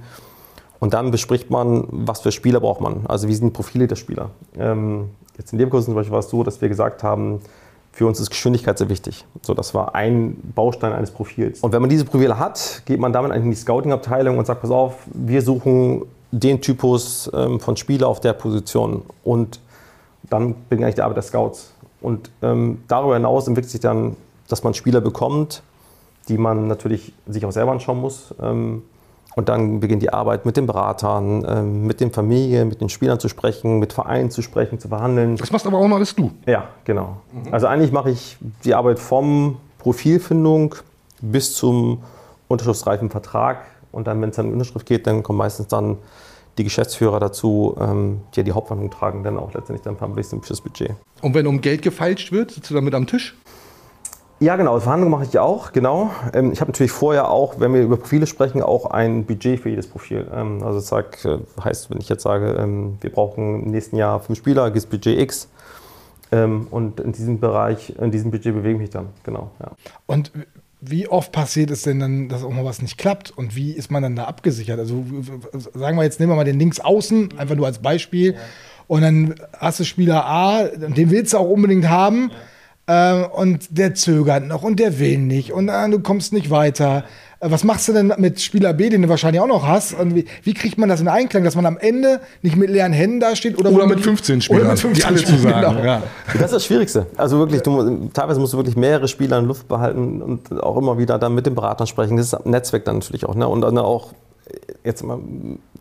Und 0.80 0.96
dann 0.96 1.12
bespricht 1.12 1.52
man, 1.52 1.86
was 1.92 2.22
für 2.22 2.32
Spieler 2.32 2.60
braucht 2.60 2.82
man. 2.82 3.06
Also 3.08 3.28
wie 3.28 3.36
sind 3.36 3.48
die 3.48 3.54
Profile 3.54 3.88
der 3.88 3.96
Spieler. 3.96 4.32
Ähm, 4.58 5.12
jetzt 5.38 5.54
in 5.54 5.60
Leverkusen 5.60 5.86
zum 5.86 5.96
Beispiel 5.96 6.12
war 6.12 6.20
es 6.20 6.30
so, 6.30 6.44
dass 6.44 6.60
wir 6.60 6.70
gesagt 6.70 7.04
haben, 7.04 7.40
für 7.92 8.08
uns 8.08 8.20
ist 8.20 8.32
Geschwindigkeit 8.32 8.80
sehr 8.80 8.90
wichtig. 8.90 9.26
So, 9.44 9.54
das 9.54 9.76
war 9.76 9.94
ein 9.94 10.36
Baustein 10.56 10.92
eines 10.92 11.12
Profils. 11.12 11.60
Und 11.60 11.72
wenn 11.72 11.82
man 11.82 11.92
diese 11.92 12.06
Profile 12.06 12.40
hat, 12.40 12.82
geht 12.86 13.00
man 13.00 13.14
damit 13.14 13.32
in 13.36 13.52
die 13.52 13.56
Scouting-Abteilung 13.56 14.40
und 14.40 14.48
sagt, 14.48 14.62
pass 14.62 14.72
auf, 14.72 14.96
wir 15.14 15.44
suchen 15.44 16.02
den 16.32 16.62
Typus 16.62 17.30
ähm, 17.32 17.60
von 17.60 17.78
Spieler 17.78 18.08
auf 18.08 18.20
der 18.20 18.34
Position. 18.34 19.04
Und 19.24 19.60
dann 20.30 20.56
beginnt 20.70 20.86
eigentlich 20.86 20.96
die 20.96 21.02
Arbeit 21.02 21.18
der 21.18 21.24
Scouts. 21.24 21.74
Und 22.02 22.32
ähm, 22.42 22.84
darüber 22.88 23.16
hinaus 23.16 23.48
entwickelt 23.48 23.72
sich 23.72 23.82
dann, 23.82 24.16
dass 24.48 24.64
man 24.64 24.74
Spieler 24.74 25.02
bekommt, 25.02 25.64
die 26.28 26.38
man 26.38 26.68
natürlich 26.68 27.14
sich 27.28 27.46
auch 27.46 27.52
selber 27.52 27.72
anschauen 27.72 28.00
muss. 28.00 28.34
Ähm, 28.42 28.84
und 29.36 29.50
dann 29.50 29.80
beginnt 29.80 30.04
die 30.04 30.14
Arbeit 30.14 30.46
mit 30.46 30.58
den 30.58 30.68
Beratern, 30.68 31.44
ähm, 31.48 31.88
mit 31.88 32.00
den 32.02 32.12
Familien, 32.12 32.68
mit 32.68 32.82
den 32.82 32.90
Spielern 32.90 33.20
zu 33.20 33.30
sprechen, 33.30 33.80
mit 33.80 33.94
Vereinen 33.94 34.30
zu 34.30 34.42
sprechen, 34.42 34.80
zu 34.80 34.90
verhandeln. 34.90 35.38
Das 35.38 35.52
machst 35.52 35.66
aber 35.66 35.80
auch 35.80 35.88
noch 35.88 35.96
alles 35.96 36.14
du. 36.14 36.32
Ja, 36.46 36.66
genau. 36.84 37.18
Mhm. 37.32 37.54
Also 37.54 37.68
eigentlich 37.68 37.92
mache 37.92 38.12
ich 38.12 38.38
die 38.64 38.76
Arbeit 38.76 39.00
vom 39.00 39.58
Profilfindung 39.80 40.76
bis 41.22 41.56
zum 41.56 42.04
unterschriftsreifen 42.48 43.10
Vertrag. 43.10 43.66
Und 43.92 44.08
dann, 44.08 44.22
wenn 44.22 44.30
es 44.30 44.36
dann 44.36 44.46
in 44.46 44.52
die 44.52 44.54
Unterschrift 44.56 44.86
geht, 44.86 45.08
dann 45.08 45.24
kommt 45.24 45.40
meistens 45.40 45.68
dann 45.68 45.98
die 46.58 46.64
Geschäftsführer 46.64 47.20
dazu, 47.20 47.76
ähm, 47.80 48.22
die 48.34 48.40
ja 48.40 48.44
die 48.44 48.52
Hauptverhandlung 48.52 48.92
tragen, 48.92 49.24
dann 49.24 49.38
auch 49.38 49.54
letztendlich 49.54 49.82
dann 49.82 49.98
ein 50.00 50.42
fürs 50.42 50.62
Budget. 50.62 50.92
Und 51.22 51.34
wenn 51.34 51.48
um 51.48 51.62
Geld 51.62 51.82
gefeilscht 51.82 52.32
wird, 52.32 52.52
sitzt 52.52 52.70
du 52.70 52.74
damit 52.76 52.94
am 52.94 53.08
Tisch? 53.08 53.36
Ja, 54.40 54.58
genau. 54.58 54.78
Verhandlungen 54.82 55.12
mache 55.12 55.24
ich 55.24 55.34
ja 55.34 55.42
auch, 55.42 55.72
genau. 55.72 56.12
Ähm, 56.34 56.52
ich 56.52 56.60
habe 56.60 56.72
natürlich 56.72 56.92
vorher 56.92 57.30
auch, 57.30 57.60
wenn 57.60 57.74
wir 57.74 57.82
über 57.82 57.98
Profile 57.98 58.28
sprechen, 58.28 58.62
auch 58.62 58.88
ein 58.88 59.26
Budget 59.26 59.62
für 59.62 59.70
jedes 59.70 59.88
Profil. 59.88 60.28
Ähm, 60.34 60.62
also 60.64 60.80
das 60.80 60.92
äh, 61.24 61.38
heißt, 61.64 61.90
wenn 61.90 62.00
ich 62.00 62.10
jetzt 62.10 62.24
sage, 62.24 62.58
ähm, 62.60 62.98
wir 63.00 63.12
brauchen 63.12 63.64
im 63.64 63.72
nächsten 63.72 63.96
Jahr 63.96 64.20
fünf 64.20 64.38
Spieler, 64.38 64.66
gibt 64.66 64.78
es 64.78 64.86
Budget 64.86 65.20
X. 65.20 65.50
Und 66.32 67.00
in 67.00 67.12
diesem 67.12 67.40
Bereich, 67.40 67.96
in 68.00 68.10
diesem 68.10 68.32
Budget 68.32 68.56
bewege 68.56 68.74
ich 68.74 68.82
mich 68.82 68.90
dann, 68.90 69.10
genau. 69.24 69.52
Ja. 69.60 69.74
Und 70.08 70.32
wie 70.86 71.08
oft 71.08 71.32
passiert 71.32 71.72
es 71.72 71.84
denn 71.84 72.00
dann, 72.00 72.30
dass 72.30 72.44
auch 72.44 72.52
mal 72.52 72.66
was 72.66 72.82
nicht 72.82 72.98
klappt 72.98 73.32
und 73.32 73.56
wie 73.56 73.72
ist 73.72 73.92
man 73.92 74.04
dann 74.04 74.16
da 74.16 74.26
abgesichert? 74.26 74.80
Also 74.80 75.06
sagen 75.74 75.98
wir 75.98 76.04
jetzt, 76.04 76.20
nehmen 76.20 76.32
wir 76.32 76.36
mal 76.36 76.44
den 76.44 76.60
Linksaußen, 76.60 77.38
einfach 77.38 77.56
nur 77.56 77.66
als 77.66 77.80
Beispiel. 77.80 78.34
Ja. 78.34 78.40
Und 78.88 79.02
dann 79.02 79.36
hast 79.58 79.80
du 79.80 79.86
Spieler 79.86 80.26
A, 80.26 80.64
den 80.64 81.10
willst 81.10 81.34
du 81.34 81.38
auch 81.38 81.50
unbedingt 81.50 81.90
haben. 81.90 82.32
Ja 82.32 82.38
äh, 82.88 83.24
und 83.24 83.78
der 83.78 83.96
zögert 83.96 84.46
noch 84.48 84.64
und 84.64 84.80
der 84.80 85.00
will 85.00 85.18
nicht 85.18 85.54
und 85.54 85.70
äh, 85.70 85.90
du 85.90 86.00
kommst 86.00 86.34
nicht 86.34 86.50
weiter. 86.50 87.06
Äh, 87.44 87.52
was 87.52 87.64
machst 87.64 87.88
du 87.88 87.94
denn 87.94 88.14
mit 88.18 88.42
Spieler 88.42 88.74
B, 88.74 88.90
den 88.90 89.04
du 89.04 89.10
wahrscheinlich 89.10 89.42
auch 89.42 89.48
noch 89.48 89.68
hast? 89.68 89.94
Und 89.94 90.16
wie, 90.16 90.26
wie, 90.44 90.54
kriegt 90.54 90.78
man 90.78 90.90
das 90.90 91.02
in 91.02 91.08
Einklang, 91.08 91.44
dass 91.44 91.56
man 91.56 91.66
am 91.66 91.78
Ende 91.78 92.22
nicht 92.42 92.56
mit 92.56 92.70
leeren 92.70 92.94
Händen 92.94 93.20
dasteht? 93.20 93.58
Oder, 93.58 93.72
oder 93.72 93.86
mit 93.86 94.00
15 94.00 94.42
Spielern, 94.42 94.68
mit 94.68 94.80
15 94.80 94.94
die 94.94 95.04
alle 95.06 95.24
zu 95.24 95.38
sagen. 95.38 95.78
Genau. 95.78 95.86
Ja. 95.86 96.04
Das 96.34 96.46
ist 96.46 96.54
das 96.54 96.66
Schwierigste. 96.66 97.08
Also 97.18 97.38
wirklich, 97.38 97.62
du, 97.62 98.10
teilweise 98.14 98.40
musst 98.40 98.54
du 98.54 98.58
wirklich 98.58 98.76
mehrere 98.76 99.08
Spieler 99.08 99.40
in 99.40 99.46
Luft 99.46 99.68
behalten 99.68 100.22
und 100.22 100.64
auch 100.64 100.78
immer 100.78 100.98
wieder 100.98 101.20
dann 101.20 101.36
mit 101.36 101.46
den 101.46 101.56
Beratern 101.56 101.88
sprechen. 101.88 102.18
Das 102.18 102.34
ist 102.34 102.46
Netzwerk 102.46 102.86
dann 102.86 103.00
natürlich 103.00 103.26
auch. 103.26 103.36
Ne? 103.36 103.48
Und 103.48 103.62
dann 103.62 103.78
auch 103.78 104.14
jetzt 104.84 105.04
mal 105.04 105.20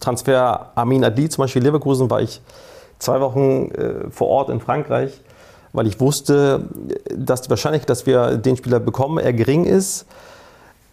Transfer 0.00 0.73
Armin 0.75 1.04
Adli, 1.04 1.28
zum 1.28 1.42
Beispiel 1.42 1.62
Leverkusen, 1.62 2.11
war 2.11 2.21
ich 2.21 2.40
zwei 2.99 3.21
Wochen 3.21 3.71
äh, 3.73 4.11
vor 4.11 4.28
Ort 4.28 4.50
in 4.50 4.61
Frankreich 4.61 5.21
weil 5.75 5.87
ich 5.87 6.00
wusste, 6.00 6.64
dass 7.16 7.40
die 7.40 7.49
Wahrscheinlichkeit, 7.49 7.88
dass 7.88 8.04
wir 8.04 8.37
den 8.37 8.59
Spieler 8.59 8.78
bekommen, 8.78 9.19
eher 9.19 9.33
gering 9.33 9.64
ist. 9.64 10.04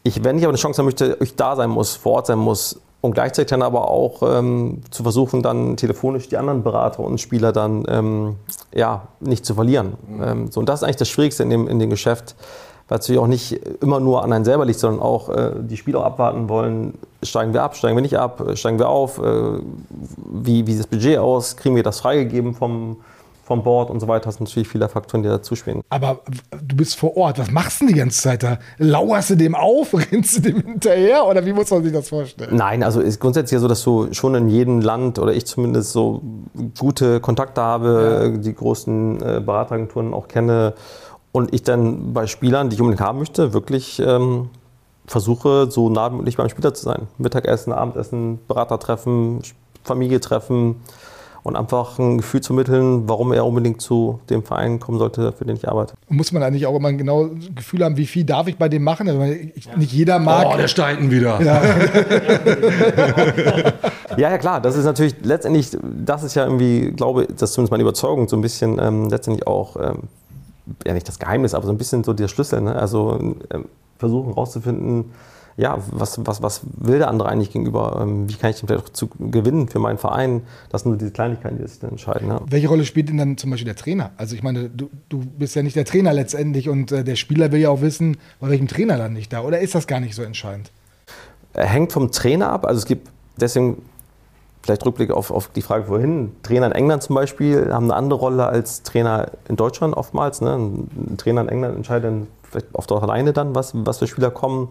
Ich, 0.10 0.24
wenn 0.24 0.40
ich 0.40 0.44
aber 0.44 0.50
eine 0.50 0.58
Chance 0.58 0.80
haben 0.80 0.86
möchte, 0.86 1.18
ich 1.22 1.36
da 1.36 1.56
sein 1.56 1.70
muss, 1.70 1.96
vor 1.96 2.14
Ort 2.14 2.28
sein 2.28 2.40
muss 2.40 2.82
und 3.02 3.14
gleichzeitig 3.14 3.52
dann 3.52 3.62
aber 3.62 3.90
auch 3.90 4.24
ähm, 4.24 4.82
zu 4.90 5.04
versuchen, 5.04 5.44
dann 5.44 5.78
telefonisch 5.78 6.28
die 6.28 6.38
anderen 6.38 6.64
Berater 6.64 7.02
und 7.02 7.22
Spieler 7.22 7.52
dann 7.52 7.86
ähm, 7.88 8.36
ja, 8.74 9.04
nicht 9.20 9.46
zu 9.46 9.54
verlieren. 9.54 9.94
Mhm. 10.08 10.24
Ähm, 10.24 10.52
so, 10.52 10.60
und 10.62 10.68
das 10.68 10.80
ist 10.80 10.84
eigentlich 10.84 10.96
das 10.98 11.10
Schwierigste 11.10 11.44
in 11.44 11.52
dem, 11.52 11.68
in 11.68 11.78
dem 11.78 11.92
Geschäft, 11.92 12.36
weil 12.88 12.98
es 12.98 13.06
natürlich 13.06 13.22
auch 13.22 13.28
nicht 13.28 13.52
immer 13.82 14.00
nur 14.00 14.24
an 14.24 14.34
einen 14.34 14.46
selber 14.46 14.66
liegt, 14.66 14.80
sondern 14.80 15.00
auch 15.00 15.30
äh, 15.30 15.52
die 15.60 15.78
Spieler 15.78 16.00
auch 16.00 16.06
abwarten 16.06 16.50
wollen, 16.50 16.96
steigen 17.22 17.54
wir 17.54 17.62
ab, 17.62 17.76
steigen 17.76 17.96
wir 17.96 18.02
nicht 18.02 18.18
ab, 18.18 18.44
steigen 18.56 18.80
wir 18.80 18.90
auf, 18.90 19.20
äh, 19.20 19.60
wie, 20.34 20.66
wie 20.66 20.72
sieht 20.72 20.80
das 20.80 20.88
Budget 20.88 21.20
aus, 21.20 21.56
kriegen 21.56 21.76
wir 21.76 21.84
das 21.84 22.00
freigegeben 22.00 22.56
vom, 22.56 22.98
vom 23.50 23.64
Board 23.64 23.90
und 23.90 24.00
so 24.00 24.08
weiter. 24.08 24.26
Das 24.26 24.36
sind 24.36 24.48
natürlich 24.48 24.68
viele 24.68 24.88
Faktoren, 24.88 25.24
die 25.24 25.30
dazu 25.30 25.56
spielen. 25.56 25.82
Aber 25.90 26.20
du 26.52 26.76
bist 26.76 26.96
vor 26.96 27.18
Ort. 27.18 27.40
Was 27.40 27.50
machst 27.50 27.82
du 27.82 27.86
denn 27.86 27.96
die 27.96 28.00
ganze 28.00 28.22
Zeit 28.22 28.44
da? 28.44 28.60
Lauerst 28.78 29.32
du 29.32 29.36
dem 29.36 29.56
auf? 29.56 29.94
Rennst 30.12 30.38
du 30.38 30.42
dem 30.42 30.62
hinterher? 30.62 31.26
Oder 31.26 31.44
wie 31.48 31.52
muss 31.52 31.72
man 31.72 31.84
sich 31.84 31.92
das 31.92 32.10
vorstellen? 32.10 32.56
Nein, 32.56 32.84
also 32.84 33.02
ist 33.02 33.20
grundsätzlich 33.20 33.60
so, 33.60 33.68
dass 33.68 33.84
du 33.84 34.14
schon 34.14 34.36
in 34.36 34.50
jedem 34.50 34.82
Land 34.82 35.18
oder 35.18 35.34
ich 35.34 35.48
zumindest 35.48 35.94
so 35.94 36.22
gute 36.78 37.20
Kontakte 37.22 37.60
habe, 37.60 38.32
ja. 38.32 38.38
die 38.38 38.54
großen 38.54 39.16
äh, 39.20 39.42
Berateragenturen 39.44 40.14
auch 40.14 40.28
kenne. 40.28 40.76
Und 41.32 41.52
ich 41.52 41.64
dann 41.64 42.14
bei 42.14 42.28
Spielern, 42.28 42.70
die 42.70 42.76
ich 42.76 42.82
unbedingt 42.82 43.02
haben 43.02 43.18
möchte, 43.18 43.52
wirklich 43.52 44.00
ähm, 44.00 44.52
versuche, 45.08 45.72
so 45.72 45.90
nah 45.90 46.12
wie 46.12 46.18
möglich 46.18 46.38
beim 46.38 46.50
Spieler 46.50 46.76
zu 46.76 46.84
sein. 46.84 47.08
Mittagessen, 47.18 47.74
Abendessen, 47.74 48.40
Beratertreffen, 48.48 49.42
Familie 49.84 50.20
treffen 50.20 50.76
und 51.44 51.56
einfach 51.56 52.00
ein 52.00 52.18
Gefühl 52.18 52.42
zu 52.42 52.54
mitteln, 52.54 53.08
warum 53.08 53.32
er 53.32 53.46
unbedingt 53.46 53.82
zu 53.82 54.20
dem 54.30 54.44
Verein 54.44 54.80
kommen 54.80 55.00
sollte, 55.00 55.32
für 55.32 55.46
den 55.46 55.56
ich 55.56 55.68
arbeite. 55.68 55.94
Muss 56.10 56.32
man 56.32 56.44
eigentlich 56.44 56.68
auch 56.68 56.76
immer 56.76 56.90
ein 56.90 56.98
genau 56.98 57.30
Gefühl 57.56 57.84
haben, 57.84 57.98
wie 57.98 58.06
viel 58.06 58.26
darf 58.26 58.48
ich 58.48 58.58
bei 58.58 58.70
dem 58.70 58.84
machen? 58.84 59.08
Also 59.08 59.22
ich, 59.24 59.76
nicht 59.76 59.94
jeder 59.94 60.20
mag. 60.20 60.48
Oh, 60.54 60.58
der 60.58 60.68
Steiten 60.68 61.12
wieder. 61.12 61.42
Ja. 61.42 61.64
ja, 64.18 64.30
ja, 64.30 64.38
klar. 64.38 64.62
Das 64.62 64.76
ist 64.76 64.86
natürlich 64.86 65.16
letztendlich, 65.22 65.78
das 66.06 66.24
ist 66.24 66.36
ja 66.36 66.46
irgendwie, 66.46 66.92
glaube 66.92 67.24
ich, 67.24 67.30
das 67.30 67.50
ist 67.50 67.54
zumindest 67.54 67.72
meine 67.72 67.84
Überzeugung, 67.84 68.28
so 68.28 68.36
ein 68.36 68.42
bisschen 68.42 68.80
ähm, 68.80 69.10
letztendlich 69.10 69.48
auch, 69.48 69.76
ähm, 69.78 70.04
ja 70.86 70.94
nicht 70.94 71.08
das 71.08 71.20
Geheimnis, 71.20 71.54
aber 71.54 71.66
so 71.66 71.72
ein 71.72 71.78
bisschen 71.78 72.04
so 72.04 72.14
der 72.14 72.28
Schlüssel. 72.28 72.62
Ne? 72.62 72.76
Also 72.76 73.36
ähm, 73.52 73.66
versuchen 73.98 74.34
herauszufinden, 74.34 75.12
ja, 75.60 75.78
was, 75.92 76.26
was, 76.26 76.42
was 76.42 76.62
will 76.78 77.00
der 77.00 77.10
andere 77.10 77.28
eigentlich 77.28 77.52
gegenüber? 77.52 78.00
Ähm, 78.02 78.30
wie 78.30 78.36
kann 78.36 78.50
ich 78.50 78.60
denn 78.60 78.68
vielleicht 78.68 78.86
auch 78.86 78.94
zu 78.94 79.10
gewinnen 79.20 79.68
für 79.68 79.80
meinen 79.80 79.98
Verein? 79.98 80.44
Das 80.70 80.84
sind 80.84 80.92
nur 80.92 80.98
diese 80.98 81.12
Kleinigkeiten, 81.12 81.58
die 81.58 81.68
sich 81.68 81.80
dann 81.80 81.92
entscheiden. 81.92 82.30
Ja. 82.30 82.40
Welche 82.50 82.70
Rolle 82.70 82.86
spielt 82.86 83.10
denn 83.10 83.18
dann 83.18 83.38
zum 83.38 83.52
Beispiel 83.52 83.66
der 83.66 83.76
Trainer? 83.76 84.12
Also 84.16 84.36
ich 84.36 84.44
meine, 84.44 84.70
du, 84.70 84.90
du 85.10 85.20
bist 85.20 85.56
ja 85.56 85.62
nicht 85.62 85.76
der 85.76 85.84
Trainer 85.84 86.14
letztendlich 86.14 86.70
und 86.70 86.94
äh, 86.94 87.04
der 87.04 87.18
Spieler 87.18 87.52
will 87.52 87.60
ja 87.60 87.70
auch 87.70 87.82
wissen, 87.82 88.18
bei 88.40 88.50
welchem 88.50 88.70
Trainer 88.70 88.98
dann 88.98 89.12
nicht 89.12 89.34
da. 89.34 89.42
Oder 89.42 89.60
ist 89.60 89.76
das 89.76 89.86
gar 89.86 90.00
nicht 90.00 90.16
so 90.16 90.24
entscheidend? 90.24 90.72
Hängt 91.54 91.92
vom 91.92 92.10
Trainer 92.12 92.52
ab. 92.52 92.66
Also 92.66 92.80
es 92.80 92.86
gibt 92.86 93.10
deswegen 93.36 93.82
vielleicht 94.62 94.86
Rückblick 94.86 95.12
auf, 95.12 95.30
auf 95.30 95.50
die 95.50 95.62
Frage 95.62 95.86
vorhin. 95.86 96.32
Trainer 96.42 96.68
in 96.68 96.72
England 96.72 97.04
zum 97.04 97.16
Beispiel 97.16 97.74
haben 97.74 97.86
eine 97.86 97.96
andere 97.96 98.20
Rolle 98.20 98.46
als 98.46 98.84
Trainer 98.84 99.32
in 99.50 99.58
Deutschland 99.58 99.94
oftmals. 99.98 100.40
Ne? 100.40 100.54
Ein 100.54 101.18
Trainer 101.18 101.42
in 101.42 101.50
England 101.50 101.76
entscheidet 101.76 102.06
dann 102.06 102.28
vielleicht 102.50 102.68
oft 102.74 102.90
auch 102.94 103.04
alleine 103.04 103.34
dann, 103.34 103.56
was, 103.56 103.74
was 103.74 103.98
für 103.98 104.08
Spieler 104.08 104.32
kommen. 104.32 104.70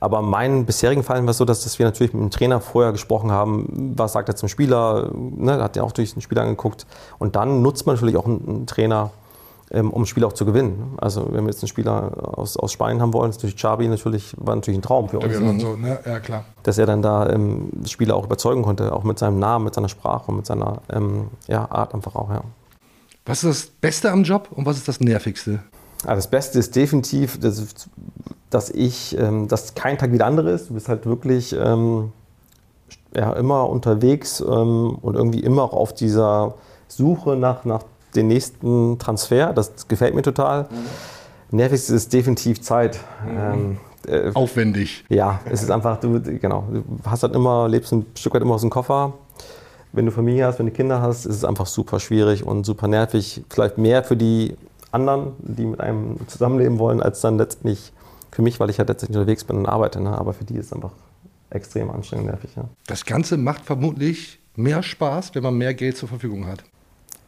Aber 0.00 0.20
in 0.20 0.26
meinen 0.26 0.66
bisherigen 0.66 1.02
Fall 1.02 1.22
war 1.22 1.30
es 1.30 1.38
so, 1.38 1.44
dass, 1.44 1.64
dass 1.64 1.78
wir 1.78 1.86
natürlich 1.86 2.12
mit 2.12 2.22
dem 2.22 2.30
Trainer 2.30 2.60
vorher 2.60 2.92
gesprochen 2.92 3.32
haben, 3.32 3.92
was 3.96 4.12
sagt 4.12 4.28
er 4.28 4.36
zum 4.36 4.48
Spieler, 4.48 5.10
ne, 5.14 5.62
hat 5.62 5.76
ja 5.76 5.82
auch 5.82 5.92
durch 5.92 6.12
den 6.12 6.22
Spieler 6.22 6.42
angeguckt. 6.42 6.86
Und 7.18 7.36
dann 7.36 7.62
nutzt 7.62 7.86
man 7.86 7.96
natürlich 7.96 8.16
auch 8.16 8.26
einen, 8.26 8.66
Trainer, 8.66 9.10
ähm, 9.70 9.90
um 9.90 10.02
das 10.02 10.08
Spiel 10.08 10.24
auch 10.24 10.32
zu 10.32 10.44
gewinnen. 10.44 10.94
Also 10.98 11.26
wenn 11.32 11.44
wir 11.44 11.50
jetzt 11.50 11.62
einen 11.62 11.68
Spieler 11.68 12.12
aus, 12.38 12.56
aus 12.56 12.72
Spanien 12.72 13.02
haben 13.02 13.12
wollen, 13.12 13.30
ist 13.30 13.36
natürlich 13.36 13.56
Xabi 13.56 13.88
natürlich, 13.88 14.34
war 14.38 14.54
natürlich 14.54 14.78
ein 14.78 14.82
Traum 14.82 15.08
für 15.08 15.18
uns. 15.18 15.32
Ja, 15.32 15.58
so, 15.58 15.76
ne? 15.76 15.98
ja 16.04 16.20
klar. 16.20 16.44
Dass 16.62 16.78
er 16.78 16.86
dann 16.86 17.02
da 17.02 17.28
ähm, 17.28 17.70
Spieler 17.86 18.16
auch 18.16 18.24
überzeugen 18.24 18.62
konnte, 18.62 18.92
auch 18.92 19.04
mit 19.04 19.18
seinem 19.18 19.38
Namen, 19.38 19.64
mit 19.64 19.74
seiner 19.74 19.88
Sprache 19.88 20.30
und 20.30 20.36
mit 20.36 20.46
seiner 20.46 20.80
ähm, 20.90 21.28
ja, 21.48 21.70
Art 21.70 21.94
einfach 21.94 22.14
auch, 22.14 22.30
ja. 22.30 22.42
Was 23.26 23.44
ist 23.44 23.64
das 23.64 23.66
Beste 23.66 24.10
am 24.10 24.22
Job 24.22 24.48
und 24.52 24.64
was 24.64 24.78
ist 24.78 24.88
das 24.88 25.00
Nervigste? 25.00 25.60
Also 26.04 26.16
das 26.16 26.28
Beste 26.28 26.58
ist 26.58 26.76
definitiv, 26.76 27.40
dass, 27.40 27.62
dass 28.50 28.70
ich, 28.70 29.16
ähm, 29.18 29.48
dass 29.48 29.74
kein 29.74 29.98
Tag 29.98 30.12
wie 30.12 30.18
der 30.18 30.26
andere 30.26 30.50
ist. 30.50 30.70
Du 30.70 30.74
bist 30.74 30.88
halt 30.88 31.06
wirklich 31.06 31.54
ähm, 31.58 32.12
ja, 33.14 33.32
immer 33.32 33.68
unterwegs 33.68 34.40
ähm, 34.40 34.96
und 35.00 35.16
irgendwie 35.16 35.40
immer 35.40 35.62
auch 35.62 35.72
auf 35.72 35.94
dieser 35.94 36.54
Suche 36.86 37.36
nach, 37.36 37.64
nach 37.64 37.82
dem 38.14 38.28
nächsten 38.28 38.98
Transfer. 38.98 39.52
Das 39.52 39.88
gefällt 39.88 40.14
mir 40.14 40.22
total. 40.22 40.64
Mhm. 40.64 41.56
Nervigste 41.58 41.94
ist 41.94 42.12
definitiv 42.12 42.60
Zeit. 42.60 43.00
Mhm. 43.26 43.78
Äh, 44.06 44.30
Aufwendig. 44.34 45.04
Ja, 45.08 45.40
es 45.50 45.62
ist 45.62 45.70
einfach, 45.70 45.98
du, 45.98 46.20
genau, 46.20 46.64
du 46.70 46.82
hast 47.04 47.22
halt 47.22 47.34
immer, 47.34 47.68
lebst 47.68 47.92
ein 47.92 48.06
Stück 48.14 48.34
weit 48.34 48.42
immer 48.42 48.54
aus 48.54 48.60
dem 48.60 48.70
Koffer. 48.70 49.14
Wenn 49.92 50.06
du 50.06 50.12
Familie 50.12 50.46
hast, 50.46 50.58
wenn 50.58 50.66
du 50.66 50.72
Kinder 50.72 51.00
hast, 51.00 51.24
ist 51.24 51.36
es 51.36 51.44
einfach 51.44 51.66
super 51.66 51.98
schwierig 51.98 52.46
und 52.46 52.64
super 52.64 52.88
nervig. 52.88 53.42
Vielleicht 53.48 53.78
mehr 53.78 54.04
für 54.04 54.16
die 54.16 54.54
anderen, 54.92 55.32
die 55.38 55.66
mit 55.66 55.80
einem 55.80 56.16
zusammenleben 56.28 56.78
wollen, 56.78 57.02
als 57.02 57.20
dann 57.20 57.38
letztlich 57.38 57.92
für 58.30 58.42
mich, 58.42 58.60
weil 58.60 58.70
ich 58.70 58.78
halt 58.78 58.88
letztlich 58.88 59.10
unterwegs 59.10 59.44
bin 59.44 59.56
und 59.56 59.66
arbeite. 59.66 60.00
Ne? 60.00 60.16
Aber 60.16 60.32
für 60.32 60.44
die 60.44 60.56
ist 60.56 60.66
es 60.66 60.72
einfach 60.72 60.92
extrem 61.50 61.90
anstrengend 61.90 62.26
nervig. 62.26 62.50
Ja. 62.56 62.64
Das 62.86 63.04
Ganze 63.04 63.36
macht 63.36 63.64
vermutlich 63.64 64.38
mehr 64.56 64.82
Spaß, 64.82 65.34
wenn 65.34 65.42
man 65.42 65.56
mehr 65.56 65.74
Geld 65.74 65.96
zur 65.96 66.08
Verfügung 66.08 66.46
hat. 66.46 66.62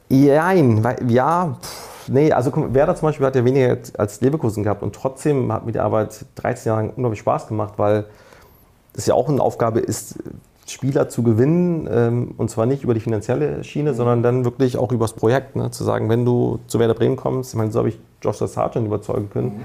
Jein, 0.08 0.82
weil, 0.82 1.10
ja, 1.10 1.56
pff, 1.62 2.08
nee, 2.08 2.32
also 2.32 2.52
Werder 2.74 2.96
zum 2.96 3.08
Beispiel 3.08 3.26
hat 3.26 3.36
ja 3.36 3.44
weniger 3.44 3.78
als 3.96 4.20
Leverkusen 4.20 4.64
gehabt 4.64 4.82
und 4.82 4.94
trotzdem 4.94 5.52
hat 5.52 5.64
mir 5.64 5.72
die 5.72 5.78
Arbeit 5.78 6.26
13 6.34 6.70
Jahre 6.70 6.82
lang 6.82 6.90
unglaublich 6.90 7.20
Spaß 7.20 7.46
gemacht, 7.46 7.74
weil 7.76 8.06
das 8.92 9.06
ja 9.06 9.14
auch 9.14 9.28
eine 9.28 9.40
Aufgabe 9.40 9.78
ist, 9.78 10.18
Spieler 10.66 11.08
zu 11.08 11.22
gewinnen 11.22 11.88
ähm, 11.90 12.34
und 12.36 12.50
zwar 12.50 12.66
nicht 12.66 12.84
über 12.84 12.94
die 12.94 13.00
finanzielle 13.00 13.64
Schiene, 13.64 13.92
mhm. 13.92 13.96
sondern 13.96 14.22
dann 14.22 14.44
wirklich 14.44 14.76
auch 14.76 14.92
über 14.92 15.04
das 15.04 15.14
Projekt. 15.14 15.56
Ne? 15.56 15.70
Zu 15.70 15.84
sagen, 15.84 16.08
wenn 16.08 16.24
du 16.24 16.60
zu 16.66 16.78
Werder 16.78 16.94
Bremen 16.94 17.16
kommst, 17.16 17.52
ich 17.52 17.58
meine, 17.58 17.72
so 17.72 17.80
habe 17.80 17.88
ich 17.88 17.98
Joshua 18.22 18.46
Sargent 18.46 18.86
überzeugen 18.86 19.30
können, 19.30 19.46
mhm. 19.46 19.60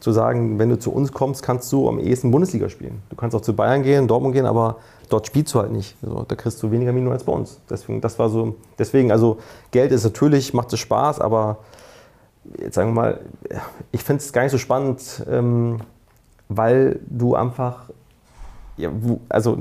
zu 0.00 0.12
sagen, 0.12 0.58
wenn 0.58 0.70
du 0.70 0.78
zu 0.78 0.92
uns 0.92 1.12
kommst, 1.12 1.42
kannst 1.42 1.70
du 1.72 1.88
am 1.88 1.98
ehesten 1.98 2.30
Bundesliga 2.30 2.68
spielen. 2.68 3.02
Du 3.10 3.16
kannst 3.16 3.36
auch 3.36 3.42
zu 3.42 3.54
Bayern 3.54 3.82
gehen, 3.82 4.08
Dortmund 4.08 4.34
gehen, 4.34 4.46
aber 4.46 4.76
dort 5.08 5.26
spielst 5.26 5.54
du 5.54 5.60
halt 5.60 5.72
nicht. 5.72 5.96
Also, 6.02 6.24
da 6.26 6.34
kriegst 6.34 6.62
du 6.62 6.70
weniger 6.70 6.92
Minuten 6.92 7.12
als 7.12 7.24
bei 7.24 7.32
uns. 7.32 7.60
Deswegen, 7.68 8.00
das 8.00 8.18
war 8.18 8.28
so, 8.28 8.56
deswegen, 8.78 9.12
also 9.12 9.38
Geld 9.70 9.92
ist 9.92 10.04
natürlich, 10.04 10.54
macht 10.54 10.72
es 10.72 10.80
Spaß, 10.80 11.20
aber 11.20 11.58
jetzt 12.58 12.74
sagen 12.74 12.90
wir 12.90 12.94
mal, 12.94 13.20
ich 13.92 14.02
finde 14.02 14.22
es 14.22 14.32
gar 14.32 14.42
nicht 14.42 14.52
so 14.52 14.58
spannend, 14.58 15.24
ähm, 15.28 15.78
weil 16.48 17.00
du 17.08 17.34
einfach, 17.34 17.90
ja, 18.76 18.90
also 19.28 19.58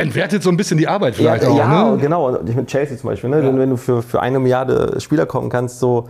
Entwertet 0.00 0.42
so 0.42 0.50
ein 0.50 0.56
bisschen 0.56 0.78
die 0.78 0.88
Arbeit 0.88 1.14
vielleicht 1.14 1.44
ja, 1.44 1.50
auch. 1.50 1.56
Ja, 1.56 1.90
ne? 1.90 1.98
genau. 1.98 2.42
Ich 2.44 2.54
mit 2.54 2.66
Chelsea 2.66 2.96
zum 2.96 3.10
Beispiel. 3.10 3.30
Ne? 3.30 3.42
Ja. 3.44 3.58
Wenn, 3.58 3.70
du 3.70 3.76
für, 3.76 4.02
für 4.02 4.20
eine 4.20 4.38
Milliarde 4.38 5.00
Spieler 5.00 5.26
kommen 5.26 5.50
kannst, 5.50 5.78
so, 5.78 6.08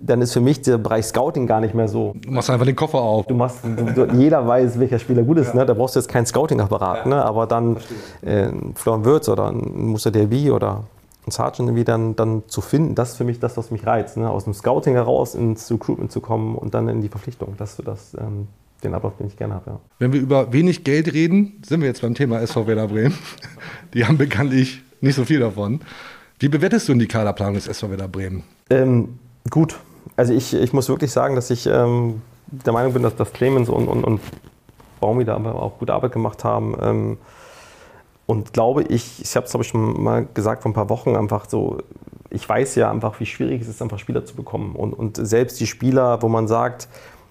dann 0.00 0.22
ist 0.22 0.32
für 0.32 0.40
mich 0.40 0.62
der 0.62 0.78
Bereich 0.78 1.06
Scouting 1.06 1.46
gar 1.46 1.60
nicht 1.60 1.74
mehr 1.74 1.88
so. 1.88 2.14
Du 2.16 2.30
machst 2.30 2.50
einfach 2.50 2.66
den 2.66 2.76
Koffer 2.76 3.00
auf. 3.00 3.26
Du 3.26 3.34
machst, 3.34 3.58
du, 3.62 4.06
du, 4.06 4.14
jeder 4.16 4.46
weiß, 4.46 4.80
welcher 4.80 4.98
Spieler 4.98 5.22
gut 5.22 5.38
ist. 5.38 5.48
Ja. 5.48 5.56
Ne? 5.56 5.66
Da 5.66 5.74
brauchst 5.74 5.96
du 5.96 6.00
jetzt 6.00 6.08
keinen 6.08 6.26
Scouting-Apparat. 6.26 7.04
Ja. 7.04 7.08
Ne? 7.08 7.24
Aber 7.24 7.46
dann 7.46 7.76
äh, 8.22 8.48
Florian 8.74 9.04
Würz 9.04 9.28
oder 9.28 9.48
ein 9.48 9.86
Musa 9.86 10.10
Derby 10.10 10.50
oder 10.50 10.84
ein 11.26 11.30
Sergeant 11.30 11.68
irgendwie 11.68 11.84
dann, 11.84 12.16
dann 12.16 12.42
zu 12.46 12.60
finden, 12.60 12.94
das 12.94 13.10
ist 13.10 13.16
für 13.18 13.24
mich 13.24 13.38
das, 13.38 13.56
was 13.56 13.70
mich 13.70 13.86
reizt. 13.86 14.16
Ne? 14.16 14.30
Aus 14.30 14.44
dem 14.44 14.54
Scouting 14.54 14.94
heraus 14.94 15.34
ins 15.34 15.70
Recruitment 15.70 16.10
zu 16.10 16.20
kommen 16.20 16.56
und 16.56 16.72
dann 16.74 16.88
in 16.88 17.02
die 17.02 17.08
Verpflichtung. 17.08 17.54
Das 17.58 17.78
ist 17.78 17.86
das, 17.86 18.14
ähm, 18.14 18.48
den 18.80 18.94
Ablauf, 18.94 19.16
den 19.16 19.26
ich 19.26 19.36
gerne 19.36 19.54
habe. 19.54 19.70
Ja. 19.70 19.80
Wenn 19.98 20.12
wir 20.12 20.20
über 20.20 20.52
wenig 20.52 20.84
Geld 20.84 21.12
reden, 21.12 21.62
sind 21.66 21.80
wir 21.80 21.88
jetzt 21.88 22.02
beim 22.02 22.14
Thema 22.14 22.40
SV 22.40 22.66
Werder 22.66 22.88
Bremen. 22.88 23.14
Die 23.94 24.04
haben 24.06 24.18
bekanntlich 24.18 24.82
nicht 25.00 25.14
so 25.14 25.24
viel 25.24 25.40
davon. 25.40 25.80
Wie 26.38 26.48
bewertest 26.48 26.88
du 26.88 26.92
denn 26.92 27.00
die 27.00 27.06
Kaderplanung 27.06 27.54
des 27.54 27.68
SV 27.68 27.90
Werder 27.90 28.08
Bremen? 28.08 28.44
Ähm, 28.70 29.18
gut. 29.50 29.78
Also 30.16 30.32
ich, 30.32 30.54
ich 30.54 30.72
muss 30.72 30.88
wirklich 30.88 31.10
sagen, 31.12 31.34
dass 31.34 31.50
ich 31.50 31.66
ähm, 31.66 32.22
der 32.46 32.72
Meinung 32.72 32.92
bin, 32.92 33.02
dass, 33.02 33.14
dass 33.16 33.32
Clemens 33.32 33.68
und, 33.68 33.88
und, 33.88 34.04
und 34.04 34.20
Baumi 35.00 35.24
da 35.24 35.34
aber 35.34 35.54
auch 35.54 35.78
gute 35.78 35.92
Arbeit 35.92 36.12
gemacht 36.12 36.44
haben. 36.44 36.76
Ähm, 36.80 37.18
und 38.26 38.52
glaube 38.52 38.84
ich, 38.84 39.20
ich 39.20 39.36
habe 39.36 39.46
es 39.46 39.50
glaube 39.50 39.64
ich 39.64 39.70
schon 39.70 40.02
mal 40.02 40.26
gesagt 40.32 40.62
vor 40.62 40.70
ein 40.70 40.74
paar 40.74 40.88
Wochen, 40.88 41.16
einfach 41.16 41.48
so, 41.48 41.78
ich 42.30 42.48
weiß 42.48 42.76
ja 42.76 42.90
einfach, 42.90 43.18
wie 43.18 43.26
schwierig 43.26 43.60
es 43.62 43.68
ist, 43.68 43.82
einfach 43.82 43.98
Spieler 43.98 44.24
zu 44.24 44.36
bekommen. 44.36 44.76
Und, 44.76 44.92
und 44.94 45.16
selbst 45.16 45.58
die 45.60 45.66
Spieler, 45.66 46.22
wo 46.22 46.28
man 46.28 46.46
sagt, 46.46 46.88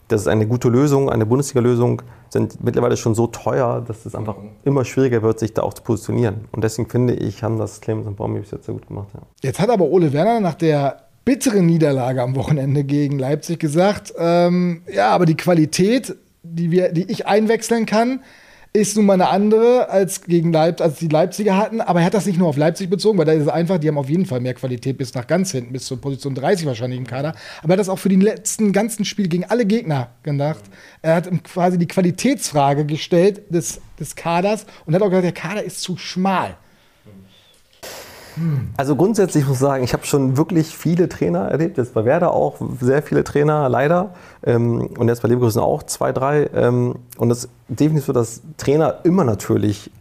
das 0.09 0.21
ist 0.21 0.27
eine 0.27 0.47
gute 0.47 0.69
Lösung, 0.69 1.09
eine 1.09 1.25
Bundesliga-Lösung, 1.25 2.01
sind 2.29 2.63
mittlerweile 2.63 2.97
schon 2.97 3.15
so 3.15 3.27
teuer, 3.27 3.83
dass 3.87 4.05
es 4.05 4.15
einfach 4.15 4.35
immer 4.65 4.83
schwieriger 4.83 5.21
wird, 5.21 5.39
sich 5.39 5.53
da 5.53 5.61
auch 5.61 5.73
zu 5.73 5.83
positionieren. 5.83 6.45
Und 6.51 6.63
deswegen 6.63 6.89
finde 6.89 7.13
ich, 7.13 7.43
haben 7.43 7.57
das 7.57 7.79
Clemens 7.79 8.07
und 8.07 8.17
Baumi 8.17 8.39
bis 8.39 8.51
jetzt 8.51 8.65
sehr 8.65 8.73
gut 8.73 8.87
gemacht. 8.87 9.07
Ja. 9.13 9.21
Jetzt 9.41 9.59
hat 9.59 9.69
aber 9.69 9.85
Ole 9.85 10.11
Werner 10.11 10.39
nach 10.39 10.55
der 10.55 11.03
bitteren 11.25 11.67
Niederlage 11.67 12.21
am 12.23 12.35
Wochenende 12.35 12.83
gegen 12.83 13.19
Leipzig 13.19 13.59
gesagt, 13.59 14.13
ähm, 14.17 14.81
ja, 14.91 15.09
aber 15.09 15.25
die 15.25 15.37
Qualität, 15.37 16.15
die, 16.43 16.71
wir, 16.71 16.91
die 16.91 17.09
ich 17.11 17.27
einwechseln 17.27 17.85
kann, 17.85 18.21
ist 18.71 18.95
nun 18.95 19.07
mal 19.07 19.13
eine 19.13 19.29
andere 19.29 19.89
als 19.89 20.21
gegen 20.21 20.53
Leipzig, 20.53 20.85
als 20.85 20.99
die 20.99 21.07
Leipziger 21.07 21.57
hatten. 21.57 21.81
Aber 21.81 21.99
er 22.01 22.05
hat 22.05 22.13
das 22.13 22.27
nicht 22.27 22.37
nur 22.37 22.47
auf 22.47 22.57
Leipzig 22.57 22.89
bezogen, 22.89 23.17
weil 23.17 23.25
da 23.25 23.31
ist 23.31 23.43
es 23.43 23.47
einfach, 23.47 23.79
die 23.79 23.87
haben 23.87 23.97
auf 23.97 24.09
jeden 24.09 24.25
Fall 24.25 24.41
mehr 24.41 24.53
Qualität 24.53 24.97
bis 24.97 25.13
nach 25.15 25.25
ganz 25.25 25.51
hinten, 25.51 25.73
bis 25.73 25.85
zur 25.85 25.99
Position 25.99 26.35
30 26.35 26.67
wahrscheinlich 26.67 26.99
im 26.99 27.07
Kader. 27.07 27.33
Aber 27.63 27.69
er 27.69 27.73
hat 27.73 27.79
das 27.79 27.89
auch 27.89 27.97
für 27.97 28.09
die 28.09 28.15
letzten 28.15 28.71
ganzen 28.71 29.05
Spiele 29.05 29.27
gegen 29.27 29.45
alle 29.45 29.65
Gegner 29.65 30.11
gedacht. 30.21 30.63
Er 31.01 31.15
hat 31.15 31.29
quasi 31.43 31.79
die 31.79 31.87
Qualitätsfrage 31.87 32.85
gestellt 32.85 33.41
des, 33.49 33.81
des 33.99 34.15
Kaders 34.15 34.65
und 34.85 34.93
hat 34.93 35.01
auch 35.01 35.09
gesagt, 35.09 35.25
der 35.25 35.31
Kader 35.31 35.63
ist 35.63 35.81
zu 35.81 35.97
schmal. 35.97 36.55
Also 38.77 38.95
grundsätzlich 38.95 39.45
muss 39.45 39.57
ich 39.57 39.61
sagen, 39.61 39.83
ich 39.83 39.93
habe 39.93 40.05
schon 40.05 40.37
wirklich 40.37 40.75
viele 40.75 41.09
Trainer 41.09 41.49
erlebt, 41.49 41.77
jetzt 41.77 41.93
bei 41.93 42.05
Werder 42.05 42.31
auch 42.33 42.57
sehr 42.79 43.01
viele 43.03 43.23
Trainer, 43.23 43.69
leider. 43.69 44.11
Ähm, 44.43 44.87
und 44.97 45.07
jetzt 45.07 45.21
bei 45.21 45.27
Leverkusen 45.27 45.61
auch 45.61 45.83
zwei, 45.83 46.11
drei. 46.11 46.49
Ähm, 46.53 46.95
und 47.17 47.31
es 47.31 47.45
ist 47.45 47.49
definitiv 47.67 48.05
so, 48.05 48.13
dass 48.13 48.41
Trainer 48.57 48.99
immer 49.03 49.23
natürlich 49.23 49.91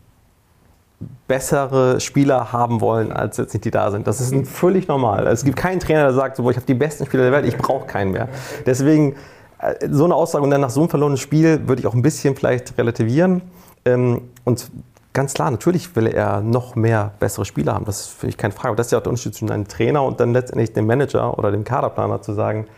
bessere 1.29 2.01
Spieler 2.01 2.53
haben 2.53 2.81
wollen, 2.81 3.13
als 3.13 3.37
jetzt 3.37 3.53
nicht 3.55 3.65
die 3.65 3.71
da 3.71 3.91
sind. 3.91 4.07
Das 4.07 4.21
ist 4.21 4.35
völlig 4.49 4.89
normal. 4.89 5.27
Es 5.27 5.45
gibt 5.45 5.57
keinen 5.57 5.79
Trainer, 5.79 6.05
der 6.05 6.15
sagt, 6.15 6.37
so, 6.37 6.51
ich 6.51 6.57
habe 6.57 6.67
die 6.67 6.75
besten 6.75 7.07
Spieler 7.07 7.25
der 7.25 7.33
Welt, 7.33 7.47
ich 7.47 7.57
brauche 7.57 7.87
keinen 7.87 8.13
mehr. 8.13 8.29
Deswegen 8.67 9.15
äh, 9.59 9.75
so 9.91 10.05
eine 10.05 10.15
Aussage 10.15 10.43
und 10.43 10.51
dann 10.51 10.61
nach 10.61 10.71
so 10.71 10.81
einem 10.81 10.89
verlorenen 10.89 11.19
Spiel 11.19 11.69
würde 11.69 11.81
ich 11.81 11.87
auch 11.87 11.95
ein 11.95 12.03
bisschen 12.03 12.35
vielleicht 12.35 12.77
relativieren. 12.79 13.43
Ähm, 13.85 14.23
und 14.45 14.71
ganz 15.19 15.35
klar, 15.35 15.51
natürlich 15.51 15.97
will 15.97 16.07
er 16.07 16.41
noch 16.43 16.77
mehr 16.77 17.11
bessere 17.19 17.45
Spieler 17.45 17.75
haben. 17.75 17.85
Das 17.85 18.03
ist 18.03 18.11
für 18.11 18.27
mich 18.27 18.37
keine 18.37 18.53
Frage. 18.53 18.69
Aber 18.69 18.77
das 18.77 18.87
ist 18.87 18.93
ja 18.93 18.99
auch 18.99 19.03
der 19.03 19.11
Unterschied 19.11 19.35
zwischen 19.35 19.51
einem 19.51 19.67
Trainer 19.67 20.05
und 20.05 20.21
dann 20.21 20.33
letztendlich 20.33 20.75
dem 20.75 20.87
Manager 20.87 21.37
oder 21.37 21.51
dem 21.51 21.65
Kaderplaner 21.65 22.23
zu 22.23 22.35
sagen, 22.35 22.69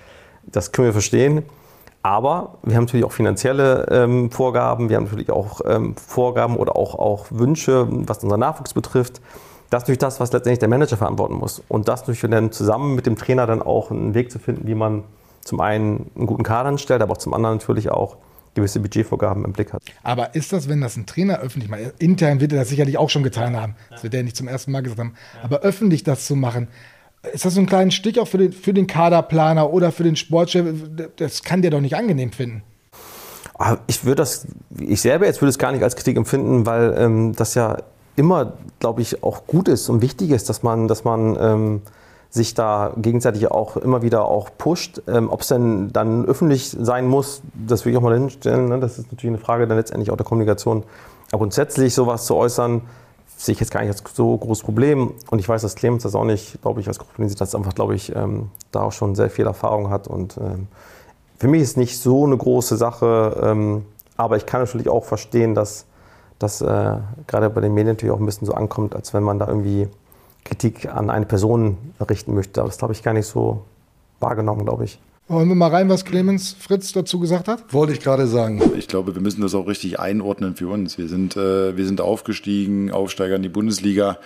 das 0.47 0.73
können 0.73 0.87
wir 0.87 0.95
verstehen. 0.95 1.43
Aber 2.03 2.55
wir 2.63 2.77
haben 2.77 2.85
natürlich 2.85 3.05
auch 3.05 3.13
finanzielle 3.13 3.87
ähm, 3.91 4.31
Vorgaben, 4.31 4.89
wir 4.89 4.97
haben 4.97 5.05
natürlich 5.05 5.31
auch 5.31 5.61
ähm, 5.67 5.95
Vorgaben 5.97 6.57
oder 6.57 6.77
auch, 6.77 6.95
auch 6.95 7.27
Wünsche, 7.29 7.87
was 7.91 8.25
unseren 8.25 8.41
Nachwuchs 8.41 8.73
betrifft. 8.73 9.21
Das 9.69 9.83
ist 9.83 9.85
natürlich 9.85 9.99
das, 9.99 10.19
was 10.19 10.33
letztendlich 10.33 10.61
der 10.61 10.71
Manager 10.71 10.97
verantworten 10.97 11.35
muss. 11.35 11.63
Und 11.69 11.89
das 11.89 12.01
natürlich 12.01 12.23
dann 12.23 12.53
zusammen 12.53 12.95
mit 12.95 13.05
dem 13.05 13.17
Trainer 13.17 13.47
dann 13.47 13.61
auch 13.61 13.91
einen 13.91 14.15
Weg 14.15 14.33
zu 14.33 14.39
finden, 14.39 14.67
wie 14.67 14.75
man 14.75 15.05
zum 15.43 15.61
einen 15.61 16.11
einen 16.17 16.27
guten 16.27 16.43
Kader 16.43 16.71
anstellt, 16.71 17.03
aber 17.03 17.13
auch 17.13 17.19
zum 17.19 17.35
anderen 17.35 17.59
natürlich 17.59 17.91
auch 17.91 18.17
gewisse 18.55 18.81
Budgetvorgaben 18.81 19.45
im 19.45 19.53
Blick 19.53 19.73
hat. 19.73 19.83
Aber 20.03 20.35
ist 20.35 20.53
das, 20.53 20.69
wenn 20.69 20.81
das 20.81 20.97
ein 20.97 21.07
Trainer 21.07 21.39
öffentlich 21.39 21.71
macht, 21.71 21.81
intern 21.99 22.41
wird 22.41 22.53
er 22.53 22.61
das 22.61 22.69
sicherlich 22.69 22.99
auch 22.99 23.11
schon 23.11 23.23
getan 23.23 23.57
haben, 23.57 23.77
das 23.91 24.03
wird 24.03 24.15
er 24.15 24.23
nicht 24.23 24.37
zum 24.37 24.49
ersten 24.49 24.73
Mal 24.73 24.83
gesagt 24.83 25.01
haben, 25.01 25.15
aber 25.43 25.61
öffentlich 25.61 26.03
das 26.05 26.27
zu 26.27 26.37
machen, 26.37 26.69
ist 27.33 27.45
das 27.45 27.55
so 27.55 27.61
ein 27.61 27.67
kleiner 27.67 27.91
Stich 27.91 28.19
auch 28.19 28.29
für 28.29 28.39
den, 28.39 28.53
für 28.53 28.73
den 28.73 28.87
Kaderplaner 28.87 29.73
oder 29.73 29.93
für 29.93 30.05
den 30.05 30.17
Sportchef? 30.17 30.67
Das 31.17 31.43
kann 31.43 31.63
der 31.63 31.71
doch 31.71 31.81
nicht 31.81 31.95
angenehm 31.95 32.33
finden. 32.33 32.63
Aber 33.55 33.81
ich 33.89 34.05
würde 34.05 34.17
das, 34.17 34.47
ich 34.79 35.03
selber 35.03 35.27
jetzt 35.27 35.43
würde 35.43 35.51
es 35.51 35.59
gar 35.59 35.71
nicht 35.71 35.83
als 35.83 35.95
Kritik 35.95 36.17
empfinden, 36.17 36.65
weil 36.65 36.95
ähm, 36.97 37.35
das 37.37 37.55
ja 37.55 37.77
immer, 38.17 38.55
glaube 38.79 39.03
ich, 39.03 39.23
auch 39.23 39.47
gut 39.47 39.69
ist 39.69 39.91
und 39.91 40.01
wichtig 40.01 40.31
ist, 40.31 40.49
dass 40.49 40.63
man, 40.63 40.89
dass 40.89 41.05
man 41.05 41.37
ähm, 41.39 41.83
sich 42.31 42.55
da 42.55 42.93
gegenseitig 42.97 43.51
auch 43.51 43.77
immer 43.77 44.03
wieder 44.03 44.27
auch 44.27 44.51
pusht. 44.57 45.03
Ähm, 45.09 45.31
Ob 45.31 45.41
es 45.41 45.49
denn 45.49 45.93
dann 45.93 46.25
öffentlich 46.25 46.71
sein 46.71 47.07
muss, 47.07 47.43
das 47.55 47.85
will 47.85 47.93
ich 47.93 47.99
auch 47.99 48.03
mal 48.03 48.15
hinstellen. 48.15 48.69
Ne? 48.69 48.79
Das 48.79 48.99
ist 48.99 49.11
natürlich 49.11 49.35
eine 49.35 49.45
Frage 49.45 49.67
dann 49.67 49.77
letztendlich 49.77 50.11
auch 50.11 50.17
der 50.17 50.27
Kommunikation. 50.27 50.85
Aber 51.33 51.39
grundsätzlich 51.39 51.95
sowas 51.95 52.27
zu 52.27 52.37
äußern, 52.37 52.83
sehe 53.37 53.55
ich 53.55 53.61
jetzt 53.61 53.73
gar 53.73 53.81
nicht 53.81 53.91
als 53.91 54.03
so 54.15 54.37
großes 54.37 54.63
Problem. 54.63 55.13
Und 55.31 55.39
ich 55.39 55.49
weiß, 55.49 55.63
dass 55.63 55.75
Clemens 55.75 56.05
das 56.05 56.15
auch 56.15 56.25
nicht, 56.25 56.61
glaube 56.63 56.81
ich, 56.81 56.89
als 56.89 56.99
Problem 56.99 57.29
sieht, 57.29 57.41
dass 57.41 57.55
einfach, 57.55 57.75
glaube 57.75 57.95
ich, 57.95 58.15
ähm, 58.15 58.51
da 58.71 58.83
auch 58.83 58.93
schon 58.93 59.15
sehr 59.15 59.31
viel 59.31 59.47
Erfahrung 59.47 59.91
hat. 59.91 60.07
Und 60.07 60.37
ähm, 60.37 60.69
für 61.39 61.49
mich 61.49 61.63
ist 61.63 61.77
nicht 61.77 61.99
so 61.99 62.27
eine 62.27 62.37
große 62.37 62.77
Sache, 62.77 63.41
ähm, 63.43 63.87
aber 64.17 64.37
ich 64.37 64.47
kann 64.47 64.61
natürlich 64.61 64.89
auch 64.89 65.05
verstehen, 65.05 65.55
dass 65.55 65.87
das 66.39 66.61
äh, 66.61 66.97
gerade 67.27 67.51
bei 67.51 67.61
den 67.61 67.73
Medien 67.75 67.97
natürlich 67.97 68.15
auch 68.15 68.21
ein 68.21 68.27
bisschen 68.27 68.47
so 68.47 68.53
ankommt, 68.53 68.95
als 68.95 69.15
wenn 69.15 69.23
man 69.23 69.39
da 69.39 69.49
irgendwie 69.49 69.89
Kritik 70.45 70.87
an 70.87 71.11
eine 71.11 71.27
Person 71.27 71.77
richten 72.01 72.35
möchte. 72.35 72.61
Aber 72.61 72.71
das 72.71 72.81
habe 72.83 72.93
ich 72.93 73.03
gar 73.03 73.15
nicht 73.15 73.27
so 73.27 73.65
wahrgenommen, 74.21 74.65
glaube 74.65 74.85
ich. 74.85 74.99
Wollen 75.29 75.49
wir 75.49 75.55
mal 75.55 75.69
rein, 75.69 75.89
was 75.89 76.05
Clemens 76.05 76.57
Fritz 76.59 76.93
dazu 76.93 77.21
gesagt 77.21 77.47
hat? 77.47 77.73
Wollte 77.73 77.93
ich 77.93 78.01
gerade 78.01 78.27
sagen. 78.27 78.61
Ich 78.77 78.89
glaube, 78.89 79.15
wir 79.15 79.23
müssen 79.23 79.41
das 79.43 79.55
auch 79.55 79.69
richtig 79.69 80.01
einordnen 80.01 80.57
für 80.57 80.67
uns. 80.67 80.99
Wir 80.99 81.07
sind, 81.07 81.37
äh, 81.37 81.77
wir 81.77 81.87
sind 81.87 82.01
aufgestiegen, 82.01 82.91
Aufsteiger 82.91 83.37
in 83.37 83.43
die 83.43 83.49
Bundesliga. 83.49 84.19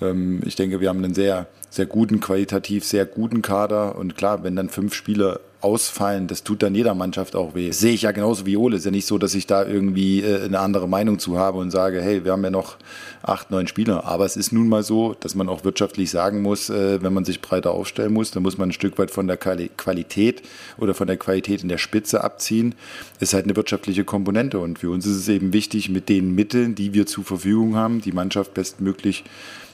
Ähm, 0.00 0.40
ich 0.44 0.56
denke, 0.56 0.80
wir 0.80 0.88
haben 0.88 1.04
einen 1.04 1.14
sehr, 1.14 1.46
sehr 1.70 1.86
guten, 1.86 2.18
qualitativ 2.18 2.84
sehr 2.84 3.06
guten 3.06 3.42
Kader. 3.42 3.96
Und 3.96 4.16
klar, 4.16 4.42
wenn 4.42 4.56
dann 4.56 4.68
fünf 4.68 4.92
Spieler 4.92 5.38
ausfallen, 5.60 6.26
das 6.26 6.42
tut 6.42 6.62
dann 6.62 6.74
jeder 6.74 6.94
Mannschaft 6.94 7.36
auch 7.36 7.54
weh. 7.54 7.68
Das 7.68 7.78
sehe 7.78 7.92
ich 7.92 8.02
ja 8.02 8.12
genauso 8.12 8.46
wie 8.46 8.56
Ole. 8.56 8.76
Ist 8.76 8.84
ja 8.84 8.90
nicht 8.90 9.06
so, 9.06 9.18
dass 9.18 9.34
ich 9.34 9.46
da 9.46 9.66
irgendwie 9.66 10.22
äh, 10.22 10.44
eine 10.44 10.60
andere 10.60 10.88
Meinung 10.88 11.18
zu 11.18 11.38
habe 11.38 11.58
und 11.58 11.70
sage, 11.70 12.00
hey, 12.00 12.24
wir 12.24 12.32
haben 12.32 12.44
ja 12.44 12.50
noch 12.50 12.76
acht, 13.22 13.50
neun 13.50 13.66
Spieler. 13.66 14.04
Aber 14.04 14.24
es 14.24 14.36
ist 14.36 14.52
nun 14.52 14.68
mal 14.68 14.82
so, 14.82 15.14
dass 15.20 15.34
man 15.34 15.48
auch 15.48 15.64
wirtschaftlich 15.64 16.10
sagen 16.10 16.42
muss, 16.42 16.70
äh, 16.70 17.02
wenn 17.02 17.12
man 17.12 17.24
sich 17.24 17.40
breiter 17.42 17.72
aufstellen 17.72 18.12
muss, 18.12 18.30
dann 18.30 18.42
muss 18.42 18.58
man 18.58 18.70
ein 18.70 18.72
Stück 18.72 18.98
weit 18.98 19.10
von 19.10 19.26
der 19.26 19.36
Qualität 19.36 20.42
oder 20.78 20.94
von 20.94 21.06
der 21.06 21.16
Qualität 21.16 21.62
in 21.62 21.68
der 21.68 21.78
Spitze 21.78 22.24
abziehen. 22.24 22.74
Es 23.16 23.28
ist 23.28 23.34
halt 23.34 23.44
eine 23.44 23.56
wirtschaftliche 23.56 24.04
Komponente 24.04 24.58
und 24.58 24.78
für 24.78 24.90
uns 24.90 25.06
ist 25.06 25.16
es 25.16 25.28
eben 25.28 25.52
wichtig, 25.52 25.90
mit 25.90 26.08
den 26.08 26.34
Mitteln, 26.34 26.74
die 26.74 26.94
wir 26.94 27.06
zur 27.06 27.24
Verfügung 27.24 27.76
haben, 27.76 28.00
die 28.00 28.12
Mannschaft 28.12 28.54
bestmöglich 28.54 29.24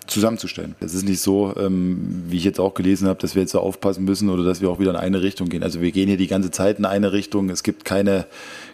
zusammenzustellen. 0.06 0.74
Es 0.80 0.94
ist 0.94 1.08
nicht 1.08 1.20
so, 1.20 1.54
ähm, 1.56 2.24
wie 2.28 2.36
ich 2.36 2.44
jetzt 2.44 2.60
auch 2.60 2.74
gelesen 2.74 3.08
habe, 3.08 3.20
dass 3.20 3.34
wir 3.34 3.42
jetzt 3.42 3.52
so 3.52 3.60
aufpassen 3.60 4.04
müssen 4.04 4.30
oder 4.30 4.44
dass 4.44 4.60
wir 4.60 4.70
auch 4.70 4.78
wieder 4.78 4.90
in 4.90 4.96
eine 4.96 5.22
Richtung 5.22 5.48
gehen. 5.48 5.62
Also 5.62 5.80
wir 5.80 5.92
gehen 5.92 6.08
hier 6.08 6.16
die 6.16 6.26
ganze 6.26 6.50
Zeit 6.50 6.78
in 6.78 6.84
eine 6.84 7.12
Richtung. 7.12 7.50
Es 7.50 7.62
gibt 7.62 7.84
keine, 7.84 8.26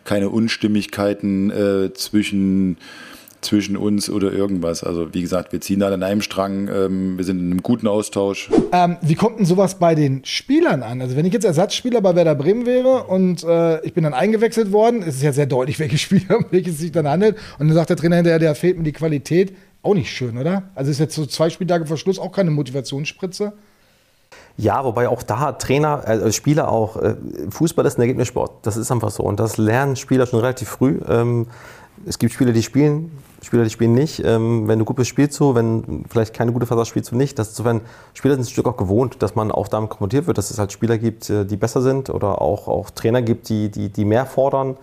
keine 0.05 0.31
Unstimmigkeiten 0.31 1.51
äh, 1.51 1.93
zwischen 1.95 2.77
zwischen 3.43 3.77
uns 3.77 4.09
oder 4.09 4.33
irgendwas. 4.33 4.83
Also 4.83 5.13
wie 5.13 5.21
gesagt, 5.21 5.53
wir 5.53 5.61
ziehen 5.61 5.83
alle 5.83 5.95
an 5.95 6.03
einem 6.03 6.23
Strang, 6.23 6.69
ähm, 6.69 7.19
wir 7.19 7.25
sind 7.25 7.41
in 7.41 7.51
einem 7.51 7.63
guten 7.63 7.87
Austausch. 7.87 8.49
Ähm, 8.73 8.97
wie 9.03 9.15
kommt 9.15 9.39
denn 9.39 9.47
sowas 9.47 9.79
bei 9.79 9.95
den 9.95 10.25
Spielern 10.25 10.83
an? 10.83 11.03
Also 11.03 11.17
wenn 11.17 11.27
ich 11.27 11.33
jetzt 11.33 11.45
Ersatzspieler 11.45 12.01
bei 12.01 12.15
Werder 12.15 12.35
Bremen 12.35 12.65
wäre 12.65 13.05
und 13.05 13.45
äh, 13.45 13.85
ich 13.85 13.93
bin 13.93 14.05
dann 14.05 14.15
eingewechselt 14.15 14.73
worden, 14.73 15.03
ist 15.03 15.17
es 15.17 15.23
ja 15.23 15.33
sehr 15.33 15.47
deutlich, 15.47 15.79
welche 15.81 15.99
Spieler, 15.99 16.39
um 16.39 16.47
welches 16.51 16.75
es 16.75 16.81
sich 16.81 16.93
dann 16.93 17.09
handelt. 17.09 17.37
Und 17.59 17.69
dann 17.69 17.75
sagt 17.75 17.91
der 17.91 17.97
Trainer 17.97 18.17
hinterher, 18.17 18.39
der 18.39 18.55
fehlt 18.55 18.79
mir 18.79 18.85
die 18.85 18.93
Qualität. 18.93 19.53
Auch 19.83 19.95
nicht 19.95 20.11
schön, 20.11 20.39
oder? 20.39 20.65
Also 20.75 20.91
ist 20.91 21.01
jetzt 21.01 21.15
so 21.15 21.27
zwei 21.27 21.51
Spieltage 21.51 21.87
vor 21.87 21.97
Schluss 21.97 22.19
auch 22.19 22.31
keine 22.31 22.51
Motivationsspritze? 22.51 23.53
Ja, 24.57 24.85
wobei 24.85 25.09
auch 25.09 25.23
da 25.23 25.53
Trainer, 25.53 26.03
also 26.07 26.31
Spieler 26.31 26.71
auch, 26.71 26.97
äh, 26.97 27.17
Fußball 27.51 27.85
ist 27.87 27.99
ein 27.99 28.03
Ergebnissport. 28.03 28.53
Das 28.63 28.77
ist 28.77 28.91
einfach 28.93 29.11
so. 29.11 29.23
Und 29.23 29.41
das 29.41 29.57
lernen 29.57 29.97
Spieler 29.97 30.27
schon 30.27 30.41
relativ 30.41 30.69
früh. 30.69 31.01
Ähm, 31.09 31.47
es 32.07 32.19
gibt 32.19 32.33
Spieler, 32.33 32.53
die 32.53 32.63
spielen, 32.63 33.11
Spieler, 33.43 33.65
die 33.65 33.71
spielen 33.71 33.95
nicht. 33.95 34.23
Ähm, 34.25 34.69
wenn 34.69 34.79
du 34.79 34.85
gut 34.85 34.97
bist, 34.97 35.11
spielst 35.11 35.39
du. 35.41 35.55
Wenn 35.55 36.05
vielleicht 36.09 36.35
keine 36.35 36.53
gute 36.53 36.67
Phase 36.67 36.87
spielst 36.87 37.11
du 37.11 37.17
nicht. 37.17 37.39
Das 37.39 37.49
ist 37.49 37.59
insofern, 37.59 37.81
Spieler 38.15 38.35
sind 38.35 38.45
ein 38.45 38.51
Stück 38.51 38.69
auch 38.69 38.77
gewohnt, 38.77 39.23
dass 39.23 39.35
man 39.35 39.51
auch 39.51 39.69
damit 39.69 39.91
konfrontiert 39.91 40.27
wird, 40.27 40.39
dass 40.39 40.51
es 40.51 40.59
halt 40.59 40.71
Spieler 40.71 40.99
gibt, 40.99 41.29
äh, 41.29 41.45
die 41.45 41.57
besser 41.57 41.83
sind 41.83 42.09
oder 42.11 42.41
auch, 42.41 42.69
auch 42.69 42.91
Trainer 42.91 43.23
gibt, 43.23 43.49
die, 43.49 43.71
die, 43.71 43.89
die 43.89 44.05
mehr 44.05 44.27
fordern 44.27 44.77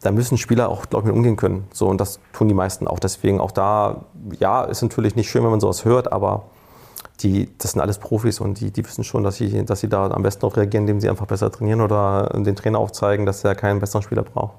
da 0.00 0.12
müssen 0.12 0.38
Spieler 0.38 0.68
auch, 0.68 0.88
glaube 0.88 1.04
ich, 1.04 1.06
mit 1.08 1.16
umgehen 1.16 1.36
können. 1.36 1.66
So, 1.72 1.88
und 1.88 2.00
das 2.00 2.20
tun 2.32 2.48
die 2.48 2.54
meisten 2.54 2.86
auch. 2.86 2.98
Deswegen 2.98 3.40
auch 3.40 3.50
da, 3.50 4.04
ja, 4.38 4.64
ist 4.64 4.82
natürlich 4.82 5.16
nicht 5.16 5.28
schön, 5.28 5.42
wenn 5.42 5.50
man 5.50 5.60
sowas 5.60 5.84
hört, 5.84 6.12
aber 6.12 6.44
die, 7.20 7.48
das 7.58 7.72
sind 7.72 7.80
alles 7.80 7.98
Profis 7.98 8.40
und 8.40 8.60
die, 8.60 8.70
die 8.70 8.84
wissen 8.84 9.02
schon, 9.02 9.24
dass 9.24 9.36
sie, 9.36 9.64
dass 9.64 9.80
sie 9.80 9.88
da 9.88 10.08
am 10.10 10.22
besten 10.22 10.46
auch 10.46 10.56
reagieren, 10.56 10.84
indem 10.84 11.00
sie 11.00 11.08
einfach 11.08 11.26
besser 11.26 11.50
trainieren 11.50 11.80
oder 11.80 12.30
den 12.34 12.54
Trainer 12.54 12.78
aufzeigen, 12.78 13.26
dass 13.26 13.42
er 13.42 13.54
keinen 13.54 13.80
besseren 13.80 14.02
Spieler 14.02 14.22
braucht. 14.22 14.56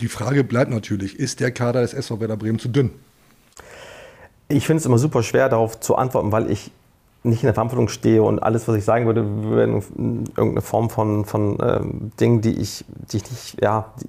Die 0.00 0.08
Frage 0.08 0.44
bleibt 0.44 0.70
natürlich, 0.70 1.18
ist 1.18 1.40
der 1.40 1.52
Kader 1.52 1.82
des 1.82 1.94
SV 1.94 2.20
Werder 2.20 2.36
Bremen 2.36 2.58
zu 2.58 2.68
dünn? 2.68 2.90
Ich 4.48 4.66
finde 4.66 4.80
es 4.80 4.86
immer 4.86 4.98
super 4.98 5.22
schwer, 5.22 5.48
darauf 5.48 5.78
zu 5.80 5.96
antworten, 5.96 6.32
weil 6.32 6.50
ich 6.50 6.70
nicht 7.22 7.42
in 7.42 7.46
der 7.46 7.54
Verantwortung 7.54 7.88
stehe 7.88 8.22
und 8.22 8.38
alles, 8.38 8.68
was 8.68 8.76
ich 8.76 8.84
sagen 8.84 9.06
würde, 9.06 9.24
wäre 9.24 9.82
irgendeine 10.36 10.60
Form 10.60 10.90
von, 10.90 11.24
von 11.24 11.58
ähm, 11.62 12.12
Dingen, 12.20 12.42
die 12.42 12.60
ich, 12.60 12.84
die 13.10 13.16
ich 13.16 13.30
nicht, 13.30 13.62
ja, 13.62 13.92
die, 14.00 14.08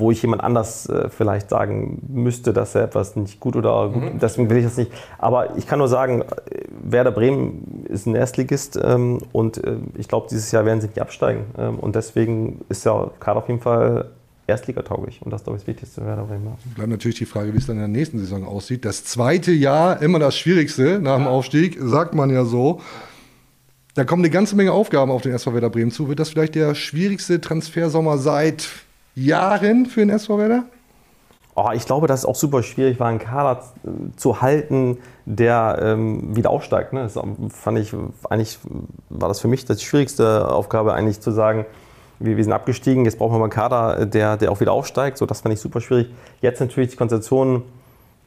wo 0.00 0.10
ich 0.10 0.22
jemand 0.22 0.42
anders 0.42 0.88
äh, 0.88 1.08
vielleicht 1.10 1.50
sagen 1.50 2.02
müsste, 2.08 2.52
dass 2.52 2.74
er 2.74 2.82
etwas 2.82 3.14
nicht 3.14 3.38
gut 3.38 3.54
oder 3.54 3.88
gut, 3.90 4.14
mhm. 4.14 4.18
deswegen 4.18 4.50
will 4.50 4.56
ich 4.56 4.64
das 4.64 4.76
nicht. 4.76 4.90
Aber 5.18 5.56
ich 5.56 5.66
kann 5.66 5.78
nur 5.78 5.88
sagen, 5.88 6.24
Werder 6.82 7.12
Bremen 7.12 7.84
ist 7.88 8.06
ein 8.06 8.14
Erstligist 8.14 8.80
ähm, 8.82 9.18
und 9.32 9.62
äh, 9.62 9.76
ich 9.96 10.08
glaube, 10.08 10.26
dieses 10.30 10.50
Jahr 10.50 10.64
werden 10.64 10.80
sie 10.80 10.88
nicht 10.88 11.00
absteigen. 11.00 11.44
Ähm, 11.58 11.78
und 11.78 11.94
deswegen 11.94 12.62
ist 12.68 12.84
ja 12.84 13.10
Kader 13.20 13.38
auf 13.38 13.48
jeden 13.48 13.60
Fall 13.60 14.10
erstligatauglich 14.46 15.20
und 15.22 15.30
das 15.30 15.42
ist 15.42 15.44
glaube 15.44 15.58
ich 15.58 15.62
das 15.64 15.68
Wichtigste 15.68 16.04
Werder 16.04 16.24
Bremen. 16.24 16.54
Bleibt 16.74 16.90
natürlich 16.90 17.18
die 17.18 17.26
Frage, 17.26 17.52
wie 17.52 17.58
es 17.58 17.66
dann 17.66 17.76
in 17.76 17.82
der 17.82 17.88
nächsten 17.88 18.18
Saison 18.18 18.44
aussieht. 18.44 18.84
Das 18.84 19.04
zweite 19.04 19.52
Jahr, 19.52 20.02
immer 20.02 20.18
das 20.18 20.36
Schwierigste 20.36 20.98
nach 21.00 21.18
dem 21.18 21.28
Aufstieg, 21.28 21.78
sagt 21.80 22.14
man 22.14 22.30
ja 22.30 22.44
so. 22.44 22.80
Da 23.94 24.04
kommen 24.04 24.22
eine 24.22 24.30
ganze 24.30 24.56
Menge 24.56 24.72
Aufgaben 24.72 25.10
auf 25.10 25.22
den 25.22 25.32
SV 25.32 25.52
Werder 25.54 25.70
Bremen 25.70 25.90
zu. 25.90 26.08
Wird 26.08 26.20
das 26.20 26.30
vielleicht 26.30 26.54
der 26.54 26.74
schwierigste 26.74 27.40
Transfersommer 27.40 28.18
seit 28.18 28.68
Jahren 29.24 29.86
für 29.86 30.00
den 30.00 30.10
SV 30.10 30.38
Werder? 30.38 30.64
Oh, 31.56 31.70
ich 31.74 31.84
glaube, 31.84 32.06
das 32.06 32.20
ist 32.20 32.26
auch 32.26 32.36
super 32.36 32.62
schwierig, 32.62 33.00
war 33.00 33.08
einen 33.08 33.18
Kader 33.18 33.62
zu 34.16 34.40
halten, 34.40 34.98
der 35.26 35.78
ähm, 35.82 36.34
wieder 36.34 36.50
aufsteigt. 36.50 36.92
Ne? 36.92 37.02
Das 37.02 37.18
fand 37.48 37.78
ich, 37.78 37.92
eigentlich 38.30 38.58
war 39.10 39.28
das 39.28 39.40
für 39.40 39.48
mich 39.48 39.64
die 39.64 39.78
schwierigste 39.78 40.48
Aufgabe, 40.48 40.94
eigentlich 40.94 41.20
zu 41.20 41.32
sagen, 41.32 41.66
wir, 42.18 42.36
wir 42.36 42.44
sind 42.44 42.52
abgestiegen, 42.52 43.04
jetzt 43.04 43.18
brauchen 43.18 43.34
wir 43.34 43.38
mal 43.38 43.44
einen 43.44 43.52
Kader, 43.52 44.06
der, 44.06 44.36
der 44.36 44.52
auch 44.52 44.60
wieder 44.60 44.72
aufsteigt. 44.72 45.18
So, 45.18 45.26
das 45.26 45.40
fand 45.40 45.52
ich 45.52 45.60
super 45.60 45.80
schwierig. 45.80 46.08
Jetzt 46.40 46.60
natürlich 46.60 46.90
die 46.90 46.96
Konzentration 46.96 47.62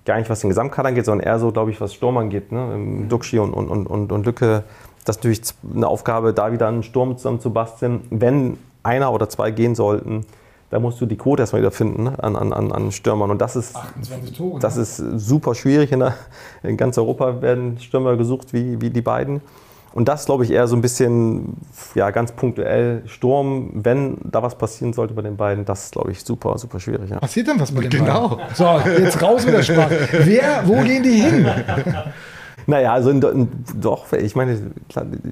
gar 0.05 0.17
nicht, 0.17 0.29
was 0.29 0.41
den 0.41 0.49
Gesamtkader 0.49 0.89
angeht, 0.89 1.05
sondern 1.05 1.25
eher 1.25 1.39
so, 1.39 1.51
glaube 1.51 1.71
ich, 1.71 1.79
was 1.79 1.93
Sturm 1.93 2.17
angeht. 2.17 2.51
Ne? 2.51 3.05
Duxi 3.07 3.39
und, 3.39 3.53
und, 3.53 3.69
und, 3.69 4.11
und 4.11 4.25
Lücke, 4.25 4.63
das 5.05 5.15
ist 5.15 5.23
natürlich 5.23 5.41
eine 5.75 5.87
Aufgabe, 5.87 6.33
da 6.33 6.51
wieder 6.51 6.67
einen 6.67 6.83
Sturm 6.83 7.17
zusammen 7.17 7.39
zu 7.39 7.51
basteln. 7.51 8.01
Wenn 8.09 8.57
einer 8.83 9.13
oder 9.13 9.29
zwei 9.29 9.51
gehen 9.51 9.75
sollten, 9.75 10.25
da 10.73 10.79
musst 10.79 10.99
du 10.99 11.05
die 11.05 11.17
Quote 11.17 11.43
erstmal 11.43 11.61
wieder 11.61 11.69
finden 11.69 12.05
ne? 12.05 12.15
an, 12.23 12.35
an, 12.35 12.71
an 12.71 12.91
Stürmern. 12.91 13.29
Und 13.29 13.39
das 13.39 13.55
ist, 13.55 13.75
Tore, 14.35 14.59
das 14.59 14.75
ne? 14.75 14.81
ist 14.81 14.97
super 14.97 15.53
schwierig. 15.53 15.91
In, 15.91 15.99
der, 15.99 16.15
in, 16.63 16.77
ganz 16.77 16.97
Europa 16.97 17.43
werden 17.43 17.77
Stürmer 17.77 18.17
gesucht 18.17 18.53
wie, 18.53 18.81
wie 18.81 18.89
die 18.89 19.03
beiden. 19.03 19.41
Und 19.93 20.07
das 20.07 20.25
glaube 20.25 20.45
ich 20.45 20.49
eher 20.49 20.65
so 20.65 20.75
ein 20.75 20.81
bisschen, 20.81 21.57
ja, 21.93 22.09
ganz 22.09 22.31
punktuell 22.31 23.03
Sturm, 23.05 23.69
wenn 23.75 24.17
da 24.23 24.41
was 24.41 24.57
passieren 24.57 24.93
sollte 24.93 25.13
bei 25.13 25.21
den 25.21 25.37
beiden, 25.37 25.63
das 25.63 25.83
ist 25.83 25.91
glaube 25.91 26.11
ich 26.11 26.23
super, 26.23 26.57
super 26.57 26.79
schwierig. 26.79 27.11
Ja. 27.11 27.19
Passiert 27.19 27.49
denn 27.49 27.59
was 27.59 27.71
bei 27.71 27.81
den 27.81 27.91
genau. 27.91 28.29
beiden? 28.29 28.47
Genau. 28.57 28.81
So, 28.81 28.89
jetzt 28.89 29.21
raus 29.21 29.45
mit 29.45 29.53
der 29.53 29.61
Sprache. 29.61 30.07
Wer, 30.11 30.63
wo 30.65 30.81
gehen 30.81 31.03
die 31.03 31.21
hin? 31.21 31.47
Naja, 32.67 32.93
also 32.93 33.11
doch, 33.75 34.11
ich 34.13 34.35
meine, 34.35 34.59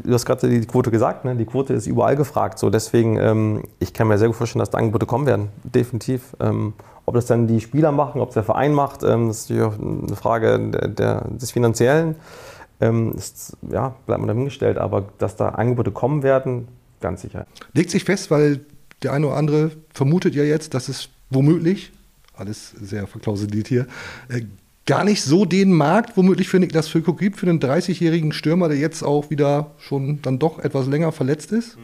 du 0.04 0.14
hast 0.14 0.26
gerade 0.26 0.50
die 0.50 0.66
Quote 0.66 0.92
gesagt, 0.92 1.26
ne? 1.26 1.36
die 1.36 1.46
Quote 1.46 1.74
ist 1.74 1.88
überall 1.88 2.16
gefragt. 2.16 2.60
So, 2.60 2.70
deswegen, 2.70 3.18
ähm, 3.18 3.64
ich 3.80 3.94
kann 3.94 4.08
mir 4.08 4.18
sehr 4.18 4.28
gut 4.28 4.38
vorstellen, 4.38 4.60
dass 4.60 4.70
da 4.70 4.78
Angebote 4.78 5.06
kommen 5.06 5.26
werden, 5.26 5.50
definitiv. 5.64 6.36
Ähm, 6.40 6.74
ob 7.06 7.16
das 7.16 7.26
dann 7.26 7.48
die 7.48 7.60
Spieler 7.60 7.92
machen, 7.92 8.22
ob 8.22 8.30
es 8.30 8.34
der 8.36 8.44
Verein 8.44 8.74
macht, 8.74 9.04
ähm, 9.04 9.28
das 9.28 9.42
ist 9.42 9.50
natürlich 9.50 9.74
auch 9.74 9.80
eine 9.80 10.16
Frage 10.16 10.60
der, 10.72 10.88
der, 10.88 11.28
des 11.30 11.52
Finanziellen. 11.52 12.16
Ähm, 12.80 13.14
ist, 13.16 13.58
ja, 13.70 13.94
bleibt 14.06 14.22
man 14.22 14.28
dahingestellt, 14.28 14.78
aber 14.78 15.06
dass 15.20 15.36
da 15.36 15.50
Angebote 15.50 15.92
kommen 15.92 16.24
werden, 16.24 16.68
ganz 17.00 17.22
sicher. 17.22 17.46
Legt 17.74 17.92
sich 17.92 18.04
fest, 18.04 18.32
weil 18.32 18.62
der 19.04 19.14
eine 19.14 19.28
oder 19.28 19.36
andere 19.36 19.72
vermutet 19.94 20.36
ja 20.36 20.44
jetzt, 20.44 20.74
dass 20.74 20.90
es 20.90 21.10
womöglich, 21.30 21.92
alles 22.36 22.72
sehr 22.72 23.08
verklausuliert 23.08 23.68
hier, 23.68 23.88
äh, 24.30 24.42
gar 24.92 25.06
nicht 25.06 25.24
so 25.24 25.46
den 25.46 25.72
Markt 25.72 26.18
womöglich 26.18 26.50
für 26.50 26.60
Niklas 26.60 26.90
Füllkrug 26.90 27.18
gibt, 27.18 27.38
für 27.38 27.48
einen 27.48 27.62
30-jährigen 27.62 28.34
Stürmer, 28.34 28.68
der 28.68 28.78
jetzt 28.78 29.04
auch 29.04 29.30
wieder 29.30 29.72
schon 29.78 30.22
dann 30.22 30.38
doch 30.38 30.60
etwas 30.60 30.86
länger 30.88 31.14
verletzt 31.14 31.54
ist? 31.54 31.78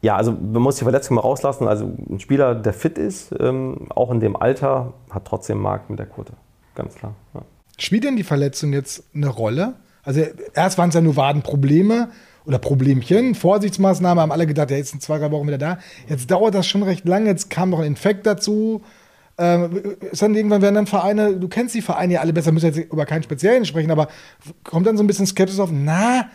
Ja, 0.00 0.16
also 0.16 0.32
man 0.32 0.62
muss 0.62 0.78
die 0.78 0.82
Verletzung 0.82 1.14
mal 1.14 1.20
rauslassen. 1.20 1.68
Also 1.68 1.92
ein 2.10 2.18
Spieler, 2.18 2.56
der 2.56 2.72
fit 2.72 2.98
ist, 2.98 3.32
ähm, 3.38 3.86
auch 3.90 4.10
in 4.10 4.18
dem 4.18 4.34
Alter, 4.34 4.94
hat 5.10 5.26
trotzdem 5.26 5.58
Markt 5.58 5.90
mit 5.90 6.00
der 6.00 6.06
Quote. 6.06 6.32
Ganz 6.74 6.96
klar. 6.96 7.14
Ja. 7.34 7.42
Spielt 7.78 8.02
denn 8.02 8.16
die 8.16 8.24
Verletzung 8.24 8.72
jetzt 8.72 9.04
eine 9.14 9.28
Rolle? 9.28 9.74
Also 10.02 10.22
erst 10.54 10.78
waren 10.78 10.88
es 10.88 10.96
ja 10.96 11.00
nur 11.00 11.14
Wadenprobleme 11.14 12.08
oder 12.44 12.58
Problemchen, 12.58 13.36
Vorsichtsmaßnahme, 13.36 14.22
haben 14.22 14.32
alle 14.32 14.48
gedacht, 14.48 14.70
der 14.70 14.80
ist 14.80 14.92
in 14.92 14.98
zwei, 14.98 15.18
drei 15.18 15.30
Wochen 15.30 15.46
wieder 15.46 15.58
da. 15.58 15.78
Jetzt 16.08 16.28
dauert 16.32 16.56
das 16.56 16.66
schon 16.66 16.82
recht 16.82 17.06
lange, 17.06 17.26
jetzt 17.26 17.48
kam 17.48 17.70
noch 17.70 17.78
ein 17.78 17.84
Infekt 17.84 18.26
dazu. 18.26 18.82
Ähm, 19.38 19.96
ist 20.10 20.22
dann 20.22 20.34
irgendwann 20.34 20.62
werden 20.62 20.74
dann 20.74 20.86
Vereine, 20.86 21.36
du 21.36 21.48
kennst 21.48 21.74
die 21.74 21.82
Vereine 21.82 22.14
ja 22.14 22.20
alle 22.20 22.32
besser, 22.32 22.52
müssen 22.52 22.66
jetzt 22.66 22.78
über 22.78 23.06
keinen 23.06 23.22
Speziellen 23.22 23.64
sprechen, 23.64 23.90
aber 23.90 24.08
kommt 24.62 24.86
dann 24.86 24.96
so 24.96 25.02
ein 25.02 25.06
bisschen 25.06 25.26
Skepsis 25.26 25.58
auf, 25.58 25.70
na, 25.72 26.28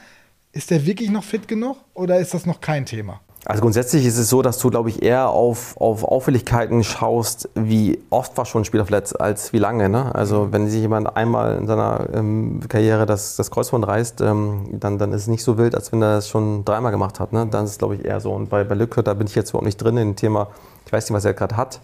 ist 0.51 0.71
der 0.71 0.85
wirklich 0.85 1.11
noch 1.11 1.23
fit 1.23 1.47
genug 1.47 1.77
oder 1.93 2.19
ist 2.19 2.33
das 2.33 2.45
noch 2.45 2.59
kein 2.59 2.85
Thema? 2.85 3.21
Also 3.45 3.61
grundsätzlich 3.61 4.05
ist 4.05 4.17
es 4.17 4.29
so, 4.29 4.41
dass 4.41 4.57
du, 4.57 4.69
glaube 4.69 4.89
ich, 4.89 5.01
eher 5.01 5.29
auf, 5.29 5.79
auf 5.79 6.03
Auffälligkeiten 6.03 6.83
schaust, 6.83 7.47
wie 7.55 7.97
oft 8.09 8.35
war 8.35 8.45
schon 8.45 8.63
ein 8.63 8.65
Spieler 8.65 8.85
verletzt, 8.85 9.21
als 9.21 9.53
wie 9.53 9.57
lange. 9.57 9.87
Ne? 9.87 10.13
Also 10.13 10.51
wenn 10.51 10.67
sich 10.67 10.81
jemand 10.81 11.15
einmal 11.15 11.57
in 11.57 11.65
seiner 11.65 12.09
ähm, 12.13 12.59
Karriere 12.67 13.05
das, 13.05 13.37
das 13.37 13.49
Kreuzband 13.49 13.87
reißt, 13.87 14.19
ähm, 14.19 14.67
dann, 14.73 14.97
dann 14.97 15.13
ist 15.13 15.21
es 15.21 15.27
nicht 15.27 15.43
so 15.43 15.57
wild, 15.57 15.75
als 15.75 15.93
wenn 15.93 16.01
er 16.01 16.17
es 16.17 16.27
schon 16.27 16.65
dreimal 16.65 16.91
gemacht 16.91 17.21
hat. 17.21 17.31
Ne? 17.31 17.47
Dann 17.49 17.63
ist 17.63 17.71
es, 17.71 17.77
glaube 17.77 17.95
ich, 17.95 18.03
eher 18.03 18.19
so. 18.19 18.33
Und 18.33 18.49
bei, 18.49 18.65
bei 18.65 18.75
Lücke, 18.75 19.01
da 19.01 19.13
bin 19.13 19.27
ich 19.27 19.35
jetzt 19.35 19.51
überhaupt 19.51 19.65
nicht 19.65 19.77
drin 19.77 19.95
in 19.95 20.09
dem 20.09 20.15
Thema, 20.17 20.49
ich 20.85 20.91
weiß 20.91 21.09
nicht, 21.09 21.15
was 21.15 21.23
er 21.23 21.33
gerade 21.33 21.55
hat. 21.55 21.79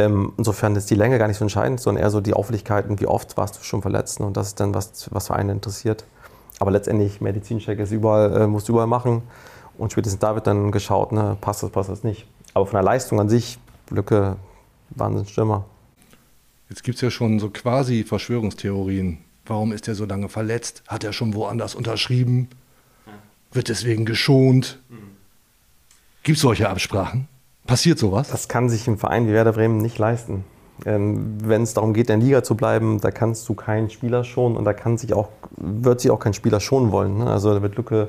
Ähm, 0.00 0.32
insofern 0.38 0.74
ist 0.76 0.88
die 0.90 0.94
Länge 0.94 1.18
gar 1.18 1.28
nicht 1.28 1.36
so 1.36 1.44
entscheidend, 1.44 1.80
sondern 1.80 2.02
eher 2.02 2.10
so 2.10 2.20
die 2.20 2.32
Auffälligkeiten, 2.32 3.00
wie 3.00 3.06
oft 3.06 3.36
warst 3.36 3.58
du 3.58 3.62
schon 3.62 3.82
verletzt. 3.82 4.20
Und 4.20 4.36
das 4.36 4.48
ist 4.48 4.60
dann, 4.60 4.72
was, 4.72 5.08
was 5.12 5.26
für 5.26 5.34
einen 5.34 5.50
interessiert. 5.50 6.04
Aber 6.58 6.70
letztendlich, 6.70 7.20
Medizincheck 7.20 7.78
ist 7.78 7.92
überall, 7.92 8.42
äh, 8.42 8.46
musst 8.46 8.68
du 8.68 8.72
überall 8.72 8.86
machen. 8.86 9.22
Und 9.76 9.92
spätestens 9.92 10.20
da 10.20 10.34
wird 10.34 10.46
dann 10.46 10.70
geschaut, 10.72 11.12
ne, 11.12 11.36
passt 11.40 11.62
das, 11.62 11.70
passt 11.70 11.90
das 11.90 12.02
nicht. 12.02 12.26
Aber 12.54 12.66
von 12.66 12.74
der 12.74 12.82
Leistung 12.82 13.20
an 13.20 13.28
sich, 13.28 13.58
Lücke, 13.90 14.36
Wahnsinnsstürmer. 14.90 15.64
Jetzt 16.68 16.82
gibt 16.82 16.96
es 16.96 17.02
ja 17.02 17.10
schon 17.10 17.38
so 17.38 17.50
quasi 17.50 18.04
Verschwörungstheorien. 18.04 19.18
Warum 19.46 19.72
ist 19.72 19.88
er 19.88 19.94
so 19.94 20.04
lange 20.04 20.28
verletzt? 20.28 20.82
Hat 20.86 21.04
er 21.04 21.12
schon 21.12 21.34
woanders 21.34 21.74
unterschrieben? 21.74 22.48
Wird 23.52 23.68
deswegen 23.68 24.04
geschont? 24.04 24.78
Gibt 26.22 26.36
es 26.36 26.42
solche 26.42 26.68
Absprachen? 26.68 27.26
Passiert 27.70 28.00
sowas? 28.00 28.28
Das 28.28 28.48
kann 28.48 28.68
sich 28.68 28.88
ein 28.88 28.98
Verein 28.98 29.28
wie 29.28 29.32
Werder 29.32 29.52
Bremen 29.52 29.76
nicht 29.76 29.96
leisten. 29.96 30.44
Ähm, 30.86 31.38
Wenn 31.40 31.62
es 31.62 31.72
darum 31.72 31.94
geht, 31.94 32.10
in 32.10 32.18
der 32.18 32.26
Liga 32.26 32.42
zu 32.42 32.56
bleiben, 32.56 33.00
da 33.00 33.12
kannst 33.12 33.48
du 33.48 33.54
keinen 33.54 33.90
Spieler 33.90 34.24
schonen 34.24 34.56
und 34.56 34.64
da 34.64 34.72
kann 34.72 34.98
sich 34.98 35.14
auch, 35.14 35.28
wird 35.56 36.00
sich 36.00 36.10
auch 36.10 36.18
kein 36.18 36.34
Spieler 36.34 36.58
schonen 36.58 36.90
wollen. 36.90 37.18
Ne? 37.18 37.30
Also 37.30 37.54
da 37.54 37.62
wird 37.62 37.76
Lücke 37.76 38.08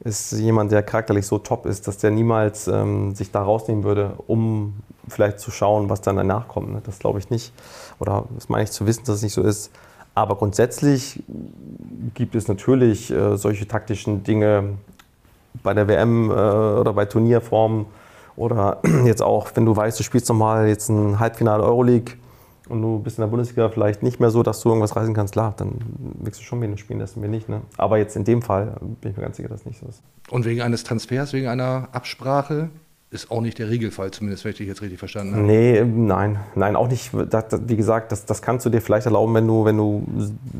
ist 0.00 0.32
jemand, 0.32 0.72
der 0.72 0.82
charakterlich 0.82 1.26
so 1.26 1.36
top 1.36 1.66
ist, 1.66 1.86
dass 1.86 1.98
der 1.98 2.12
niemals 2.12 2.66
ähm, 2.66 3.14
sich 3.14 3.30
da 3.30 3.42
rausnehmen 3.42 3.84
würde, 3.84 4.14
um 4.26 4.78
vielleicht 5.06 5.38
zu 5.40 5.50
schauen, 5.50 5.90
was 5.90 6.00
dann 6.00 6.16
danach 6.16 6.48
kommt. 6.48 6.72
Ne? 6.72 6.80
Das 6.86 6.98
glaube 6.98 7.18
ich 7.18 7.28
nicht. 7.28 7.52
Oder 7.98 8.24
das 8.36 8.48
meine 8.48 8.64
ich 8.64 8.70
zu 8.70 8.86
wissen, 8.86 9.02
dass 9.04 9.16
es 9.16 9.22
nicht 9.22 9.34
so 9.34 9.42
ist. 9.42 9.70
Aber 10.14 10.36
grundsätzlich 10.36 11.22
gibt 12.14 12.34
es 12.34 12.48
natürlich 12.48 13.10
äh, 13.10 13.36
solche 13.36 13.68
taktischen 13.68 14.24
Dinge 14.24 14.78
bei 15.62 15.74
der 15.74 15.88
WM 15.88 16.30
äh, 16.30 16.32
oder 16.32 16.94
bei 16.94 17.04
Turnierformen 17.04 17.84
oder 18.38 18.80
jetzt 19.04 19.22
auch, 19.22 19.48
wenn 19.54 19.66
du 19.66 19.76
weißt, 19.76 19.98
du 19.98 20.04
spielst 20.04 20.28
nochmal 20.28 20.68
jetzt 20.68 20.88
ein 20.88 21.18
Halbfinale 21.18 21.62
Euroleague 21.62 22.14
und 22.68 22.82
du 22.82 22.98
bist 22.98 23.18
in 23.18 23.22
der 23.22 23.28
Bundesliga 23.28 23.68
vielleicht 23.68 24.02
nicht 24.02 24.20
mehr 24.20 24.30
so, 24.30 24.42
dass 24.42 24.60
du 24.60 24.68
irgendwas 24.68 24.94
reißen 24.94 25.14
kannst, 25.14 25.32
klar, 25.32 25.54
dann 25.56 25.78
willst 26.20 26.40
du 26.40 26.44
schon 26.44 26.60
wen 26.60 26.76
spielen 26.78 27.00
lassen, 27.00 27.22
wir 27.22 27.28
nicht. 27.28 27.48
Ne? 27.48 27.62
Aber 27.76 27.98
jetzt 27.98 28.16
in 28.16 28.24
dem 28.24 28.42
Fall 28.42 28.76
bin 29.00 29.10
ich 29.10 29.16
mir 29.16 29.22
ganz 29.22 29.36
sicher, 29.36 29.48
dass 29.48 29.60
es 29.60 29.66
nicht 29.66 29.80
so 29.80 29.86
ist. 29.86 30.02
Und 30.30 30.44
wegen 30.44 30.60
eines 30.60 30.84
Transfers, 30.84 31.32
wegen 31.32 31.48
einer 31.48 31.88
Absprache 31.92 32.70
ist 33.10 33.30
auch 33.30 33.40
nicht 33.40 33.58
der 33.58 33.70
Regelfall, 33.70 34.10
zumindest 34.10 34.44
wenn 34.44 34.50
ich 34.50 34.58
dich 34.58 34.68
jetzt 34.68 34.82
richtig 34.82 34.98
verstanden 34.98 35.34
habe. 35.34 35.44
Nee, 35.44 35.82
nein, 35.82 36.40
nein, 36.54 36.76
auch 36.76 36.88
nicht. 36.88 37.10
Das, 37.30 37.48
das, 37.48 37.60
wie 37.66 37.76
gesagt, 37.76 38.12
das, 38.12 38.26
das 38.26 38.42
kannst 38.42 38.66
du 38.66 38.70
dir 38.70 38.82
vielleicht 38.82 39.06
erlauben, 39.06 39.32
wenn 39.34 39.46
du, 39.46 39.64
wenn 39.64 39.78
du 39.78 40.06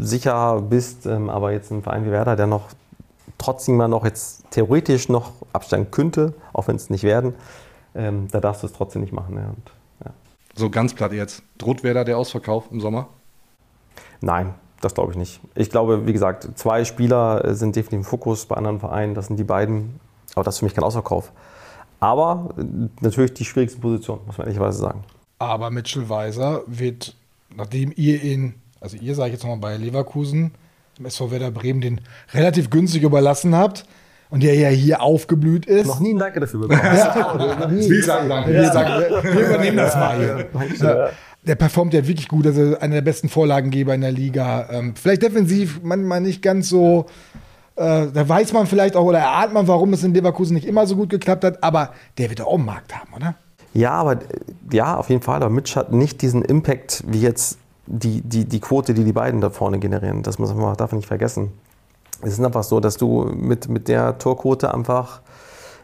sicher 0.01 0.63
bist, 0.63 1.05
ähm, 1.05 1.29
aber 1.29 1.53
jetzt 1.53 1.71
ein 1.71 1.83
Verein 1.83 2.07
wie 2.07 2.11
Werder, 2.11 2.37
der 2.37 2.47
noch 2.47 2.71
trotzdem 3.37 3.77
mal 3.77 3.89
noch 3.89 4.05
jetzt 4.05 4.51
theoretisch 4.51 5.11
noch 5.11 5.33
absteigen 5.53 5.91
könnte, 5.91 6.33
auch 6.55 6.69
wenn 6.69 6.77
es 6.77 6.89
nicht 6.89 7.05
werden, 7.05 7.35
ähm, 7.95 8.29
da 8.31 8.41
darfst 8.41 8.63
du 8.63 8.67
es 8.67 8.73
trotzdem 8.73 9.03
nicht 9.03 9.13
machen. 9.13 9.37
Ja. 9.37 9.49
Und, 9.49 9.73
ja. 10.05 10.13
So 10.55 10.71
ganz 10.71 10.95
platt 10.95 11.13
jetzt. 11.13 11.43
Droht 11.59 11.83
Werder 11.83 12.05
der 12.05 12.19
Ausverkauf 12.19 12.71
im 12.71 12.81
Sommer? 12.81 13.09
Nein, 14.21 14.55
das 14.81 14.95
glaube 14.95 15.13
ich 15.13 15.19
nicht. 15.19 15.41
Ich 15.55 15.71
glaube, 15.71 16.07
wie 16.07 16.13
gesagt, 16.13 16.49
zwei 16.57 16.85
Spieler 16.85 17.45
äh, 17.45 17.55
sind 17.55 17.77
definitiv 17.77 17.99
im 17.99 18.05
Fokus 18.05 18.47
bei 18.47 18.57
anderen 18.57 18.81
Vereinen. 18.81 19.15
Das 19.15 19.27
sind 19.27 19.39
die 19.39 19.45
beiden. 19.45 20.01
Aber 20.35 20.45
das 20.45 20.57
ist 20.57 20.59
für 20.61 20.67
mich 20.67 20.75
kein 20.75 20.85
Ausverkauf. 20.85 21.33
Aber 22.01 22.51
äh, 22.57 22.63
natürlich 23.01 23.35
die 23.35 23.45
schwierigste 23.45 23.81
Position, 23.81 24.21
muss 24.27 24.39
man 24.39 24.47
ehrlicherweise 24.47 24.79
sagen. 24.79 25.05
Aber 25.39 25.71
Mitchell 25.71 26.09
Weiser 26.09 26.63
wird, 26.67 27.15
nachdem 27.55 27.93
ihr 27.95 28.23
ihn, 28.23 28.55
also 28.81 28.97
ihr 28.97 29.15
sage 29.15 29.29
ich 29.29 29.35
jetzt 29.35 29.43
nochmal 29.45 29.59
bei 29.59 29.77
Leverkusen, 29.77 30.53
im 30.99 31.07
SV 31.07 31.31
Werder 31.31 31.53
Bremen 31.53 31.81
den 31.81 32.01
relativ 32.33 32.71
günstig 32.71 33.03
überlassen 33.03 33.55
habt 33.55 33.85
und 34.31 34.43
der 34.43 34.55
ja 34.55 34.69
hier 34.69 35.03
aufgeblüht 35.03 35.67
ist. 35.67 35.87
Noch 35.87 36.01
nie 36.01 36.15
ein 36.15 36.19
Danke 36.19 36.41
dafür 36.41 36.61
bekommen. 36.61 36.83
Wir 36.83 38.03
sagen 38.03 38.29
danke. 38.29 38.53
Wir, 38.53 38.73
sagen, 38.73 39.05
wir 39.23 39.47
übernehmen 39.47 39.77
das 39.77 39.95
mal 39.95 40.17
hier. 40.19 40.47
Ja. 40.81 41.09
Der 41.47 41.55
performt 41.55 41.95
ja 41.95 42.07
wirklich 42.07 42.29
gut, 42.29 42.47
also 42.47 42.79
einer 42.79 42.97
der 42.97 43.03
besten 43.03 43.29
Vorlagengeber 43.29 43.95
in 43.95 44.03
der 44.03 44.13
Liga. 44.13 44.69
Ähm, 44.71 44.95
vielleicht 44.97 45.23
defensiv 45.23 45.81
manchmal 45.83 46.21
nicht 46.21 46.43
ganz 46.43 46.69
so. 46.69 47.07
Äh, 47.77 48.09
da 48.13 48.29
weiß 48.29 48.53
man 48.53 48.67
vielleicht 48.67 48.97
auch 48.97 49.05
oder 49.05 49.21
erahnt 49.21 49.55
man, 49.55 49.69
warum 49.69 49.93
es 49.93 50.03
in 50.03 50.13
Leverkusen 50.13 50.55
nicht 50.55 50.67
immer 50.67 50.87
so 50.87 50.97
gut 50.97 51.11
geklappt 51.11 51.45
hat, 51.45 51.63
aber 51.63 51.93
der 52.19 52.29
wird 52.29 52.41
ja 52.41 52.45
auch 52.45 52.57
einen 52.57 52.67
Markt 52.67 52.95
haben, 52.95 53.15
oder? 53.15 53.37
Ja, 53.73 53.93
aber 53.93 54.15
äh, 54.15 54.17
ja, 54.73 54.97
auf 54.97 55.09
jeden 55.09 55.23
Fall. 55.23 55.37
Aber 55.37 55.51
Mitch 55.51 55.77
hat 55.77 55.93
nicht 55.93 56.21
diesen 56.21 56.43
Impact 56.43 57.05
wie 57.07 57.21
jetzt 57.21 57.59
die, 57.87 58.21
die, 58.21 58.45
die 58.45 58.61
Quote, 58.61 58.93
die 58.93 59.05
die 59.05 59.13
beiden 59.13 59.41
da 59.41 59.51
vorne 59.51 59.79
generieren. 59.79 60.23
Das 60.23 60.39
muss 60.39 60.53
man 60.53 60.77
darf 60.77 60.91
man 60.91 60.99
nicht 60.99 61.07
vergessen. 61.07 61.53
Es 62.23 62.35
ist 62.35 62.45
einfach 62.45 62.65
so, 62.65 62.81
dass 62.81 62.97
du 62.97 63.25
mit, 63.25 63.69
mit 63.69 63.89
der 63.89 64.19
Torquote 64.19 64.73
einfach 64.75 65.21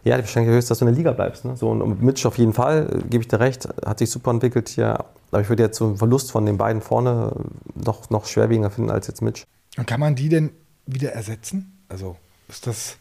ja, 0.05 0.17
die 0.17 0.23
Wahrscheinlichkeit 0.23 0.59
ist, 0.59 0.71
dass 0.71 0.79
du 0.79 0.85
in 0.85 0.93
der 0.93 0.99
Liga 0.99 1.13
bleibst. 1.13 1.45
Ne? 1.45 1.57
So, 1.57 1.71
und 1.71 2.03
Mitch 2.03 2.27
auf 2.29 2.37
jeden 2.37 2.53
Fall, 2.53 2.89
äh, 2.93 3.09
gebe 3.09 3.23
ich 3.23 3.29
dir 3.29 3.41
recht, 3.41 3.69
hat 3.85 3.99
sich 3.99 4.11
super 4.11 4.31
entwickelt 4.31 4.69
hier. 4.69 5.05
Aber 5.31 5.41
ich 5.41 5.49
würde 5.49 5.63
jetzt 5.63 5.81
einen 5.81 5.97
Verlust 5.97 6.31
von 6.31 6.45
den 6.47 6.59
beiden 6.59 6.83
vorne 6.83 7.33
noch, 7.75 8.11
noch 8.11 8.27
schwerwiegender 8.27 8.71
finden 8.71 8.91
als 8.91 9.07
jetzt 9.07 9.23
Mitch. 9.23 9.45
Und 9.77 9.87
kann 9.87 10.01
man 10.01 10.15
die 10.15 10.29
denn 10.29 10.51
wieder 10.87 11.13
ersetzen? 11.13 11.79
Also 11.89 12.17
ist 12.49 12.67
das. 12.67 12.97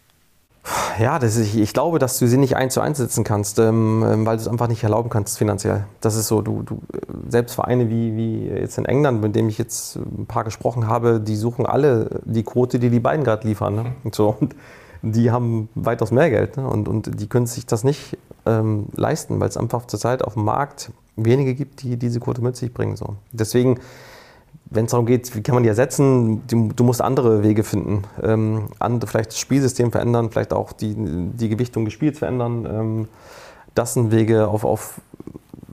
Ja, 0.98 1.20
das 1.20 1.36
ist, 1.36 1.56
ich 1.56 1.74
glaube, 1.74 2.00
dass 2.00 2.20
du 2.20 2.28
sie 2.28 2.38
nicht 2.38 2.56
eins 2.56 2.76
zu 2.76 2.82
eins 2.82 2.98
setzen 2.98 3.24
kannst, 3.24 3.60
ähm, 3.60 4.26
weil 4.26 4.38
du 4.38 4.42
es 4.44 4.48
einfach 4.48 4.68
nicht 4.68 4.84
erlauben 4.84 5.10
kannst 5.10 5.38
finanziell. 5.38 5.86
Das 6.00 6.16
ist 6.16 6.28
so, 6.28 6.42
du, 6.42 6.64
du 6.64 6.82
selbst 7.28 7.56
Vereine 7.56 7.90
wie, 7.90 8.16
wie 8.16 8.48
jetzt 8.48 8.78
in 8.78 8.86
England, 8.86 9.22
mit 9.22 9.36
dem 9.36 9.50
ich 9.50 9.58
jetzt 9.58 9.98
ein 9.98 10.26
paar 10.26 10.46
gesprochen 10.46 10.88
habe, 10.88 11.20
die 11.20 11.36
suchen 11.36 11.66
alle 11.66 12.22
die 12.24 12.44
Quote, 12.44 12.80
die 12.80 12.90
die 12.90 13.02
beiden 13.02 13.26
gerade 13.26 13.46
liefern. 13.46 13.76
Ne? 13.76 13.86
Und 14.06 14.16
so, 14.16 14.38
und 14.40 14.56
die 15.02 15.32
haben 15.32 15.68
weitaus 15.76 16.12
mehr 16.12 16.30
Geld 16.30 16.56
ne? 16.56 16.66
und, 16.66 16.88
und 16.88 17.20
die 17.20 17.28
können 17.28 17.46
sich 17.46 17.66
das 17.66 17.84
nicht 17.84 18.18
ähm, 18.46 18.86
leisten, 18.96 19.42
weil 19.42 19.50
es 19.50 19.58
einfach 19.58 19.86
zurzeit 19.88 20.24
auf 20.24 20.36
dem 20.36 20.46
Markt 20.46 20.92
wenige 21.18 21.56
gibt, 21.56 21.82
die 21.84 21.98
diese 21.98 22.22
Quote 22.22 22.42
mit 22.42 22.56
sich 22.56 22.74
bringen. 22.74 22.96
So. 22.96 23.18
Deswegen, 23.32 23.80
wenn 24.74 24.86
es 24.86 24.92
darum 24.92 25.06
geht, 25.06 25.36
wie 25.36 25.42
kann 25.42 25.56
man 25.56 25.64
die 25.64 25.70
ersetzen, 25.70 26.42
du, 26.48 26.84
musst 26.84 27.02
andere 27.02 27.44
Wege 27.44 27.64
finden. 27.64 28.04
Ähm, 28.22 28.64
andere, 28.80 29.10
vielleicht 29.10 29.30
das 29.30 29.40
Spielsystem 29.40 29.92
verändern, 29.92 30.32
vielleicht 30.32 30.54
auch 30.54 30.72
die, 30.74 30.96
die 30.98 31.50
Gewichtung 31.50 31.86
des 31.86 31.94
Spiels 31.94 32.20
verändern. 32.20 32.66
Ähm, 32.66 33.08
das 33.76 33.94
sind 33.94 34.12
Wege 34.12 34.48
auf, 34.48 34.66
auf, 34.66 35.02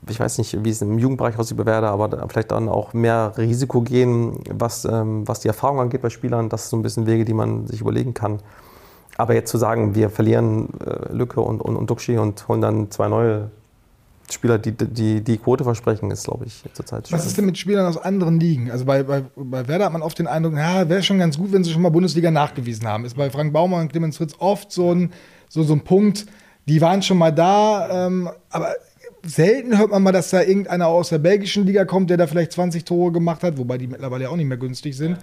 ich 0.09 0.21
weiß 0.21 0.39
nicht, 0.39 0.65
wie 0.65 0.71
es 0.71 0.83
im 0.83 0.99
Jugendbereich 0.99 1.39
aussieht 1.39 1.57
bei 1.57 1.67
Werder, 1.67 1.91
aber 1.91 2.29
vielleicht 2.29 2.51
dann 2.51 2.69
auch 2.69 2.93
mehr 2.93 3.33
Risiko 3.37 3.81
gehen, 3.81 4.41
was, 4.51 4.85
ähm, 4.85 5.27
was 5.27 5.41
die 5.41 5.49
Erfahrung 5.49 5.81
angeht 5.81 6.03
bei 6.03 6.11
Spielern. 6.11 6.49
Das 6.49 6.65
sind 6.65 6.71
so 6.71 6.77
ein 6.77 6.83
bisschen 6.83 7.07
Wege, 7.07 7.25
die 7.25 7.35
man 7.35 7.67
sich 7.67 7.81
überlegen 7.81 8.13
kann. 8.13 8.41
Aber 9.17 9.35
jetzt 9.35 9.51
zu 9.51 9.59
sagen, 9.59 9.95
wir 9.95 10.11
verlieren 10.11 10.69
äh, 10.85 11.13
Lücke 11.13 11.41
und, 11.41 11.61
und, 11.61 11.77
und 11.77 11.89
Duxi 11.89 12.19
und 12.19 12.47
holen 12.49 12.61
dann 12.61 12.91
zwei 12.91 13.09
neue 13.09 13.51
Spieler, 14.33 14.59
die 14.59 14.73
die, 14.73 15.23
die 15.23 15.39
Quote 15.39 15.65
versprechen, 15.65 16.11
ist, 16.11 16.25
glaube 16.25 16.47
ich, 16.47 16.63
zurzeit 16.73 17.07
schwierig. 17.07 17.21
Was 17.21 17.27
ist 17.27 17.37
denn 17.39 17.47
mit 17.47 17.59
Spielern 17.59 17.87
aus 17.87 17.97
anderen 17.97 18.41
Ligen? 18.41 18.71
Also 18.71 18.85
bei, 18.85 19.03
bei, 19.03 19.23
bei 19.37 19.69
Werder 19.69 19.87
hat 19.87 19.93
man 19.93 20.03
oft 20.03 20.19
den 20.19 20.27
Eindruck, 20.27 20.55
ja, 20.57 20.89
wäre 20.89 21.03
schon 21.03 21.19
ganz 21.19 21.39
gut, 21.39 21.53
wenn 21.53 21.65
sie 21.65 21.73
schon 21.73 21.83
mal 21.83 21.91
Bundesliga 21.91 22.31
nachgewiesen 22.31 22.87
haben. 22.87 23.05
Ist 23.05 23.17
bei 23.17 23.31
Frank 23.31 23.53
Baumann 23.53 23.83
und 23.83 23.93
Clemens 23.93 24.17
Fritz 24.17 24.35
oft 24.39 24.73
so 24.73 24.93
ein, 24.93 25.13
so, 25.49 25.63
so 25.63 25.75
ein 25.75 25.81
Punkt, 25.83 26.27
die 26.67 26.81
waren 26.81 27.03
schon 27.03 27.19
mal 27.19 27.33
da, 27.33 28.07
ähm, 28.07 28.31
aber 28.51 28.75
selten 29.25 29.79
hört 29.79 29.91
man 29.91 30.03
mal, 30.03 30.13
dass 30.13 30.31
da 30.31 30.43
irgendeiner 30.43 30.87
aus 30.87 31.11
der 31.11 31.19
belgischen 31.19 31.67
Liga 31.67 31.85
kommt, 31.85 32.11
der 32.11 32.17
da 32.17 32.27
vielleicht 32.27 32.53
20 32.53 32.85
Tore 32.85 33.13
gemacht 33.13 33.43
hat, 33.43 33.59
wobei 33.59 33.79
die 33.79 33.87
mittlerweile 33.87 34.31
auch 34.31 34.37
nicht 34.37 34.47
mehr 34.47 34.57
günstig 34.57 34.97
sind. 34.97 35.19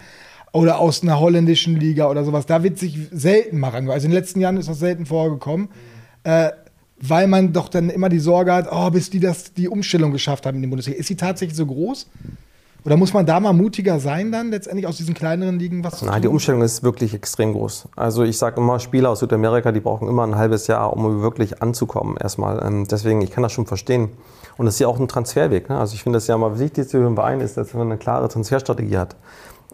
Oder 0.53 0.79
aus 0.79 1.03
einer 1.03 1.19
holländischen 1.19 1.75
Liga 1.75 2.09
oder 2.09 2.23
sowas. 2.23 2.45
Da 2.45 2.63
wird 2.63 2.79
sich 2.79 2.97
selten 3.11 3.59
mal 3.59 3.69
rangeholt. 3.69 3.95
Also 3.95 4.05
in 4.05 4.11
den 4.11 4.19
letzten 4.19 4.39
Jahren 4.39 4.57
ist 4.57 4.69
das 4.69 4.79
selten 4.79 5.05
vorgekommen, 5.05 5.69
äh, 6.23 6.51
weil 6.99 7.27
man 7.27 7.53
doch 7.53 7.69
dann 7.69 7.89
immer 7.89 8.09
die 8.09 8.19
Sorge 8.19 8.53
hat, 8.53 8.67
oh, 8.71 8.89
bis 8.89 9.09
die 9.09 9.19
das 9.19 9.53
die 9.53 9.67
Umstellung 9.67 10.11
geschafft 10.11 10.45
haben 10.45 10.55
in 10.55 10.63
der 10.63 10.69
Bundesliga. 10.69 10.99
Ist 10.99 11.07
sie 11.07 11.15
tatsächlich 11.15 11.55
so 11.55 11.65
groß? 11.65 12.07
Oder 12.85 12.95
muss 12.95 13.11
man 13.11 13.25
da 13.25 13.39
mal 13.41 13.51
mutiger 13.51 13.99
sein, 13.99 14.31
dann 14.31 14.49
letztendlich 14.49 14.87
aus 14.87 14.95
diesen 14.95 15.13
kleineren 15.13 15.59
Ligen 15.59 15.83
was 15.83 15.97
zu 15.97 16.05
Nein, 16.05 16.21
die 16.21 16.29
Umstellung 16.29 16.61
ist 16.61 16.83
wirklich 16.83 17.13
extrem 17.13 17.51
groß. 17.51 17.89
Also 17.97 18.23
ich 18.23 18.37
sage 18.37 18.61
immer, 18.61 18.79
Spieler 18.79 19.09
aus 19.09 19.19
Südamerika, 19.19 19.73
die 19.73 19.81
brauchen 19.81 20.07
immer 20.07 20.25
ein 20.25 20.35
halbes 20.35 20.67
Jahr, 20.67 20.93
um 20.93 21.21
wirklich 21.21 21.61
anzukommen 21.61 22.15
erstmal. 22.15 22.65
Ähm, 22.65 22.87
deswegen, 22.89 23.19
ich 23.21 23.31
kann 23.31 23.43
das 23.43 23.51
schon 23.51 23.65
verstehen. 23.65 24.09
Und 24.57 24.67
das 24.67 24.75
ist 24.75 24.79
ja 24.79 24.87
auch 24.87 24.99
ein 24.99 25.09
Transferweg. 25.09 25.69
Ne? 25.69 25.77
Also 25.77 25.95
ich 25.95 26.03
finde 26.03 26.17
das 26.17 26.27
ja 26.27 26.37
mal 26.37 26.59
wichtig 26.59 26.87
Verein 26.87 27.41
ist, 27.41 27.57
dass 27.57 27.73
man 27.73 27.87
eine 27.87 27.97
klare 27.97 28.29
Transferstrategie 28.29 28.97
hat. 28.97 29.17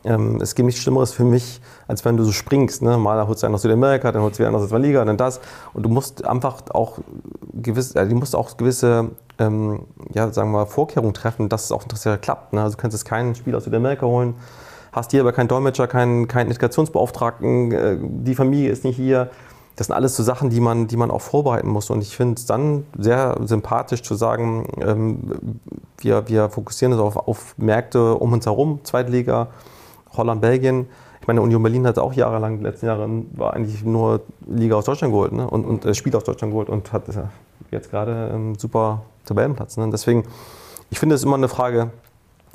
Ähm, 0.06 0.40
es 0.42 0.56
gibt 0.56 0.66
nichts 0.66 0.82
Schlimmeres 0.82 1.14
für 1.14 1.24
mich, 1.24 1.62
als 1.88 2.04
wenn 2.04 2.18
du 2.18 2.24
so 2.24 2.32
springst. 2.32 2.82
Ne? 2.82 2.98
Mal 2.98 3.26
holst 3.28 3.44
du 3.44 3.48
einen 3.48 3.56
aus 3.56 3.62
Südamerika, 3.62 4.12
dann 4.12 4.22
holst 4.22 4.38
du 4.38 4.40
wieder 4.40 4.50
einen 4.50 4.58
aus 4.58 4.70
der 4.70 4.80
Liga, 4.80 5.04
dann 5.06 5.18
das. 5.18 5.40
Und 5.74 5.84
du 5.84 5.90
musst 5.90 6.26
einfach 6.26 6.62
auch 6.72 7.00
gewisse, 7.54 8.00
äh, 8.00 8.08
du 8.08 8.16
musst 8.16 8.36
auch 8.36 8.58
gewisse, 8.58 9.12
ähm, 9.40 9.86
ja, 10.14 10.32
sagen 10.32 10.52
wir 10.52 10.60
mal, 10.60 10.66
Vorkehrungen 10.66 11.14
treffen, 11.14 11.50
dass 11.50 11.66
es 11.66 11.72
auch 11.72 11.84
interessiert 11.84 12.22
klappt. 12.22 12.54
Ne? 12.54 12.62
Also 12.62 12.76
du 12.76 12.82
kannst 12.82 12.96
jetzt 12.96 13.06
keinen 13.06 13.36
Spieler 13.36 13.58
aus 13.58 13.64
Südamerika 13.64 14.06
holen, 14.06 14.36
hast 14.92 15.12
hier 15.12 15.22
aber 15.22 15.32
keinen 15.32 15.48
Dolmetscher, 15.48 15.88
keinen, 15.88 16.28
keinen 16.28 16.48
Integrationsbeauftragten, 16.48 17.72
äh, 17.72 17.98
die 18.02 18.36
Familie 18.36 18.72
ist 18.72 18.84
nicht 18.84 18.98
hier. 18.98 19.30
Das 19.76 19.88
sind 19.88 19.96
alles 19.96 20.16
so 20.16 20.22
Sachen, 20.22 20.52
die 20.52 20.60
man, 20.60 20.86
die 20.86 20.98
man 20.98 21.10
auch 21.10 21.22
vorbereiten 21.22 21.68
muss. 21.68 21.90
Und 21.90 22.02
ich 22.02 22.16
finde 22.16 22.36
es 22.36 22.46
dann 22.46 22.86
sehr 22.96 23.38
sympathisch 23.46 24.04
zu 24.04 24.14
sagen, 24.14 24.68
ähm, 24.80 25.60
wir, 25.98 26.28
wir 26.28 26.50
fokussieren 26.50 26.94
uns 26.94 27.02
auf, 27.02 27.28
auf 27.28 27.56
Märkte 27.58 28.14
um 28.14 28.34
uns 28.34 28.46
herum, 28.46 28.82
Zweitliga, 28.84 29.48
Holland, 30.16 30.42
Belgien. 30.42 30.88
Ich 31.22 31.28
meine, 31.28 31.42
Union 31.42 31.64
Berlin 31.64 31.88
hat 31.88 31.98
auch 32.00 32.14
jahrelang, 32.14 32.58
den 32.58 32.64
letzten 32.64 32.88
Jahren, 32.88 33.28
war 33.38 33.54
eigentlich 33.54 33.84
nur 33.84 34.22
Liga 34.46 34.76
aus 34.76 34.86
Deutschland 34.86 35.14
geholt 35.14 35.32
ne? 35.32 35.50
und, 35.50 35.66
und 35.66 35.86
äh, 35.86 35.94
Spiel 35.94 36.16
aus 36.16 36.24
Deutschland 36.24 36.52
geholt 36.52 36.70
und 36.70 36.92
hat 36.92 37.04
jetzt 37.72 37.90
gerade 37.90 38.32
einen 38.34 38.56
super 38.56 39.04
Tabellenplatz. 39.26 39.78
Ne? 39.78 39.90
Deswegen, 39.92 40.26
ich 40.90 41.00
finde 41.00 41.16
es 41.16 41.24
immer 41.24 41.36
eine 41.36 41.48
Frage, 41.48 41.92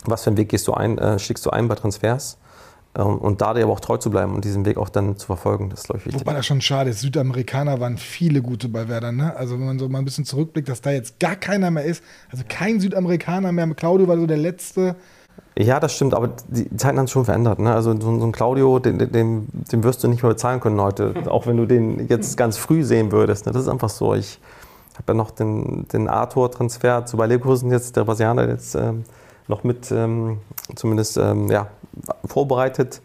was 0.04 0.24
für 0.24 0.30
einen 0.30 0.36
Weg 0.36 0.50
gehst 0.50 0.68
du 0.68 0.74
ein, 0.74 0.98
äh, 0.98 1.18
schlägst 1.18 1.44
du 1.46 1.50
ein 1.50 1.68
bei 1.68 1.74
Transfers? 1.74 2.38
Ähm, 2.94 3.18
und 3.18 3.40
da 3.40 3.54
dir 3.54 3.64
aber 3.64 3.72
auch 3.72 3.80
treu 3.80 3.96
zu 3.96 4.10
bleiben 4.10 4.34
und 4.34 4.44
diesen 4.44 4.64
Weg 4.64 4.76
auch 4.76 4.88
dann 4.88 5.16
zu 5.16 5.26
verfolgen, 5.26 5.70
das 5.70 5.80
ist, 5.80 5.86
glaube 5.86 6.00
ich, 6.00 6.06
wichtig. 6.06 6.20
Wobei 6.20 6.34
das 6.34 6.46
schon 6.46 6.60
schade 6.60 6.90
ist. 6.90 7.00
Südamerikaner 7.00 7.80
waren 7.80 7.98
viele 7.98 8.42
gute 8.42 8.68
bei 8.68 8.88
Werder. 8.88 9.12
Ne? 9.12 9.34
Also 9.36 9.58
wenn 9.58 9.66
man 9.66 9.78
so 9.78 9.88
mal 9.88 9.98
ein 9.98 10.04
bisschen 10.04 10.24
zurückblickt, 10.24 10.68
dass 10.68 10.80
da 10.80 10.90
jetzt 10.90 11.20
gar 11.20 11.36
keiner 11.36 11.70
mehr 11.70 11.84
ist. 11.84 12.02
Also 12.30 12.44
kein 12.48 12.80
Südamerikaner 12.80 13.52
mehr. 13.52 13.66
Claudio 13.74 14.08
war 14.08 14.16
so 14.16 14.26
der 14.26 14.38
letzte. 14.38 14.96
Ja, 15.56 15.80
das 15.80 15.92
stimmt, 15.92 16.14
aber 16.14 16.30
die 16.48 16.76
Zeiten 16.76 16.98
haben 16.98 17.06
sich 17.06 17.12
schon 17.12 17.24
verändert. 17.24 17.58
Ne? 17.58 17.74
Also 17.74 17.92
so, 17.92 18.18
so 18.18 18.26
ein 18.26 18.32
Claudio, 18.32 18.78
den, 18.78 18.98
den, 18.98 19.48
den, 19.52 19.84
wirst 19.84 20.04
du 20.04 20.08
nicht 20.08 20.22
mehr 20.22 20.30
bezahlen 20.30 20.60
können 20.60 20.80
heute, 20.80 21.14
auch 21.26 21.46
wenn 21.46 21.56
du 21.56 21.66
den 21.66 22.06
jetzt 22.08 22.36
ganz 22.36 22.56
früh 22.56 22.84
sehen 22.84 23.10
würdest. 23.10 23.46
Ne? 23.46 23.52
Das 23.52 23.62
ist 23.62 23.68
einfach 23.68 23.88
so. 23.88 24.14
Ich 24.14 24.38
habe 24.94 25.12
ja 25.12 25.14
noch 25.14 25.30
den, 25.32 25.86
den 25.88 26.08
Arthur-Transfer 26.08 27.06
zu 27.06 27.16
Bayer 27.16 27.28
Leverkusen 27.28 27.72
jetzt, 27.72 27.96
der 27.96 28.04
Brasilianer 28.04 28.48
jetzt 28.48 28.74
ähm, 28.74 29.04
noch 29.48 29.64
mit 29.64 29.90
ähm, 29.90 30.38
zumindest 30.76 31.16
ähm, 31.16 31.50
ja, 31.50 31.68
vorbereitet. 32.24 33.00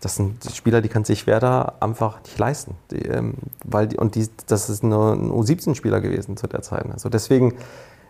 Das 0.00 0.16
sind 0.16 0.44
Spieler, 0.54 0.80
die 0.80 0.88
kann 0.88 1.04
sich 1.04 1.26
Werder 1.26 1.74
einfach 1.80 2.22
nicht 2.22 2.38
leisten. 2.38 2.74
Die, 2.90 3.04
ähm, 3.04 3.34
weil 3.64 3.88
die, 3.88 3.96
und 3.96 4.14
die, 4.14 4.28
das 4.46 4.70
ist 4.70 4.82
nur 4.82 5.12
ein 5.12 5.30
U17-Spieler 5.30 6.00
gewesen 6.00 6.36
zu 6.36 6.46
der 6.46 6.62
Zeit. 6.62 6.86
Also 6.90 7.08
deswegen, 7.08 7.56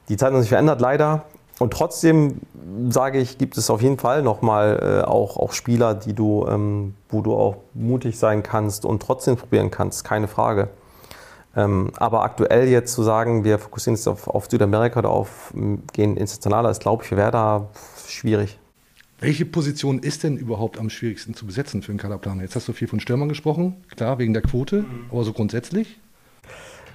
die 0.08 0.16
Zeiten 0.16 0.34
haben 0.34 0.42
sich 0.42 0.50
verändert, 0.50 0.80
leider. 0.80 1.24
Und 1.60 1.74
trotzdem 1.74 2.40
sage 2.88 3.18
ich, 3.18 3.36
gibt 3.36 3.58
es 3.58 3.68
auf 3.68 3.82
jeden 3.82 3.98
Fall 3.98 4.22
nochmal 4.22 5.02
äh, 5.04 5.06
auch, 5.06 5.36
auch 5.36 5.52
Spieler, 5.52 5.94
die 5.94 6.14
du, 6.14 6.46
ähm, 6.48 6.94
wo 7.10 7.20
du 7.20 7.34
auch 7.34 7.56
mutig 7.74 8.18
sein 8.18 8.42
kannst 8.42 8.86
und 8.86 9.02
trotzdem 9.02 9.36
probieren 9.36 9.70
kannst, 9.70 10.02
keine 10.02 10.26
Frage. 10.26 10.70
Ähm, 11.54 11.92
aber 11.96 12.22
aktuell 12.22 12.66
jetzt 12.68 12.94
zu 12.94 13.02
sagen, 13.02 13.44
wir 13.44 13.58
fokussieren 13.58 13.96
uns 13.96 14.08
auf, 14.08 14.26
auf 14.26 14.50
Südamerika 14.50 15.00
oder 15.00 15.10
auf 15.10 15.52
gehen 15.92 16.16
internationaler, 16.16 16.70
ist, 16.70 16.80
glaube 16.80 17.02
ich, 17.02 17.10
für 17.10 17.18
Werder 17.18 17.68
schwierig. 18.08 18.58
Welche 19.18 19.44
Position 19.44 19.98
ist 19.98 20.22
denn 20.22 20.38
überhaupt 20.38 20.78
am 20.78 20.88
schwierigsten 20.88 21.34
zu 21.34 21.44
besetzen 21.44 21.82
für 21.82 21.92
einen 21.92 21.98
Kaderplaner? 21.98 22.40
Jetzt 22.40 22.56
hast 22.56 22.68
du 22.68 22.72
viel 22.72 22.88
von 22.88 23.00
Stürmern 23.00 23.28
gesprochen, 23.28 23.84
klar, 23.94 24.18
wegen 24.18 24.32
der 24.32 24.42
Quote, 24.42 24.86
aber 25.10 25.24
so 25.24 25.34
grundsätzlich? 25.34 25.98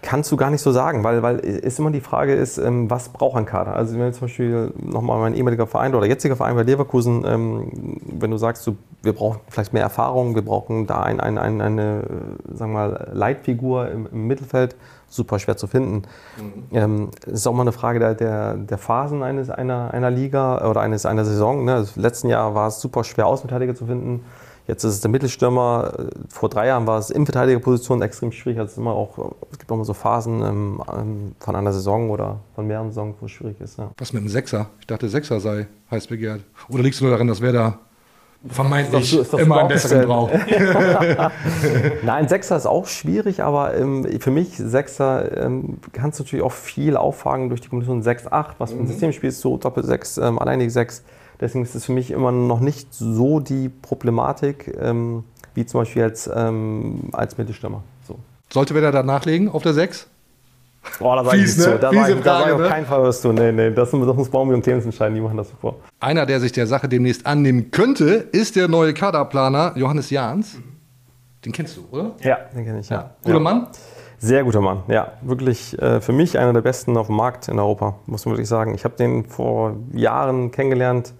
Kannst 0.01 0.31
du 0.31 0.38
gar 0.38 0.49
nicht 0.49 0.62
so 0.62 0.71
sagen, 0.71 1.03
weil, 1.03 1.23
weil 1.23 1.39
ist 1.39 1.79
immer 1.79 1.91
die 1.91 2.01
Frage 2.01 2.34
ist, 2.34 2.58
ähm, 2.58 2.89
was 2.89 3.10
braucht 3.10 3.38
ein 3.38 3.45
Kader? 3.45 3.75
Also 3.75 3.97
wenn 3.97 4.13
zum 4.13 4.21
Beispiel 4.21 4.71
nochmal 4.77 5.19
mein 5.19 5.36
ehemaliger 5.36 5.67
Verein 5.67 5.95
oder 5.95 6.05
jetziger 6.05 6.36
Verein 6.36 6.55
bei 6.55 6.63
Leverkusen, 6.63 7.23
ähm, 7.25 7.97
wenn 8.05 8.31
du 8.31 8.38
sagst, 8.38 8.65
du, 8.67 8.77
wir 9.01 9.13
brauchen 9.13 9.39
vielleicht 9.49 9.73
mehr 9.73 9.84
Erfahrung, 9.84 10.36
wir 10.36 10.43
brauchen 10.43 10.88
da 10.88 11.01
ein, 11.01 11.19
ein, 11.19 11.38
ein, 11.38 11.62
eine 11.62 12.03
sagen 12.53 12.73
wir 12.73 12.88
mal, 12.88 13.10
Leitfigur 13.13 13.89
im, 13.89 14.08
im 14.12 14.27
Mittelfeld, 14.27 14.75
super 15.08 15.39
schwer 15.39 15.58
zu 15.58 15.67
finden. 15.67 16.03
Mhm. 16.38 16.77
Ähm, 16.77 17.10
es 17.25 17.34
ist 17.34 17.47
auch 17.47 17.53
mal 17.53 17.62
eine 17.62 17.71
Frage 17.71 17.99
der, 17.99 18.15
der, 18.15 18.55
der 18.55 18.77
Phasen 18.77 19.23
eines, 19.23 19.49
einer, 19.49 19.93
einer 19.93 20.12
Liga 20.12 20.69
oder 20.69 20.81
eines, 20.81 21.05
einer 21.05 21.25
Saison. 21.25 21.65
Ne? 21.65 21.75
Also 21.75 21.99
letzten 21.99 22.29
Jahr 22.29 22.55
war 22.55 22.67
es 22.67 22.81
super 22.81 23.03
schwer, 23.03 23.27
Außenverteidiger 23.27 23.75
zu 23.75 23.86
finden. 23.86 24.23
Jetzt 24.67 24.84
ist 24.84 24.93
es 24.95 25.01
der 25.01 25.12
Mittelstürmer. 25.12 25.93
Vor 26.28 26.49
drei 26.49 26.67
Jahren 26.67 26.88
war 26.88 26.97
es 26.97 27.12
in 27.12 27.25
Verteidigerposition 27.25 28.01
extrem 28.01 28.32
schwierig. 28.32 28.60
Also 28.60 28.82
immer 28.82 28.93
auch, 28.93 29.34
es 29.51 29.60
gibt 29.60 29.71
auch 29.71 29.78
mal 29.78 29.86
so 29.86 29.93
Phasen 29.93 30.41
ähm, 30.41 30.82
ähm, 30.91 31.36
von 31.39 31.56
einer 31.56 31.71
Saison 31.71 32.10
oder 32.10 32.39
von 32.56 32.65
mehreren 32.65 32.91
Saisons, 32.91 33.15
wo 33.19 33.28
es 33.28 33.32
schwierig 33.32 33.62
ist. 33.62 33.78
Ja. 33.78 33.91
Was 33.97 34.12
mit 34.12 34.23
dem 34.23 34.30
Sechser? 34.30 34.67
Ich 34.80 34.88
dachte, 34.88 35.08
Sechser 35.08 35.39
sei 35.39 35.67
heiß 35.91 36.08
begehrt. 36.08 36.41
Oder 36.69 36.82
liegst 36.82 36.99
du 36.99 37.06
nur 37.06 37.12
darin, 37.12 37.28
dass 37.28 37.41
wer 37.41 37.51
da 37.51 37.80
vermeintlich 38.47 39.13
ist 39.17 39.34
doch, 39.34 39.39
ist 39.39 39.45
immer 39.45 39.60
einen 39.60 39.67
besseren 39.69 40.08
braucht? 40.08 40.34
Nein, 42.04 42.28
Sechser 42.28 42.58
ist 42.58 42.65
auch 42.65 42.88
schwierig, 42.88 43.43
aber 43.43 43.75
ähm, 43.75 44.19
für 44.19 44.32
mich 44.32 44.49
Sechser 44.58 45.45
ähm, 45.45 45.78
kannst 45.93 46.19
du 46.19 46.23
natürlich 46.23 46.43
auch 46.43 46.51
viel 46.51 46.97
auffangen 46.97 47.49
durch 47.49 47.62
die 47.62 47.69
Kombination 47.69 48.04
6-8, 48.04 48.45
was 48.58 48.71
für 48.71 48.78
ein 48.78 48.84
mhm. 48.84 48.88
System 48.88 49.12
spielst, 49.12 49.41
so 49.41 49.58
Doppel-6, 49.58 50.28
ähm, 50.28 50.39
alleinig 50.39 50.73
6. 50.73 51.04
Deswegen 51.39 51.63
ist 51.63 51.76
es 51.76 51.86
für 51.86 51.91
mich 51.91 52.12
immer 52.12 52.32
noch 52.32 52.60
nicht 52.60 52.93
so 52.93 53.39
die 53.39 53.69
Problematik, 53.69 54.76
ähm, 54.80 55.24
wie 55.54 55.65
zum 55.65 55.82
Beispiel 55.82 56.02
jetzt 56.02 56.30
ähm, 56.34 57.10
als 57.12 57.38
Mittelstürmer. 57.38 57.84
So. 58.08 58.17
Sollte 58.50 58.74
wer 58.76 58.91
da 58.91 59.04
nachlegen 59.04 59.50
auf 59.50 59.63
der 59.63 59.74
6? 59.74 60.08
Boah, 61.00 61.15
da 61.15 61.26
sage 61.26 61.38
ich 61.38 61.58
ne? 61.58 61.63
so. 61.63 61.78
Da 61.78 61.91
sage 61.91 62.12
ich 62.12 62.54
auf 62.54 62.60
ne? 62.60 62.67
keinen 62.67 62.86
Fall 62.86 63.04
was 63.04 63.21
tun. 63.21 63.36
Nee, 63.36 63.52
nee, 63.52 63.71
das, 63.71 63.91
das 63.91 64.15
muss 64.15 64.30
Baumi 64.30 64.54
und 64.54 64.62
Clemens 64.62 64.86
entscheiden, 64.86 65.15
die 65.15 65.21
machen 65.21 65.38
das 65.38 65.50
sofort. 65.50 65.78
Einer, 66.00 66.26
der 66.26 66.39
sich 66.39 66.52
der 66.52 66.67
Sache 66.67 66.88
demnächst 66.88 67.26
annehmen 67.26 67.71
könnte, 67.71 68.28
ist 68.32 68.56
der 68.56 68.67
neue 68.67 68.93
Kaderplaner 68.93 69.74
Johannes 69.76 70.10
Jahns. 70.10 70.58
Den 71.43 71.52
kennst 71.52 71.78
du, 71.78 71.88
oder? 71.91 72.12
Ja, 72.21 72.38
den 72.56 72.65
kenne 72.65 72.80
ich, 72.80 72.89
ja. 72.89 72.98
ja. 72.98 73.10
Guter 73.24 73.36
ja. 73.36 73.39
Mann? 73.39 73.67
Sehr 74.17 74.43
guter 74.43 74.62
Mann, 74.62 74.84
ja. 74.88 75.12
Wirklich 75.21 75.80
äh, 75.80 76.02
für 76.02 76.13
mich 76.13 76.39
einer 76.39 76.54
der 76.54 76.62
besten 76.62 76.98
auf 76.98 77.08
dem 77.08 77.15
Markt 77.15 77.48
in 77.48 77.60
Europa, 77.60 77.95
muss 78.06 78.26
man 78.26 78.34
wirklich 78.34 78.48
sagen. 78.48 78.74
Ich 78.74 78.86
habe 78.86 78.95
den 78.95 79.26
vor 79.26 79.76
Jahren 79.93 80.52
kennengelernt 80.52 81.13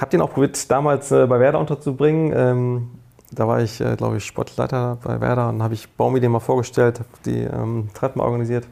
habe 0.00 0.10
den 0.10 0.20
auch 0.22 0.30
probiert, 0.30 0.70
damals 0.70 1.10
äh, 1.10 1.26
bei 1.26 1.40
Werder 1.40 1.58
unterzubringen. 1.58 2.32
Ähm, 2.34 2.90
da 3.32 3.46
war 3.46 3.60
ich, 3.60 3.80
äh, 3.80 3.96
glaube 3.96 4.16
ich, 4.16 4.24
Sportleiter 4.24 4.98
bei 5.02 5.20
Werder 5.20 5.50
und 5.50 5.62
habe 5.62 5.74
ich 5.74 5.88
Baumi 5.90 6.20
den 6.20 6.32
mal 6.32 6.40
vorgestellt, 6.40 6.98
habe 6.98 7.08
die 7.24 7.40
ähm, 7.40 7.88
Treffen 7.94 8.20
organisiert. 8.20 8.66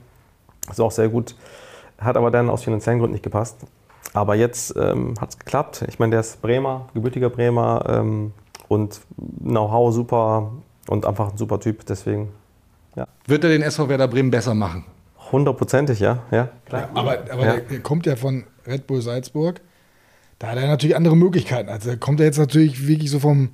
Das 0.66 0.78
war 0.78 0.86
auch 0.86 0.92
sehr 0.92 1.08
gut. 1.08 1.36
Hat 1.98 2.16
aber 2.16 2.30
dann 2.30 2.50
aus 2.50 2.64
finanziellen 2.64 2.98
Gründen 2.98 3.12
nicht 3.12 3.22
gepasst. 3.22 3.58
Aber 4.14 4.34
jetzt 4.34 4.74
ähm, 4.76 5.14
hat 5.20 5.30
es 5.30 5.38
geklappt. 5.38 5.84
Ich 5.88 5.98
meine, 5.98 6.10
der 6.10 6.20
ist 6.20 6.40
Bremer, 6.40 6.88
gebürtiger 6.94 7.30
Bremer 7.30 7.84
ähm, 7.88 8.32
und 8.68 9.00
Know-how 9.16 9.92
super 9.92 10.52
und 10.88 11.06
einfach 11.06 11.30
ein 11.30 11.36
super 11.36 11.60
Typ. 11.60 11.84
Deswegen, 11.86 12.30
ja. 12.96 13.06
Wird 13.26 13.44
er 13.44 13.50
den 13.50 13.62
SV 13.62 13.88
Werder 13.88 14.08
Bremen 14.08 14.30
besser 14.30 14.54
machen? 14.54 14.84
Hundertprozentig, 15.30 16.00
ja. 16.00 16.20
ja, 16.30 16.48
ja 16.72 16.88
aber 16.94 17.18
aber 17.30 17.44
ja. 17.44 17.56
der 17.58 17.80
kommt 17.80 18.06
ja 18.06 18.16
von 18.16 18.44
Red 18.66 18.86
Bull 18.86 19.02
Salzburg 19.02 19.60
da 20.38 20.48
hat 20.48 20.56
er 20.56 20.68
natürlich 20.68 20.96
andere 20.96 21.16
Möglichkeiten. 21.16 21.68
Also 21.68 21.96
kommt 21.96 22.20
er 22.20 22.26
jetzt 22.26 22.38
natürlich 22.38 22.86
wirklich 22.86 23.10
so 23.10 23.18
vom, 23.18 23.50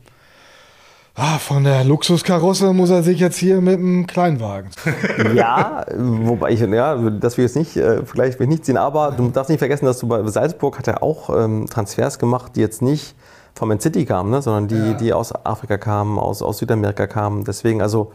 ah, 1.14 1.38
von 1.38 1.64
der 1.64 1.84
Luxuskarosse, 1.84 2.72
muss 2.72 2.90
er 2.90 3.02
sich 3.02 3.20
jetzt 3.20 3.38
hier 3.38 3.60
mit 3.60 3.78
einem 3.78 4.06
Kleinwagen. 4.06 4.70
Ja, 5.34 5.84
wobei 5.96 6.50
ich, 6.50 6.60
ja, 6.60 6.96
das 6.96 7.38
will 7.38 7.46
ich 7.46 7.54
jetzt 7.54 7.56
nicht, 7.56 7.76
äh, 7.76 8.04
vielleicht 8.04 8.38
will 8.38 8.44
ich 8.44 8.50
nicht 8.50 8.64
ziehen, 8.66 8.76
aber 8.76 9.12
du 9.12 9.28
darfst 9.30 9.48
nicht 9.50 9.58
vergessen, 9.58 9.86
dass 9.86 9.98
du 9.98 10.06
bei 10.06 10.26
Salzburg 10.26 10.78
hat 10.78 10.88
er 10.88 11.02
auch 11.02 11.30
ähm, 11.30 11.66
Transfers 11.68 12.18
gemacht, 12.18 12.52
die 12.56 12.60
jetzt 12.60 12.82
nicht 12.82 13.14
von 13.54 13.68
Man 13.68 13.80
City 13.80 14.04
kamen, 14.04 14.30
ne, 14.30 14.42
sondern 14.42 14.68
die, 14.68 14.76
ja. 14.76 14.94
die 14.94 15.12
aus 15.12 15.32
Afrika 15.44 15.78
kamen, 15.78 16.18
aus, 16.18 16.42
aus 16.42 16.58
Südamerika 16.58 17.06
kamen. 17.06 17.44
Deswegen, 17.44 17.80
also 17.80 18.12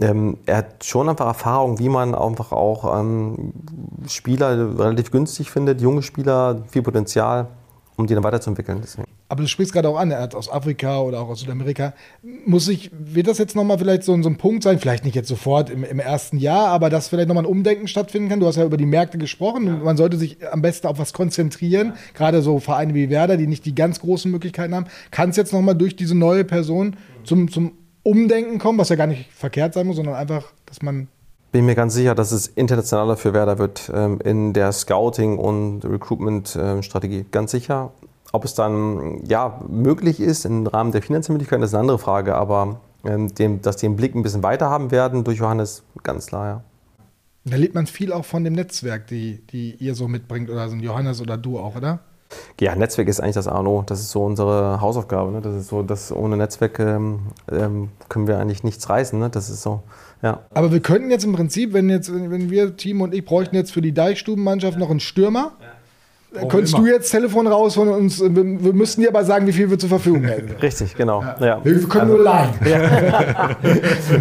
ähm, 0.00 0.38
er 0.46 0.58
hat 0.58 0.84
schon 0.84 1.08
einfach 1.08 1.26
Erfahrung, 1.26 1.78
wie 1.78 1.88
man 1.88 2.14
einfach 2.14 2.52
auch 2.52 2.98
ähm, 2.98 3.52
Spieler 4.08 4.78
relativ 4.78 5.10
günstig 5.10 5.50
findet, 5.50 5.80
junge 5.80 6.02
Spieler, 6.02 6.62
viel 6.70 6.82
Potenzial 6.82 7.48
um 7.96 8.06
die 8.06 8.14
dann 8.14 8.24
weiterzuentwickeln. 8.24 8.78
Deswegen. 8.82 9.06
Aber 9.28 9.42
du 9.42 9.48
sprichst 9.48 9.72
gerade 9.72 9.88
auch 9.88 9.96
an, 9.96 10.10
er 10.10 10.20
hat 10.20 10.34
aus 10.34 10.50
Afrika 10.50 11.00
oder 11.00 11.20
auch 11.20 11.28
aus 11.28 11.40
Südamerika. 11.40 11.94
Muss 12.22 12.68
ich, 12.68 12.90
wird 12.92 13.28
das 13.28 13.38
jetzt 13.38 13.54
nochmal 13.54 13.78
vielleicht 13.78 14.02
so, 14.04 14.20
so 14.22 14.28
ein 14.28 14.38
Punkt 14.38 14.62
sein, 14.62 14.78
vielleicht 14.78 15.04
nicht 15.04 15.14
jetzt 15.14 15.28
sofort 15.28 15.70
im, 15.70 15.84
im 15.84 15.98
ersten 15.98 16.38
Jahr, 16.38 16.68
aber 16.68 16.90
dass 16.90 17.08
vielleicht 17.08 17.28
nochmal 17.28 17.44
ein 17.44 17.50
Umdenken 17.50 17.88
stattfinden 17.88 18.28
kann? 18.28 18.40
Du 18.40 18.46
hast 18.46 18.56
ja 18.56 18.64
über 18.64 18.76
die 18.76 18.86
Märkte 18.86 19.18
gesprochen. 19.18 19.66
Ja. 19.66 19.76
Man 19.76 19.96
sollte 19.96 20.16
sich 20.16 20.38
am 20.50 20.62
besten 20.62 20.86
auf 20.86 20.98
was 20.98 21.12
konzentrieren. 21.12 21.88
Ja. 21.88 21.94
Gerade 22.14 22.42
so 22.42 22.58
Vereine 22.58 22.94
wie 22.94 23.10
Werder, 23.10 23.36
die 23.36 23.46
nicht 23.46 23.64
die 23.66 23.74
ganz 23.74 24.00
großen 24.00 24.30
Möglichkeiten 24.30 24.74
haben. 24.74 24.86
Kann 25.10 25.30
es 25.30 25.36
jetzt 25.36 25.52
nochmal 25.52 25.76
durch 25.76 25.96
diese 25.96 26.14
neue 26.14 26.44
Person 26.44 26.96
zum, 27.24 27.50
zum 27.50 27.72
Umdenken 28.02 28.58
kommen, 28.58 28.78
was 28.78 28.88
ja 28.88 28.96
gar 28.96 29.06
nicht 29.06 29.30
verkehrt 29.32 29.74
sein 29.74 29.86
muss, 29.86 29.96
sondern 29.96 30.14
einfach, 30.14 30.52
dass 30.66 30.82
man 30.82 31.08
bin 31.52 31.66
mir 31.66 31.74
ganz 31.74 31.94
sicher, 31.94 32.14
dass 32.14 32.32
es 32.32 32.48
internationaler 32.48 33.16
für 33.16 33.34
Werder 33.34 33.58
wird 33.58 33.92
ähm, 33.94 34.18
in 34.24 34.54
der 34.54 34.72
Scouting- 34.72 35.38
und 35.38 35.84
Recruitment-Strategie. 35.84 37.26
Ganz 37.30 37.50
sicher. 37.50 37.92
Ob 38.32 38.46
es 38.46 38.54
dann 38.54 39.22
ja, 39.26 39.60
möglich 39.68 40.18
ist 40.18 40.46
im 40.46 40.66
Rahmen 40.66 40.92
der 40.92 41.02
finanziellen 41.02 41.34
Möglichkeiten, 41.34 41.62
ist 41.62 41.74
eine 41.74 41.82
andere 41.82 41.98
Frage. 41.98 42.34
Aber 42.34 42.80
ähm, 43.04 43.34
dem, 43.34 43.60
dass 43.60 43.76
die 43.76 43.86
den 43.86 43.96
Blick 43.96 44.14
ein 44.14 44.22
bisschen 44.22 44.42
weiter 44.42 44.70
haben 44.70 44.90
werden 44.90 45.24
durch 45.24 45.38
Johannes, 45.38 45.84
ganz 46.02 46.26
klar, 46.26 46.46
ja. 46.46 46.64
Da 47.44 47.56
lebt 47.56 47.74
man 47.74 47.86
viel 47.86 48.12
auch 48.12 48.24
von 48.24 48.44
dem 48.44 48.54
Netzwerk, 48.54 49.08
die, 49.08 49.44
die 49.48 49.74
ihr 49.74 49.94
so 49.96 50.06
mitbringt, 50.06 50.48
oder 50.48 50.68
so 50.68 50.76
Johannes 50.76 51.20
oder 51.20 51.36
du 51.36 51.58
auch, 51.58 51.74
oder? 51.76 51.98
Ja, 52.60 52.74
Netzwerk 52.76 53.08
ist 53.08 53.20
eigentlich 53.20 53.34
das 53.34 53.48
ANO. 53.48 53.82
Das 53.84 54.00
ist 54.00 54.10
so 54.10 54.24
unsere 54.24 54.80
Hausaufgabe. 54.80 55.32
Ne? 55.32 55.40
Das 55.42 55.54
ist 55.54 55.68
so, 55.68 55.82
dass 55.82 56.12
ohne 56.12 56.36
Netzwerk 56.36 56.78
ähm, 56.78 57.20
ähm, 57.50 57.90
können 58.08 58.26
wir 58.26 58.38
eigentlich 58.38 58.62
nichts 58.62 58.88
reißen. 58.88 59.18
Ne? 59.18 59.28
Das 59.28 59.50
ist 59.50 59.62
so. 59.62 59.82
Ja. 60.22 60.40
Aber 60.54 60.72
wir 60.72 60.80
könnten 60.80 61.10
jetzt 61.10 61.24
im 61.24 61.32
Prinzip, 61.32 61.72
wenn 61.72 61.90
jetzt, 61.90 62.12
wenn 62.12 62.50
wir, 62.50 62.76
Team 62.76 63.00
und 63.00 63.12
ich, 63.12 63.24
bräuchten 63.24 63.56
jetzt 63.56 63.72
für 63.72 63.82
die 63.82 63.92
Deichstubenmannschaft 63.92 64.78
noch 64.78 64.90
einen 64.90 65.00
Stürmer. 65.00 65.52
Dann 66.34 66.48
könntest 66.48 66.78
du 66.78 66.86
jetzt 66.86 67.10
Telefon 67.10 67.46
rausholen 67.46 67.92
und 67.92 68.00
uns, 68.00 68.20
wir, 68.22 68.34
wir 68.34 68.72
müssten 68.72 69.02
dir 69.02 69.10
aber 69.10 69.22
sagen, 69.22 69.46
wie 69.46 69.52
viel 69.52 69.68
wir 69.68 69.78
zur 69.78 69.90
Verfügung 69.90 70.22
hätten. 70.22 70.50
Richtig, 70.62 70.94
genau. 70.96 71.22
Ja. 71.40 71.62
Wir 71.62 71.78
können 71.88 72.08
nur 72.08 72.22
leihen. 72.22 72.54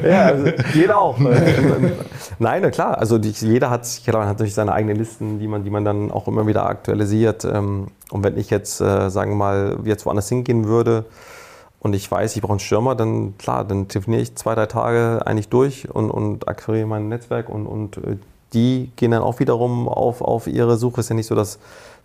Ja, 0.03 0.25
also 0.25 0.51
geht 0.73 0.91
auch. 0.91 1.17
Nein, 2.39 2.61
na 2.63 2.69
klar. 2.69 2.97
Also 2.97 3.17
die, 3.17 3.29
jeder 3.29 3.69
hat, 3.69 3.87
klar, 4.03 4.23
hat 4.23 4.33
natürlich 4.33 4.53
seine 4.53 4.73
eigenen 4.73 4.97
Listen, 4.97 5.39
die 5.39 5.47
man, 5.47 5.63
die 5.63 5.69
man 5.69 5.85
dann 5.85 6.11
auch 6.11 6.27
immer 6.27 6.45
wieder 6.47 6.65
aktualisiert. 6.65 7.45
Ähm, 7.45 7.87
Und 8.11 8.23
wenn 8.25 8.37
ich 8.37 8.49
jetzt, 8.49 8.81
äh, 8.81 9.09
sagen 9.09 9.31
wir 9.31 9.37
mal, 9.37 9.77
jetzt 9.85 10.05
woanders 10.05 10.27
hingehen 10.27 10.65
würde 10.65 11.05
und 11.81 11.93
ich 11.93 12.09
weiß, 12.09 12.35
ich 12.35 12.43
brauche 12.43 12.53
einen 12.53 12.59
Stürmer, 12.59 12.93
dann 12.93 13.39
klar, 13.39 13.65
dann 13.65 13.87
telefoniere 13.87 14.21
ich 14.21 14.35
zwei, 14.35 14.53
drei 14.53 14.67
Tage 14.67 15.21
eigentlich 15.25 15.49
durch 15.49 15.89
und, 15.89 16.11
und 16.11 16.47
akquiriere 16.47 16.85
mein 16.85 17.09
Netzwerk 17.09 17.49
und, 17.49 17.65
und 17.65 17.97
äh, 17.97 18.17
die 18.53 18.91
gehen 18.97 19.09
dann 19.09 19.23
auch 19.23 19.39
wiederum 19.39 19.89
auf, 19.89 20.21
auf 20.21 20.45
ihre 20.45 20.77
Suche. 20.77 21.01
Es 21.01 21.07
ist 21.07 21.09
ja 21.09 21.15
nicht 21.15 21.25
so, 21.25 21.33
dass 21.33 21.57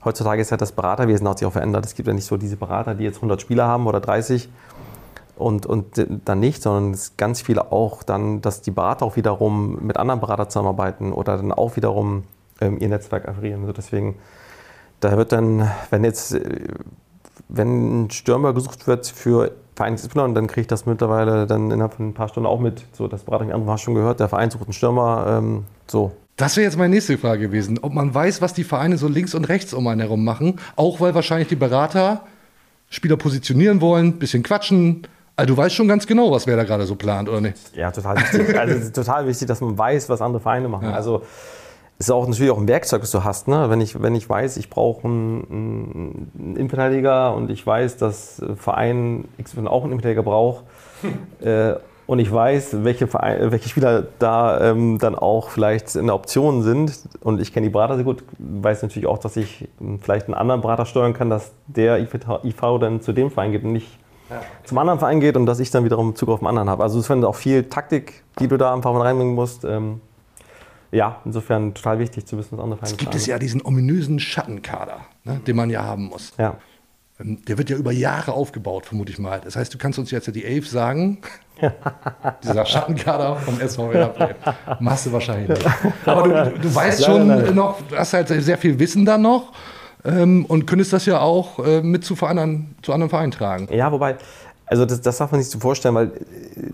heutzutage 0.03 0.41
ist 0.41 0.51
halt 0.51 0.63
das 0.63 0.73
Beraterwesen 0.73 1.29
hat 1.29 1.41
sich 1.41 1.47
auch 1.47 1.53
verändert. 1.53 1.85
Es 1.85 1.95
gibt 1.95 2.09
ja 2.09 2.15
nicht 2.15 2.25
so 2.25 2.39
diese 2.39 2.57
Berater, 2.57 2.95
die 2.95 3.05
jetzt 3.05 3.17
100 3.17 3.39
Spieler 3.39 3.67
haben 3.67 3.87
oder 3.87 4.01
30 4.01 4.49
und, 5.37 5.67
und 5.67 6.07
dann 6.25 6.41
nicht, 6.41 6.63
sondern 6.63 6.95
es 6.95 7.09
ist 7.09 7.19
ganz 7.19 7.43
viele 7.43 7.71
auch 7.71 8.03
dann, 8.03 8.41
dass 8.41 8.63
die 8.63 8.71
Berater 8.71 9.05
auch 9.05 9.17
wiederum 9.17 9.85
mit 9.85 9.99
anderen 9.99 10.21
Beratern 10.21 10.49
zusammenarbeiten 10.49 11.13
oder 11.13 11.37
dann 11.37 11.53
auch 11.53 11.77
wiederum 11.77 12.25
ähm, 12.63 12.79
ihr 12.81 12.89
Netzwerk 12.89 13.29
akquirieren. 13.29 13.61
Also 13.61 13.75
deswegen, 13.75 14.17
da 15.01 15.15
wird 15.19 15.33
dann, 15.33 15.71
wenn 15.91 16.03
jetzt, 16.03 16.33
äh, 16.33 16.69
wenn 17.49 18.05
ein 18.05 18.11
Stürmer 18.11 18.55
gesucht 18.55 18.87
wird 18.87 19.07
für 19.07 19.53
Verein 19.77 19.95
XY, 19.95 20.33
dann 20.35 20.47
kriege 20.47 20.63
ich 20.63 20.67
das 20.67 20.87
mittlerweile 20.87 21.47
dann 21.47 21.71
innerhalb 21.71 21.95
von 21.95 22.09
ein 22.09 22.15
paar 22.15 22.29
Stunden 22.29 22.49
auch 22.49 22.59
mit. 22.59 22.83
So, 22.93 23.09
das 23.09 23.25
Berater 23.25 23.45
mich 23.45 23.55
an, 23.55 23.67
hast 23.69 23.83
schon 23.83 23.95
gehört, 23.95 24.19
der 24.21 24.29
Verein 24.29 24.51
sucht 24.51 24.65
einen 24.65 24.73
Stürmer, 24.73 25.39
ähm, 25.39 25.65
so. 25.87 26.13
Das 26.37 26.57
wäre 26.57 26.65
jetzt 26.65 26.77
meine 26.77 26.95
nächste 26.95 27.17
Frage 27.17 27.43
gewesen. 27.43 27.79
Ob 27.83 27.95
man 27.95 28.15
weiß, 28.15 28.43
was 28.43 28.53
die 28.53 28.65
Vereine 28.65 28.99
so 28.99 29.09
links 29.09 29.35
und 29.35 29.49
rechts 29.49 29.73
um 29.73 29.87
einen 29.87 30.01
herum 30.01 30.23
machen. 30.25 30.59
Auch 30.77 31.01
weil 31.01 31.15
wahrscheinlich 31.15 31.49
die 31.49 31.57
Berater 31.57 32.23
Spieler 32.91 33.17
positionieren 33.17 33.81
wollen, 33.81 34.19
bisschen 34.19 34.43
quatschen. 34.43 35.07
Also 35.35 35.55
du 35.55 35.57
weißt 35.57 35.75
schon 35.75 35.89
ganz 35.89 36.07
genau, 36.07 36.31
was 36.31 36.47
wer 36.47 36.57
da 36.57 36.65
gerade 36.65 36.87
so 36.87 36.95
plant, 36.95 37.29
oder 37.29 37.41
nicht? 37.41 37.57
Ja, 37.75 37.91
total 37.91 38.17
wichtig. 38.17 38.59
Also 38.59 38.75
es 38.75 38.85
ist 38.85 38.95
total 38.95 39.27
wichtig, 39.27 39.49
dass 39.49 39.61
man 39.61 39.77
weiß, 39.77 40.09
was 40.09 40.21
andere 40.21 40.41
Vereine 40.41 40.69
machen. 40.69 40.89
Also 40.89 41.23
es 41.23 41.66
ist 41.99 42.11
auch 42.11 42.27
natürlich 42.27 42.51
auch 42.51 42.59
ein 42.59 42.69
Werkzeug, 42.69 43.01
das 43.01 43.11
du 43.11 43.25
hast. 43.25 43.49
Ne? 43.49 43.71
Wenn, 43.71 43.81
ich, 43.81 44.01
wenn 44.03 44.15
ich 44.15 44.29
weiß, 44.29 44.59
ich 44.59 44.69
brauche 44.69 45.07
einen, 45.07 46.31
einen 46.39 46.57
Innenverteidiger 46.57 47.35
und 47.35 47.51
ich 47.51 47.67
weiß, 47.67 47.97
dass 47.97 48.43
Verein 48.57 49.27
X 49.39 49.57
auch 49.57 49.83
einen 49.83 49.93
Innenverteidiger 49.93 50.23
braucht 50.23 50.65
äh, 51.41 51.75
und 52.07 52.19
ich 52.19 52.31
weiß, 52.31 52.85
welche, 52.85 53.07
Verein, 53.07 53.51
welche 53.51 53.69
Spieler 53.69 54.05
da 54.19 54.71
ähm, 54.71 54.99
dann 54.99 55.15
auch 55.15 55.49
vielleicht 55.49 55.97
in 55.97 56.07
der 56.07 56.15
Option 56.15 56.63
sind 56.63 56.93
und 57.21 57.41
ich 57.41 57.53
kenne 57.53 57.67
die 57.67 57.73
Berater 57.73 57.97
sehr 57.97 58.05
gut, 58.05 58.23
weiß 58.39 58.83
natürlich 58.83 59.09
auch, 59.09 59.19
dass 59.19 59.37
ich 59.37 59.67
ähm, 59.81 59.99
vielleicht 60.01 60.27
einen 60.27 60.35
anderen 60.35 60.61
Berater 60.61 60.85
steuern 60.85 61.15
kann, 61.15 61.31
dass 61.31 61.53
der 61.67 61.99
IV, 61.99 62.11
dann 62.79 63.01
zu 63.01 63.13
dem 63.13 63.31
Verein 63.31 63.53
geht 63.53 63.65
und 63.65 63.73
nicht 63.73 63.99
zum 64.65 64.79
anderen 64.79 64.99
Verein 64.99 65.21
geht 65.21 65.37
und 65.37 65.47
dass 65.47 65.61
ich 65.61 65.71
dann 65.71 65.85
wiederum 65.85 66.17
Zugriff 66.17 66.35
auf 66.35 66.41
den 66.41 66.49
anderen 66.49 66.69
habe. 66.69 66.83
Also 66.83 66.99
es 66.99 67.09
ist 67.09 67.25
auch 67.25 67.35
viel 67.35 67.65
Taktik, 67.65 68.25
die 68.41 68.49
du 68.49 68.57
da 68.57 68.75
einfach 68.75 68.93
mal 68.93 69.03
reinbringen 69.03 69.35
musst. 69.35 69.65
Ähm, 69.65 70.01
ja, 70.97 71.21
insofern 71.25 71.75
total 71.75 71.99
wichtig 71.99 72.27
zu 72.27 72.39
wissen, 72.39 72.57
was 72.57 72.65
andere 72.65 72.79
Vereine 72.79 72.93
Es 72.93 72.97
gibt 72.99 73.15
es 73.15 73.27
ja 73.27 73.39
diesen 73.39 73.65
ominösen 73.65 74.19
Schattenkader, 74.19 75.01
ne, 75.25 75.41
den 75.47 75.57
man 75.57 75.71
ja 75.71 75.85
haben 75.85 76.05
muss. 76.05 76.33
Ja. 76.39 76.57
Ähm, 77.21 77.39
Der 77.47 77.59
wird 77.59 77.71
ja 77.71 77.77
über 77.77 77.93
Jahre 77.93 78.33
aufgebaut, 78.33 78.87
vermute 78.87 79.13
ich 79.13 79.19
mal. 79.19 79.41
Das 79.45 79.57
heißt, 79.57 79.73
du 79.73 79.79
kannst 79.79 79.99
uns 79.99 80.11
jetzt 80.11 80.27
ja 80.27 80.33
die 80.33 80.45
Elf 80.45 80.69
sagen. 80.69 81.19
Dieser 82.43 82.67
Schattenkader 82.67 83.37
vom 83.37 83.61
SV 83.61 83.93
Werder. 83.93 84.35
Machst 84.81 85.07
du 85.07 85.13
wahrscheinlich 85.13 85.49
nicht. 85.49 85.67
Aber 86.07 86.45
du, 86.45 86.59
du 86.59 86.75
weißt 86.75 87.05
schon 87.05 87.27
Nein, 87.27 87.37
nein, 87.39 87.47
nein. 87.47 87.55
noch, 87.55 87.81
du 87.89 87.97
hast 87.97 88.13
halt 88.13 88.29
sehr 88.29 88.59
viel 88.59 88.79
Wissen 88.79 89.05
da 89.05 89.17
noch 89.17 89.53
ähm, 90.05 90.45
und 90.47 90.67
könntest 90.67 90.93
das 90.93 91.07
ja 91.07 91.21
auch 91.21 91.59
äh, 91.65 91.83
mit 91.83 92.05
zu, 92.05 92.15
anderen, 92.27 92.75
zu 92.83 92.93
anderen 92.93 93.11
Vereinen 93.11 93.33
tragen. 93.33 93.69
Ja, 93.73 93.91
wobei, 93.91 94.17
also 94.69 94.85
das, 94.85 95.01
das 95.01 95.19
darf 95.19 95.31
man 95.31 95.41
sich 95.41 95.51
so 95.51 95.61
vorstellen, 95.61 95.95
weil 95.95 96.07
äh, 96.09 96.11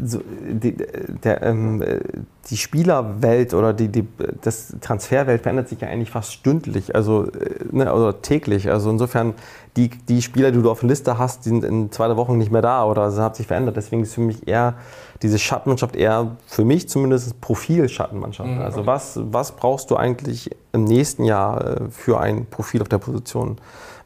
so, 0.02 0.20
die, 0.50 0.76
der, 1.22 1.42
ähm, 1.42 1.82
äh, 1.82 2.00
die 2.48 2.56
Spielerwelt 2.56 3.52
oder 3.52 3.74
die, 3.74 3.88
die 3.88 4.08
das 4.40 4.74
Transferwelt 4.80 5.42
verändert 5.42 5.68
sich 5.68 5.80
ja 5.82 5.88
eigentlich 5.88 6.10
fast 6.10 6.32
stündlich, 6.32 6.94
also 6.94 7.26
äh, 7.26 7.64
ne, 7.70 7.92
oder 7.92 8.22
täglich. 8.22 8.70
Also 8.70 8.90
insofern, 8.90 9.34
die, 9.76 9.90
die 9.90 10.22
Spieler, 10.22 10.52
die 10.52 10.62
du 10.62 10.70
auf 10.70 10.80
der 10.80 10.88
Liste 10.88 11.18
hast, 11.18 11.44
die 11.44 11.50
sind 11.50 11.64
in 11.64 11.92
zwei 11.92 12.16
Wochen 12.16 12.38
nicht 12.38 12.50
mehr 12.50 12.62
da 12.62 12.84
oder 12.84 13.06
es 13.06 13.18
hat 13.18 13.36
sich 13.36 13.46
verändert. 13.46 13.76
Deswegen 13.76 14.02
ist 14.02 14.14
für 14.14 14.20
mich 14.22 14.48
eher 14.48 14.74
diese 15.20 15.38
Schattenmannschaft 15.38 15.94
eher 15.94 16.36
für 16.46 16.64
mich 16.64 16.88
zumindest 16.88 17.40
Profil-Schattenmannschaft. 17.40 18.58
Also 18.60 18.86
was, 18.86 19.20
was 19.22 19.52
brauchst 19.52 19.90
du 19.90 19.96
eigentlich 19.96 20.50
im 20.72 20.84
nächsten 20.84 21.24
Jahr 21.24 21.64
äh, 21.64 21.90
für 21.90 22.20
ein 22.20 22.46
Profil 22.46 22.80
auf 22.80 22.88
der 22.88 22.98
Position? 22.98 23.58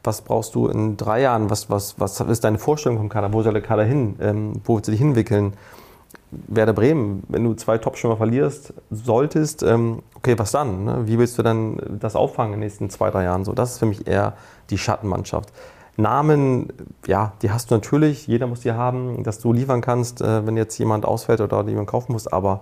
Was 0.03 0.21
brauchst 0.21 0.55
du 0.55 0.67
in 0.67 0.97
drei 0.97 1.21
Jahren, 1.21 1.49
was, 1.49 1.69
was, 1.69 1.99
was 1.99 2.19
ist 2.19 2.43
deine 2.43 2.59
Vorstellung 2.59 2.97
vom 2.97 3.09
Kader, 3.09 3.33
wo 3.33 3.41
soll 3.41 3.53
der 3.53 3.61
Kader 3.61 3.83
hin, 3.83 4.15
ähm, 4.19 4.61
wo 4.65 4.75
willst 4.75 4.87
du 4.87 4.91
dich 4.91 5.01
hinwickeln? 5.01 5.53
Werder 6.31 6.73
Bremen, 6.73 7.23
wenn 7.29 7.43
du 7.43 7.53
zwei 7.53 7.77
Top-Stürmer 7.77 8.17
verlierst 8.17 8.73
solltest, 8.91 9.63
ähm, 9.63 10.03
okay, 10.15 10.37
was 10.37 10.51
dann? 10.51 10.83
Ne? 10.83 11.03
Wie 11.05 11.17
willst 11.17 11.37
du 11.37 11.43
dann 11.43 11.79
das 11.99 12.15
auffangen 12.15 12.53
in 12.53 12.59
den 12.59 12.65
nächsten 12.65 12.89
zwei, 12.89 13.09
drei 13.11 13.23
Jahren? 13.23 13.45
So, 13.45 13.53
das 13.53 13.73
ist 13.73 13.79
für 13.79 13.85
mich 13.85 14.07
eher 14.07 14.33
die 14.69 14.77
Schattenmannschaft. 14.77 15.53
Namen, 15.95 16.71
ja, 17.07 17.33
die 17.41 17.49
hast 17.49 17.71
du 17.71 17.75
natürlich, 17.75 18.27
jeder 18.27 18.45
muss 18.45 18.59
die 18.59 18.71
haben, 18.71 19.23
dass 19.23 19.39
du 19.39 19.51
liefern 19.51 19.81
kannst, 19.81 20.21
äh, 20.21 20.45
wenn 20.45 20.57
jetzt 20.57 20.77
jemand 20.77 21.05
ausfällt 21.05 21.41
oder 21.41 21.63
jemand 21.63 21.87
kaufen 21.87 22.11
musst, 22.11 22.31
aber 22.31 22.61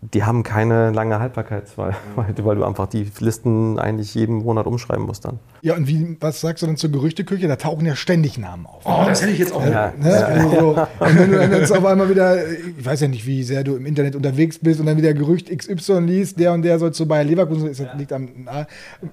die 0.00 0.24
haben 0.24 0.42
keine 0.42 0.90
lange 0.90 1.18
Haltbarkeit, 1.18 1.64
weil, 1.76 1.94
weil, 2.16 2.34
weil 2.38 2.56
du 2.56 2.64
einfach 2.64 2.86
die 2.86 3.10
Listen 3.20 3.78
eigentlich 3.78 4.14
jeden 4.14 4.38
Monat 4.38 4.66
umschreiben 4.66 5.06
musst 5.06 5.24
dann. 5.24 5.38
Ja, 5.62 5.74
und 5.74 5.88
wie, 5.88 6.16
was 6.20 6.40
sagst 6.40 6.62
du 6.62 6.66
denn 6.66 6.76
zur 6.76 6.90
Gerüchteküche? 6.90 7.48
Da 7.48 7.56
tauchen 7.56 7.86
ja 7.86 7.96
ständig 7.96 8.38
Namen 8.38 8.66
auf. 8.66 8.82
Oh, 8.84 9.04
das 9.06 9.22
hätte 9.22 9.32
ich 9.32 9.38
jetzt 9.38 9.52
auch. 9.52 9.64
Ne? 9.64 9.92
Also 10.26 10.50
so, 10.50 10.68
und 10.98 11.18
wenn 11.18 11.30
du 11.30 11.38
dann 11.38 11.52
jetzt 11.52 11.72
auf 11.72 11.84
einmal 11.84 12.08
wieder, 12.10 12.46
ich 12.46 12.84
weiß 12.84 13.00
ja 13.00 13.08
nicht, 13.08 13.26
wie 13.26 13.42
sehr 13.42 13.64
du 13.64 13.76
im 13.76 13.86
Internet 13.86 14.14
unterwegs 14.14 14.58
bist 14.58 14.80
und 14.80 14.86
dann 14.86 14.96
wieder 14.96 15.14
Gerücht 15.14 15.50
XY 15.56 16.00
liest, 16.00 16.38
der 16.38 16.52
und 16.52 16.62
der 16.62 16.78
soll 16.78 16.92
zu 16.92 17.08
Bayer 17.08 17.24
Leverkusen, 17.24 17.68
das 17.68 17.82
liegt 17.96 18.12
am, 18.12 18.28
na, 18.44 18.66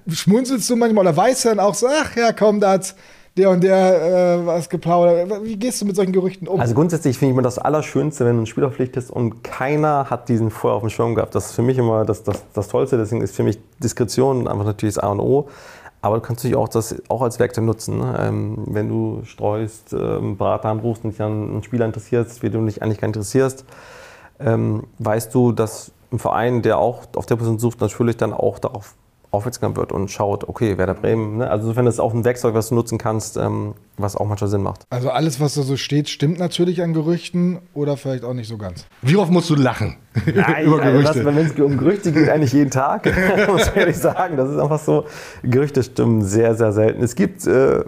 schmunzelst 0.08 0.68
du 0.68 0.76
manchmal 0.76 1.06
oder 1.06 1.16
weißt 1.16 1.44
du 1.44 1.48
dann 1.50 1.60
auch 1.60 1.74
so, 1.74 1.86
ach 1.88 2.16
ja, 2.16 2.32
komm, 2.32 2.60
da 2.60 2.72
hat 2.72 2.94
der 3.36 3.50
und 3.50 3.64
der 3.64 4.40
äh, 4.40 4.46
was 4.46 4.68
geplaudert. 4.68 5.42
Wie 5.42 5.56
gehst 5.56 5.80
du 5.80 5.86
mit 5.86 5.96
solchen 5.96 6.12
Gerüchten 6.12 6.48
um? 6.48 6.60
Also 6.60 6.74
grundsätzlich 6.74 7.16
finde 7.16 7.30
ich 7.30 7.34
immer 7.34 7.42
das 7.42 7.58
Allerschönste, 7.58 8.24
wenn 8.24 8.32
du 8.32 8.38
einen 8.40 8.46
Spieler 8.46 8.68
verpflichtest 8.68 9.10
und 9.10 9.42
keiner 9.42 10.10
hat 10.10 10.28
diesen 10.28 10.50
vorher 10.50 10.76
auf 10.76 10.82
dem 10.82 10.90
Schirm 10.90 11.14
gehabt. 11.14 11.34
Das 11.34 11.46
ist 11.46 11.52
für 11.52 11.62
mich 11.62 11.78
immer 11.78 12.04
das, 12.04 12.22
das, 12.22 12.42
das 12.52 12.68
Tollste. 12.68 12.98
Deswegen 12.98 13.22
ist 13.22 13.34
für 13.34 13.42
mich 13.42 13.58
Diskretion 13.82 14.48
einfach 14.48 14.64
natürlich 14.64 14.96
das 14.96 15.04
A 15.04 15.08
und 15.08 15.20
O. 15.20 15.48
Aber 16.02 16.16
du 16.16 16.20
kannst 16.20 16.40
natürlich 16.40 16.56
auch 16.56 16.68
das 16.68 16.96
auch 17.08 17.22
als 17.22 17.38
Werkzeug 17.38 17.64
nutzen. 17.64 17.98
ne? 17.98 18.16
Ähm, 18.20 18.64
wenn 18.66 18.88
du 18.88 19.22
streust, 19.24 19.92
ähm, 19.92 20.36
Berater 20.36 20.68
anrufst 20.68 21.04
und 21.04 21.12
dich 21.12 21.22
an 21.22 21.50
einen 21.50 21.62
Spieler 21.62 21.86
interessierst, 21.86 22.42
wie 22.42 22.50
du 22.50 22.64
dich 22.66 22.82
eigentlich 22.82 22.98
gar 22.98 23.06
interessierst, 23.06 23.64
ähm, 24.40 24.84
weißt 24.98 25.32
du, 25.34 25.52
dass 25.52 25.92
ein 26.10 26.18
Verein, 26.18 26.60
der 26.60 26.78
auch 26.78 27.04
auf 27.14 27.26
der 27.26 27.36
Position 27.36 27.58
sucht, 27.60 27.80
natürlich 27.80 28.16
dann 28.16 28.32
auch 28.32 28.58
darauf 28.58 28.94
aufmerksam 29.32 29.74
wird 29.76 29.92
und 29.92 30.10
schaut, 30.10 30.46
okay, 30.46 30.76
Werder 30.76 30.92
Bremen. 30.92 31.38
Ne? 31.38 31.50
Also 31.50 31.64
insofern 31.64 31.86
ist 31.86 31.94
es 31.94 32.00
auch 32.00 32.12
ein 32.12 32.22
Werkzeug, 32.24 32.52
was 32.52 32.68
du 32.68 32.74
nutzen 32.74 32.98
kannst, 32.98 33.38
ähm, 33.38 33.72
was 33.96 34.14
auch 34.14 34.26
manchmal 34.26 34.50
Sinn 34.50 34.62
macht. 34.62 34.82
Also 34.90 35.10
alles, 35.10 35.40
was 35.40 35.54
da 35.54 35.62
so 35.62 35.78
steht, 35.78 36.10
stimmt 36.10 36.38
natürlich 36.38 36.82
an 36.82 36.92
Gerüchten 36.92 37.58
oder 37.72 37.96
vielleicht 37.96 38.24
auch 38.24 38.34
nicht 38.34 38.46
so 38.46 38.58
ganz. 38.58 38.84
Wie 39.00 39.16
oft 39.16 39.30
musst 39.30 39.48
du 39.48 39.54
lachen 39.54 39.96
Nein, 40.26 40.64
über 40.66 40.82
also 40.82 40.92
Gerüchte? 40.92 41.24
das, 41.24 41.24
wenn 41.24 41.38
es 41.38 41.58
um 41.58 41.78
Gerüchte 41.78 42.12
geht, 42.12 42.28
eigentlich 42.28 42.52
jeden 42.52 42.70
Tag, 42.70 43.06
muss 43.48 43.68
ich 43.68 43.76
ehrlich 43.76 43.96
sagen. 43.96 44.36
Das 44.36 44.50
ist 44.50 44.58
einfach 44.58 44.78
so, 44.78 45.06
Gerüchte 45.42 45.82
stimmen 45.82 46.20
sehr, 46.20 46.54
sehr 46.54 46.72
selten. 46.72 47.02
Es 47.02 47.14
gibt, 47.14 47.46
äh, 47.46 47.84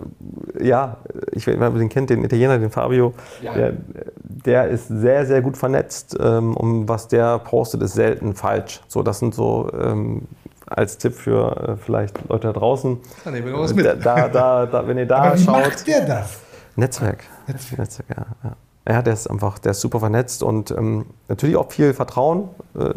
ja, 0.63 0.97
ich 1.33 1.47
weiß 1.47 1.59
nicht, 1.59 1.81
den 1.83 1.89
kennt, 1.91 2.09
den 2.09 2.25
Italiener, 2.25 2.59
den 2.59 2.71
Fabio, 2.71 3.13
der, 3.43 3.75
der 4.23 4.69
ist 4.69 4.89
sehr, 4.89 5.27
sehr 5.27 5.43
gut 5.43 5.59
vernetzt. 5.59 6.17
Ähm, 6.19 6.57
und 6.57 6.89
was 6.89 7.09
der 7.09 7.39
postet, 7.39 7.83
ist 7.83 7.93
selten 7.93 8.35
falsch. 8.35 8.81
So, 8.89 9.03
das 9.03 9.19
sind 9.19 9.35
so 9.35 9.71
ähm, 9.79 10.23
als 10.67 10.99
Tipp 10.99 11.15
für 11.15 11.57
äh, 11.57 11.77
vielleicht 11.77 12.29
Leute 12.29 12.49
da 12.49 12.53
draußen. 12.53 12.99
Da 13.25 13.31
nehmen 13.31 13.47
wir 13.47 13.59
was 13.59 13.75
mit. 13.75 13.85
Da, 13.85 14.29
da, 14.29 14.67
da, 14.67 14.87
wenn 14.87 14.99
ihr 14.99 15.07
da 15.07 15.23
Aber 15.23 15.39
wie 15.39 15.43
schaut. 15.43 15.63
macht 15.63 15.87
der 15.87 16.07
das? 16.07 16.39
Netzwerk. 16.77 17.25
Netzwerk, 17.47 17.89
ja, 18.09 18.27
ja. 18.43 18.57
Ja, 18.87 19.01
der 19.01 19.15
ist 19.15 19.29
einfach, 19.29 19.59
der 19.59 19.71
ist 19.71 19.81
super 19.81 19.99
vernetzt 19.99 20.43
und 20.43 20.71
ähm, 20.71 21.07
natürlich 21.29 21.57
auch 21.57 21.73
viel 21.73 21.95
Vertrauen. 21.95 22.51
Äh, 22.79 22.91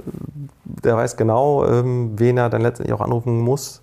der 0.65 0.97
weiß 0.97 1.15
genau, 1.15 1.65
ähm, 1.65 2.19
wen 2.19 2.37
er 2.37 2.49
dann 2.49 2.61
letztendlich 2.61 2.93
auch 2.93 2.99
anrufen 2.99 3.39
muss, 3.39 3.81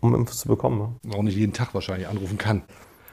um 0.00 0.14
Infos 0.16 0.40
zu 0.40 0.48
bekommen. 0.48 0.98
Ne? 1.04 1.14
Auch 1.16 1.22
nicht 1.22 1.36
jeden 1.36 1.52
Tag 1.52 1.72
wahrscheinlich 1.72 2.08
anrufen 2.08 2.36
kann. 2.36 2.62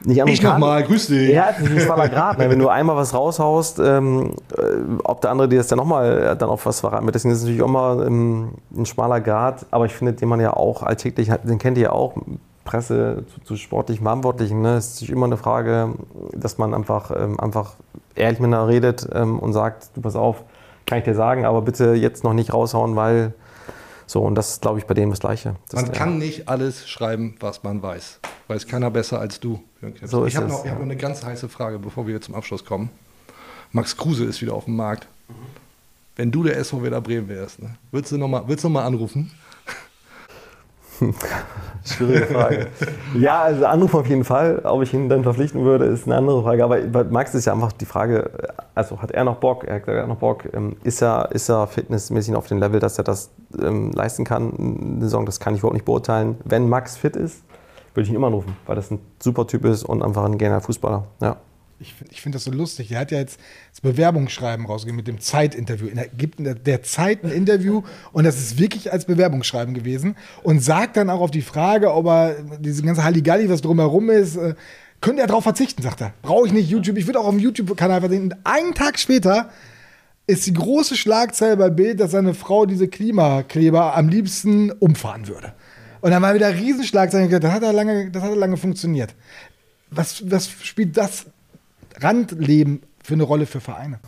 Nicht 0.04 0.22
Ich 0.26 0.42
nochmal, 0.42 0.82
grüß 0.84 1.06
dich. 1.08 1.30
Ja, 1.30 1.52
das 1.52 1.60
ist 1.60 1.70
ein 1.70 1.80
schmaler 1.80 2.08
Grad. 2.08 2.38
Ne? 2.38 2.50
Wenn 2.50 2.58
du 2.58 2.68
einmal 2.68 2.96
was 2.96 3.14
raushaust, 3.14 3.78
ähm, 3.78 4.34
äh, 4.56 4.62
ob 5.02 5.20
der 5.22 5.30
andere 5.30 5.48
dir 5.48 5.58
das 5.58 5.68
dann 5.68 5.78
nochmal 5.78 6.36
dann 6.38 6.48
auf 6.48 6.66
was 6.66 6.80
verraten 6.80 7.06
wird. 7.06 7.14
Deswegen 7.14 7.32
ist 7.32 7.38
es 7.38 7.44
natürlich 7.44 7.62
auch 7.62 7.68
immer 7.68 8.06
ähm, 8.06 8.50
ein 8.76 8.86
schmaler 8.86 9.20
Grad. 9.20 9.66
Aber 9.70 9.86
ich 9.86 9.94
finde, 9.94 10.12
den 10.12 10.28
man 10.28 10.40
ja 10.40 10.52
auch 10.52 10.82
alltäglich 10.82 11.30
hat, 11.30 11.48
den 11.48 11.58
kennt 11.58 11.78
ihr 11.78 11.84
ja 11.84 11.92
auch. 11.92 12.14
Presse, 12.64 13.24
zu, 13.28 13.40
zu 13.42 13.56
sportlichen 13.56 14.04
Verantwortlichen, 14.04 14.62
ne, 14.62 14.78
ist 14.78 14.94
natürlich 14.94 15.14
immer 15.14 15.26
eine 15.26 15.36
Frage, 15.36 15.94
dass 16.32 16.56
man 16.56 16.72
einfach, 16.72 17.10
ähm, 17.14 17.38
einfach 17.38 17.74
ehrlich 18.14 18.40
miteinander 18.40 18.68
redet 18.68 19.06
ähm, 19.12 19.38
und 19.38 19.52
sagt, 19.52 19.90
du 19.94 20.00
pass 20.00 20.16
auf, 20.16 20.44
kann 20.86 20.98
ich 20.98 21.04
dir 21.04 21.14
sagen, 21.14 21.44
aber 21.44 21.62
bitte 21.62 21.92
jetzt 21.92 22.24
noch 22.24 22.32
nicht 22.32 22.52
raushauen, 22.52 22.96
weil 22.96 23.34
so, 24.06 24.20
und 24.22 24.34
das 24.34 24.50
ist, 24.52 24.62
glaube 24.62 24.78
ich, 24.78 24.86
bei 24.86 24.94
dem 24.94 25.10
das 25.10 25.20
Gleiche. 25.20 25.56
Das 25.68 25.74
Man 25.80 25.84
der- 25.86 25.94
kann 25.94 26.18
nicht 26.18 26.48
alles 26.48 26.88
schreiben, 26.88 27.36
was 27.40 27.62
man 27.62 27.82
weiß. 27.82 28.20
Weiß 28.48 28.66
keiner 28.66 28.90
besser 28.90 29.20
als 29.20 29.40
du. 29.40 29.62
Krebs. 29.80 30.10
So 30.10 30.26
ich 30.26 30.34
ist 30.34 30.40
habe 30.40 30.48
noch, 30.48 30.64
ich 30.64 30.70
hab 30.70 30.78
noch 30.78 30.84
eine 30.84 30.96
ganz 30.96 31.24
heiße 31.24 31.48
Frage, 31.48 31.78
bevor 31.78 32.06
wir 32.06 32.20
zum 32.20 32.34
Abschluss 32.34 32.64
kommen. 32.64 32.90
Max 33.72 33.96
Kruse 33.96 34.24
ist 34.24 34.40
wieder 34.42 34.54
auf 34.54 34.66
dem 34.66 34.76
Markt. 34.76 35.06
Wenn 36.16 36.30
du 36.30 36.42
der 36.44 36.56
SV 36.58 36.82
Werder 36.82 37.00
Bremen 37.00 37.28
wärst, 37.28 37.60
ne, 37.60 37.76
würdest 37.90 38.12
du 38.12 38.18
nochmal 38.18 38.44
noch 38.46 38.70
mal 38.70 38.84
anrufen? 38.84 39.32
Schwierige 41.84 42.26
Frage. 42.26 42.66
ja, 43.18 43.42
also 43.42 43.66
Anruf 43.66 43.94
auf 43.94 44.06
jeden 44.06 44.24
Fall. 44.24 44.60
Ob 44.64 44.82
ich 44.82 44.94
ihn 44.94 45.08
dann 45.08 45.22
verpflichten 45.22 45.64
würde, 45.64 45.84
ist 45.84 46.06
eine 46.06 46.16
andere 46.16 46.42
Frage. 46.42 46.64
Aber 46.64 46.78
bei 46.78 47.04
Max 47.04 47.34
ist 47.34 47.44
ja 47.44 47.52
einfach 47.52 47.72
die 47.72 47.84
Frage, 47.84 48.30
also 48.74 49.02
hat 49.02 49.10
er 49.10 49.24
noch 49.24 49.36
Bock? 49.36 49.64
Er 49.64 49.76
hat 49.76 49.88
er 49.88 50.02
hat 50.02 50.08
noch 50.08 50.16
Bock. 50.16 50.44
Ähm, 50.54 50.76
Ist 50.82 51.02
er, 51.02 51.30
ist 51.32 51.50
er 51.50 51.66
fitnessmäßig 51.66 52.34
auf 52.36 52.46
dem 52.46 52.58
Level, 52.58 52.80
dass 52.80 52.96
er 52.96 53.04
das 53.04 53.30
ähm, 53.60 53.92
leisten 53.92 54.24
kann? 54.24 54.52
Eine 54.56 55.00
Saison, 55.02 55.26
das 55.26 55.40
kann 55.40 55.54
ich 55.54 55.60
überhaupt 55.60 55.74
nicht 55.74 55.84
beurteilen. 55.84 56.38
Wenn 56.44 56.68
Max 56.68 56.96
fit 56.96 57.16
ist, 57.16 57.42
würde 57.92 58.04
ich 58.04 58.10
ihn 58.10 58.16
immer 58.16 58.28
anrufen, 58.28 58.56
weil 58.66 58.76
das 58.76 58.90
ein 58.90 58.98
super 59.22 59.46
Typ 59.46 59.64
ist 59.66 59.84
und 59.84 60.02
einfach 60.02 60.24
ein 60.24 60.38
genialer 60.38 60.62
Fußballer. 60.62 61.04
Ja. 61.20 61.36
Ich 61.80 61.94
finde 61.94 62.12
ich 62.12 62.20
find 62.20 62.34
das 62.34 62.44
so 62.44 62.50
lustig. 62.50 62.88
Der 62.88 63.00
hat 63.00 63.10
ja 63.10 63.18
jetzt 63.18 63.38
das 63.70 63.80
Bewerbungsschreiben 63.80 64.66
rausgegeben 64.66 64.96
mit 64.96 65.08
dem 65.08 65.20
Zeit-Interview. 65.20 65.88
Er 65.94 66.08
gibt 66.08 66.38
in 66.38 66.44
der, 66.44 66.54
der 66.54 66.82
Zeit 66.82 67.24
ein 67.24 67.30
Interview 67.30 67.82
und 68.12 68.24
das 68.24 68.38
ist 68.38 68.58
wirklich 68.58 68.92
als 68.92 69.04
Bewerbungsschreiben 69.04 69.74
gewesen 69.74 70.16
und 70.42 70.60
sagt 70.60 70.96
dann 70.96 71.10
auch 71.10 71.20
auf 71.20 71.30
die 71.30 71.42
Frage, 71.42 71.92
ob 71.92 72.06
er 72.06 72.36
diese 72.58 72.82
ganze 72.82 73.04
Halligalli, 73.04 73.48
was 73.48 73.60
drumherum 73.60 74.10
ist, 74.10 74.36
äh, 74.36 74.54
könnte 75.00 75.20
er 75.20 75.26
darauf 75.26 75.44
verzichten, 75.44 75.82
sagt 75.82 76.00
er. 76.00 76.14
Brauche 76.22 76.46
ich 76.46 76.52
nicht 76.52 76.70
YouTube. 76.70 76.96
Ich 76.96 77.06
würde 77.06 77.20
auch 77.20 77.26
auf 77.26 77.34
dem 77.34 77.40
YouTube-Kanal 77.40 78.00
verzichten. 78.00 78.32
Und 78.32 78.36
einen 78.44 78.74
Tag 78.74 78.98
später 78.98 79.50
ist 80.26 80.46
die 80.46 80.54
große 80.54 80.96
Schlagzeile 80.96 81.56
bei 81.56 81.68
Bild, 81.68 82.00
dass 82.00 82.12
seine 82.12 82.32
Frau 82.34 82.64
diese 82.64 82.88
Klimakleber 82.88 83.94
am 83.94 84.08
liebsten 84.08 84.70
umfahren 84.70 85.28
würde. 85.28 85.52
Und 86.00 86.10
dann 86.10 86.22
war 86.22 86.34
wieder 86.34 86.54
Riesenschlagzeile. 86.54 87.40
Das 87.40 87.52
hat, 87.52 87.62
er 87.62 87.72
lange, 87.72 88.10
das 88.10 88.22
hat 88.22 88.30
er 88.30 88.36
lange 88.36 88.56
funktioniert. 88.56 89.14
Was, 89.90 90.30
was 90.30 90.50
spielt 90.62 90.96
das 90.96 91.26
Randleben 92.00 92.82
für 93.02 93.14
eine 93.14 93.22
Rolle 93.22 93.46
für 93.46 93.60
Vereine? 93.60 93.98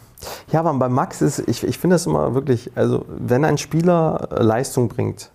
Ja, 0.53 0.61
aber 0.61 0.73
bei 0.75 0.89
Max 0.89 1.23
ist, 1.23 1.41
ich, 1.41 1.65
ich 1.65 1.79
finde 1.79 1.95
das 1.95 2.07
immer 2.07 2.35
wirklich, 2.35 2.71
also 2.75 3.05
wenn 3.09 3.45
ein 3.45 3.59
Spieler 3.59 4.29
äh, 4.31 4.43
Leistung 4.43 4.89
bringt, 4.89 5.31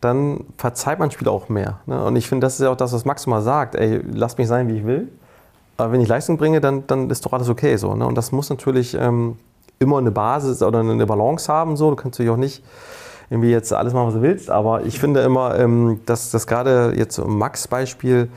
dann 0.00 0.44
verzeiht 0.56 0.98
man 0.98 1.10
Spieler 1.10 1.32
auch 1.32 1.48
mehr. 1.48 1.80
Ne? 1.86 2.02
Und 2.04 2.16
ich 2.16 2.28
finde, 2.28 2.46
das 2.46 2.54
ist 2.54 2.60
ja 2.60 2.70
auch 2.70 2.76
das, 2.76 2.92
was 2.92 3.04
Max 3.04 3.26
immer 3.26 3.42
sagt. 3.42 3.74
Ey, 3.74 4.00
lass 4.12 4.38
mich 4.38 4.48
sein, 4.48 4.68
wie 4.68 4.78
ich 4.78 4.86
will. 4.86 5.08
Aber 5.76 5.92
wenn 5.92 6.00
ich 6.00 6.08
Leistung 6.08 6.36
bringe, 6.36 6.60
dann, 6.60 6.86
dann 6.86 7.10
ist 7.10 7.24
doch 7.26 7.32
alles 7.32 7.48
okay. 7.48 7.76
So, 7.76 7.94
ne? 7.94 8.06
Und 8.06 8.14
das 8.14 8.32
muss 8.32 8.50
natürlich 8.50 8.94
ähm, 8.94 9.36
immer 9.78 9.98
eine 9.98 10.10
Basis 10.10 10.62
oder 10.62 10.80
eine 10.80 11.06
Balance 11.06 11.52
haben. 11.52 11.76
So. 11.76 11.90
Du 11.90 11.96
kannst 11.96 12.18
natürlich 12.18 12.32
auch 12.32 12.38
nicht 12.38 12.62
irgendwie 13.30 13.50
jetzt 13.50 13.72
alles 13.72 13.92
machen, 13.92 14.08
was 14.08 14.14
du 14.14 14.22
willst. 14.22 14.50
Aber 14.50 14.84
ich 14.84 14.98
finde 14.98 15.20
immer, 15.20 15.58
ähm, 15.58 16.00
dass 16.06 16.30
das 16.30 16.46
gerade 16.46 16.94
jetzt 16.96 17.18
im 17.18 17.38
Max-Beispiel, 17.38 18.28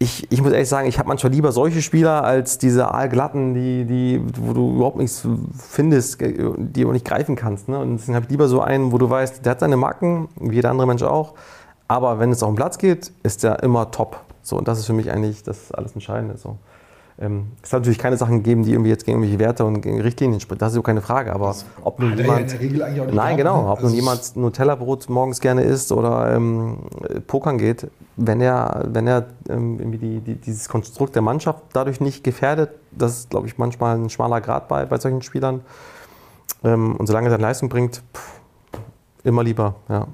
ich, 0.00 0.30
ich 0.30 0.40
muss 0.40 0.52
ehrlich 0.52 0.68
sagen, 0.68 0.86
ich 0.86 0.98
habe 0.98 1.08
manchmal 1.08 1.32
lieber 1.32 1.50
solche 1.50 1.82
Spieler 1.82 2.22
als 2.22 2.58
diese 2.58 2.94
Aalglatten, 2.94 3.54
die, 3.54 3.84
die, 3.84 4.22
wo 4.40 4.52
du 4.52 4.76
überhaupt 4.76 4.96
nichts 4.96 5.26
findest, 5.58 6.20
die 6.20 6.82
du 6.82 6.92
nicht 6.92 7.04
greifen 7.04 7.34
kannst. 7.34 7.68
Ne? 7.68 7.78
Und 7.80 7.96
deswegen 7.96 8.14
habe 8.14 8.24
ich 8.24 8.30
lieber 8.30 8.46
so 8.46 8.60
einen, 8.60 8.92
wo 8.92 8.98
du 8.98 9.10
weißt, 9.10 9.44
der 9.44 9.52
hat 9.52 9.60
seine 9.60 9.76
Macken, 9.76 10.28
wie 10.38 10.54
jeder 10.54 10.70
andere 10.70 10.86
Mensch 10.86 11.02
auch. 11.02 11.34
Aber 11.88 12.20
wenn 12.20 12.30
es 12.30 12.42
auf 12.42 12.50
den 12.50 12.56
Platz 12.56 12.78
geht, 12.78 13.12
ist 13.24 13.42
der 13.42 13.62
immer 13.62 13.90
top. 13.90 14.20
So, 14.42 14.56
und 14.56 14.68
das 14.68 14.78
ist 14.78 14.86
für 14.86 14.92
mich 14.92 15.10
eigentlich 15.10 15.42
das 15.42 15.72
alles 15.72 15.92
Entscheidende. 15.94 16.36
So. 16.36 16.58
Ähm, 17.20 17.48
es 17.62 17.72
hat 17.72 17.80
natürlich 17.80 17.98
keine 17.98 18.16
Sachen 18.16 18.38
gegeben, 18.38 18.62
die 18.62 18.72
irgendwie 18.72 18.90
jetzt 18.90 19.04
gegen 19.04 19.18
irgendwelche 19.18 19.40
Werte 19.40 19.64
und 19.64 19.80
gegen 19.80 20.00
Richtlinien 20.00 20.40
sprechen. 20.40 20.60
Das 20.60 20.68
ist 20.68 20.74
so 20.76 20.82
keine 20.82 21.00
Frage. 21.00 21.32
Aber 21.32 21.54
ob 21.82 21.98
nun 21.98 22.10
ja 22.10 22.16
jemand. 22.16 22.60
nicht 22.60 23.14
Nein, 23.14 23.36
genau. 23.36 23.62
ne? 23.62 23.68
Ob 23.70 23.78
nun 23.80 23.86
Also 23.86 23.96
jemand 23.96 24.36
Nutella-Brot 24.36 25.08
morgens 25.08 25.40
gerne 25.40 25.62
isst 25.62 25.90
oder 25.90 26.34
ähm, 26.34 26.78
pokern 27.26 27.58
geht, 27.58 27.88
wenn 28.16 28.40
er, 28.40 28.84
wenn 28.88 29.08
er 29.08 29.26
ähm, 29.48 29.80
irgendwie 29.80 29.98
die, 29.98 30.20
die, 30.20 30.34
dieses 30.36 30.68
Konstrukt 30.68 31.16
der 31.16 31.22
Mannschaft 31.22 31.62
dadurch 31.72 32.00
nicht 32.00 32.22
gefährdet, 32.22 32.70
das 32.92 33.20
ist, 33.20 33.30
glaube 33.30 33.48
ich, 33.48 33.58
manchmal 33.58 33.96
ein 33.96 34.10
schmaler 34.10 34.40
Grad 34.40 34.68
bei, 34.68 34.86
bei 34.86 34.98
solchen 34.98 35.22
Spielern. 35.22 35.62
Ähm, 36.62 36.94
und 36.96 37.06
solange 37.08 37.28
er 37.28 37.30
seine 37.32 37.42
Leistung 37.42 37.68
bringt, 37.68 38.02
pff, 38.14 38.40
immer 39.24 39.42
lieber, 39.42 39.74
ja, 39.88 40.06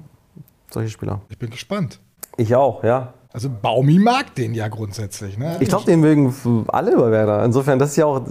solche 0.71 0.89
Spieler. 0.89 1.21
Ich 1.29 1.37
bin 1.37 1.51
gespannt. 1.51 1.99
Ich 2.37 2.55
auch, 2.55 2.83
ja. 2.83 3.13
Also 3.35 3.49
Baumi 3.49 3.99
mag 3.99 4.33
den 4.35 4.53
ja 4.53 4.69
grundsätzlich. 4.69 5.37
Ne? 5.37 5.57
Ich 5.59 5.67
glaube, 5.67 5.83
den 5.83 5.99
mögen 5.99 6.33
alle 6.69 6.95
bei 6.95 7.11
Werder. 7.11 7.43
Insofern, 7.43 7.77
das 7.79 7.89
ist 7.89 7.97
ja 7.97 8.05
auch, 8.05 8.25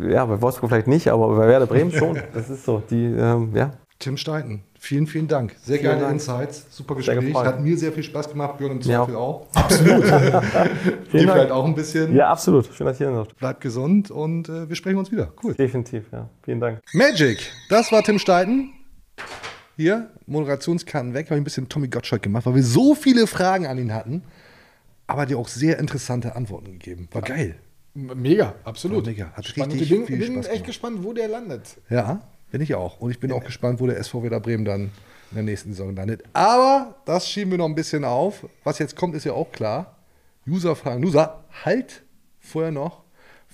ja, 0.00 0.24
bei 0.24 0.40
Wolfsburg 0.40 0.70
vielleicht 0.70 0.86
nicht, 0.86 1.08
aber 1.08 1.28
bei 1.36 1.46
Werder 1.46 1.66
Bremen 1.66 1.92
schon. 1.92 2.18
Das 2.32 2.48
ist 2.48 2.64
so, 2.64 2.82
die, 2.88 3.04
ähm, 3.04 3.50
ja. 3.54 3.74
Tim 3.98 4.16
Steiten, 4.16 4.62
vielen, 4.78 5.06
vielen 5.06 5.28
Dank. 5.28 5.54
Sehr 5.62 5.76
Vielen 5.76 5.90
geile 5.90 6.00
Dank. 6.00 6.14
Insights, 6.14 6.64
super 6.70 6.94
Gespräch. 6.94 7.34
Hat 7.34 7.60
mir 7.60 7.76
sehr 7.76 7.92
viel 7.92 8.02
Spaß 8.02 8.30
gemacht, 8.30 8.56
Björn 8.56 8.72
im 8.72 8.80
Zweifel 8.80 9.14
auch. 9.14 9.46
Absolut. 9.54 10.04
Dir 11.12 11.20
vielleicht 11.20 11.50
auch 11.50 11.66
ein 11.66 11.74
bisschen. 11.74 12.16
Ja, 12.16 12.30
absolut. 12.30 12.70
Schön, 12.74 12.86
dass 12.86 12.98
ihr 12.98 13.10
hier 13.10 13.16
seid. 13.16 13.36
Bleibt 13.36 13.60
gesund 13.60 14.10
und 14.10 14.48
äh, 14.48 14.66
wir 14.70 14.74
sprechen 14.74 14.96
uns 14.96 15.12
wieder. 15.12 15.34
Cool. 15.42 15.52
Definitiv, 15.52 16.04
ja. 16.12 16.30
Vielen 16.42 16.60
Dank. 16.60 16.80
Magic, 16.94 17.52
das 17.68 17.92
war 17.92 18.02
Tim 18.02 18.18
Steiten. 18.18 18.72
Hier, 19.76 20.10
Moderationskarten 20.26 21.14
weg, 21.14 21.26
habe 21.26 21.36
ich 21.36 21.40
ein 21.40 21.44
bisschen 21.44 21.68
Tommy 21.68 21.88
Gottschalk 21.88 22.22
gemacht, 22.22 22.46
weil 22.46 22.54
wir 22.54 22.62
so 22.62 22.94
viele 22.94 23.26
Fragen 23.26 23.66
an 23.66 23.78
ihn 23.78 23.92
hatten, 23.92 24.22
aber 25.06 25.26
dir 25.26 25.38
auch 25.38 25.48
sehr 25.48 25.78
interessante 25.78 26.36
Antworten 26.36 26.72
gegeben. 26.72 27.08
War 27.12 27.22
geil. 27.22 27.56
Mega, 27.94 28.54
absolut. 28.64 29.04
War 29.04 29.12
mega. 29.12 29.32
Hat 29.32 29.46
Spannend. 29.46 29.74
richtig 29.74 29.90
ich 29.90 29.96
bin, 29.98 30.06
viel 30.06 30.18
bin 30.18 30.32
Spaß 30.34 30.46
echt 30.46 30.52
gemacht. 30.54 30.66
gespannt, 30.66 31.04
wo 31.04 31.12
der 31.12 31.28
landet. 31.28 31.76
Ja, 31.90 32.20
bin 32.50 32.60
ich 32.60 32.74
auch. 32.74 33.00
Und 33.00 33.10
ich 33.10 33.18
bin 33.18 33.32
auch 33.32 33.44
gespannt, 33.44 33.80
wo 33.80 33.86
der 33.86 33.98
SV 33.98 34.22
Werder 34.22 34.40
Bremen 34.40 34.64
dann 34.64 34.90
in 35.30 35.34
der 35.34 35.42
nächsten 35.42 35.70
Saison 35.70 35.94
landet. 35.94 36.22
Aber 36.32 36.96
das 37.04 37.28
schieben 37.28 37.50
wir 37.52 37.58
noch 37.58 37.66
ein 37.66 37.74
bisschen 37.74 38.04
auf. 38.04 38.46
Was 38.62 38.78
jetzt 38.78 38.94
kommt, 38.96 39.14
ist 39.14 39.24
ja 39.24 39.32
auch 39.32 39.50
klar. 39.50 39.96
User 40.46 40.76
fragen. 40.76 41.04
User, 41.04 41.44
halt 41.64 42.02
vorher 42.40 42.70
noch 42.70 43.03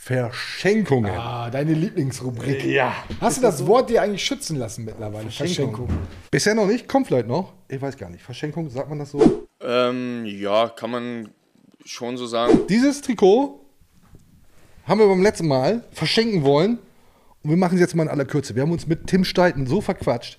Verschenkungen. 0.03 1.13
Ah, 1.13 1.51
deine 1.51 1.75
Lieblingsrubrik. 1.75 2.65
Ja. 2.65 3.05
Hast 3.21 3.37
du 3.37 3.43
das 3.43 3.67
Wort 3.67 3.91
dir 3.91 4.01
eigentlich 4.01 4.25
schützen 4.25 4.57
lassen 4.57 4.87
mittlerweile? 4.87 5.31
Verschenkung. 5.31 5.91
Bisher 6.31 6.55
noch 6.55 6.67
nicht, 6.67 6.89
kommt 6.89 7.09
vielleicht 7.09 7.29
noch. 7.29 7.53
Ich 7.69 7.83
weiß 7.83 7.99
gar 7.99 8.09
nicht. 8.09 8.23
Verschenkung, 8.23 8.71
sagt 8.71 8.89
man 8.89 8.99
das 8.99 9.11
so? 9.11 9.47
Ähm, 9.61 10.25
ja, 10.25 10.71
kann 10.71 10.91
man 10.91 11.29
schon 11.85 12.17
so 12.17 12.27
sagen. 12.27 12.61
Dieses 12.71 13.03
Trikot 13.03 13.61
haben 14.87 15.01
wir 15.01 15.07
beim 15.07 15.23
letzten 15.23 15.47
Mal 15.47 15.85
verschenken 15.93 16.45
wollen. 16.45 16.79
Und 17.43 17.51
wir 17.51 17.59
machen 17.59 17.75
es 17.75 17.81
jetzt 17.81 17.95
mal 17.95 18.05
in 18.05 18.09
aller 18.09 18.25
Kürze. 18.25 18.55
Wir 18.55 18.63
haben 18.63 18.73
uns 18.73 18.87
mit 18.87 19.07
Tim 19.07 19.25
Steiten 19.25 19.67
so 19.67 19.83
verquatscht, 19.83 20.39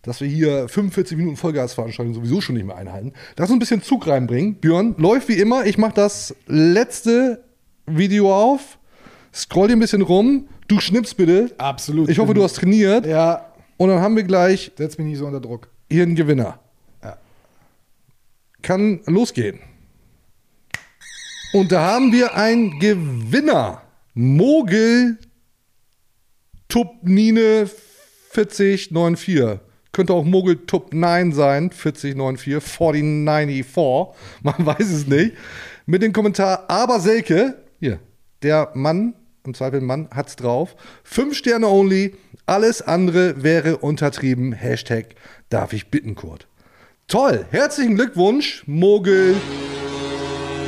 dass 0.00 0.22
wir 0.22 0.28
hier 0.28 0.70
45 0.70 1.18
Minuten 1.18 1.36
Vollgasveranstaltung 1.36 2.14
sowieso 2.14 2.40
schon 2.40 2.54
nicht 2.54 2.66
mehr 2.66 2.76
einhalten. 2.76 3.12
Lass 3.36 3.50
uns 3.50 3.56
ein 3.56 3.58
bisschen 3.58 3.82
Zug 3.82 4.06
reinbringen. 4.06 4.54
Björn, 4.54 4.94
läuft 4.96 5.28
wie 5.28 5.38
immer. 5.38 5.66
Ich 5.66 5.76
mache 5.76 5.94
das 5.94 6.34
letzte 6.46 7.44
Video 7.86 8.34
auf. 8.34 8.78
Scroll 9.34 9.68
dir 9.68 9.76
ein 9.76 9.80
bisschen 9.80 10.02
rum. 10.02 10.48
Du 10.68 10.78
schnippst 10.80 11.16
bitte. 11.16 11.52
Absolut. 11.58 12.08
Ich 12.08 12.18
hoffe, 12.18 12.34
du 12.34 12.42
hast 12.42 12.56
trainiert. 12.56 13.06
Ja, 13.06 13.52
Und 13.76 13.88
dann 13.88 14.00
haben 14.00 14.16
wir 14.16 14.22
gleich 14.24 14.72
setz 14.76 14.98
mich 14.98 15.06
nicht 15.06 15.18
so 15.18 15.26
unter 15.26 15.40
Druck. 15.40 15.68
hier 15.90 16.02
einen 16.02 16.14
Gewinner. 16.14 16.58
Ja. 17.02 17.16
Kann 18.62 19.00
losgehen. 19.06 19.58
Und 21.52 21.70
da 21.72 21.82
haben 21.82 22.12
wir 22.12 22.34
einen 22.34 22.78
Gewinner. 22.78 23.82
Mogel 24.14 25.18
Tupnine 26.68 27.68
4094. 28.30 29.60
Könnte 29.92 30.14
auch 30.14 30.24
Mogel 30.24 30.56
Tup 30.66 30.94
9 30.94 31.32
sein, 31.32 31.70
4094, 31.70 32.62
4094. 32.62 34.16
Man 34.42 34.54
weiß 34.66 34.90
es 34.90 35.06
nicht. 35.06 35.34
Mit 35.84 36.00
dem 36.02 36.12
Kommentar, 36.14 36.64
aber 36.68 36.98
Selke, 37.00 37.62
hier, 37.78 37.98
der 38.42 38.70
Mann, 38.74 39.14
im 39.44 39.54
Zweifel 39.54 39.80
Mann, 39.80 40.08
hat's 40.10 40.36
drauf. 40.36 40.76
Fünf 41.04 41.36
Sterne 41.36 41.68
only, 41.68 42.14
alles 42.46 42.82
andere 42.82 43.42
wäre 43.42 43.78
untertrieben. 43.78 44.52
Hashtag 44.52 45.14
darf 45.48 45.72
ich 45.72 45.90
bitten, 45.90 46.14
Kurt. 46.14 46.46
Toll, 47.08 47.46
herzlichen 47.50 47.96
Glückwunsch, 47.96 48.62
Mogel 48.66 49.34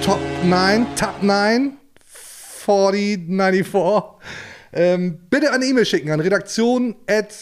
Top 0.03 0.21
9, 0.45 0.87
Top 0.97 1.23
9, 1.23 1.77
4094. 2.05 4.03
Ähm, 4.73 5.21
bitte 5.31 5.53
eine 5.53 5.65
E-Mail 5.65 5.87
schicken 5.87 6.11
an 6.11 6.21
redaktion 6.21 6.97
at 7.07 7.35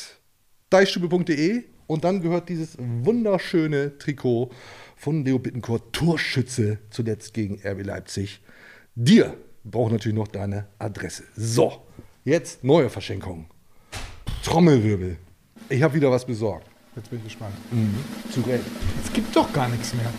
und 1.87 2.05
dann 2.05 2.22
gehört 2.22 2.49
dieses 2.49 2.76
wunderschöne 2.78 3.99
Trikot 3.99 4.51
von 4.97 5.24
Leo 5.24 5.39
Bittencourt, 5.39 5.93
Torschütze, 5.93 6.78
zuletzt 6.91 7.35
gegen 7.35 7.61
RB 7.66 7.85
Leipzig. 7.85 8.41
Dir 8.95 9.37
braucht 9.65 9.93
natürlich 9.93 10.17
noch 10.17 10.29
deine 10.29 10.67
Adresse. 10.79 11.25
So, 11.37 11.83
jetzt 12.25 12.65
neue 12.65 12.91
Verschenkung. 12.91 13.47
Trommelwirbel. 14.45 15.17
Ich 15.69 15.83
habe 15.83 15.95
wieder 15.95 16.11
was 16.11 16.25
besorgt. 16.25 16.67
Jetzt 16.97 17.09
bin 17.09 17.19
ich 17.21 17.25
gespannt. 17.25 17.55
Zu 18.31 18.41
Recht. 18.43 18.65
Es 19.03 19.13
gibt 19.13 19.35
doch 19.35 19.51
gar 19.53 19.69
nichts 19.69 19.95
mehr. 19.95 20.11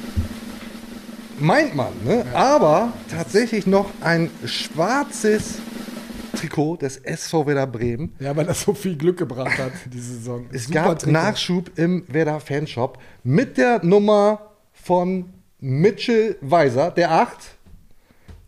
meint 1.40 1.76
man. 1.76 1.92
Ne? 2.04 2.26
Aber 2.34 2.94
tatsächlich 3.10 3.68
noch 3.68 3.90
ein 4.02 4.30
schwarzes 4.46 5.60
Trikot 6.36 6.78
des 6.78 6.98
SV 6.98 7.46
Werder 7.46 7.68
Bremen. 7.68 8.16
Ja, 8.20 8.36
weil 8.36 8.46
das 8.46 8.62
so 8.62 8.74
viel 8.74 8.98
Glück 8.98 9.18
gebracht 9.18 9.58
hat, 9.60 9.74
diese 9.92 10.16
Saison. 10.16 10.48
Es 10.52 10.66
Super 10.66 10.74
gab 10.86 11.00
Trikot. 11.00 11.12
Nachschub 11.12 11.78
im 11.78 12.06
Werder 12.08 12.40
Fanshop 12.40 12.98
mit 13.24 13.58
der 13.58 13.84
Nummer 13.86 14.52
von 14.72 15.32
Mitchell 15.60 16.38
Weiser, 16.42 16.90
der 16.92 17.12
8. 17.12 17.38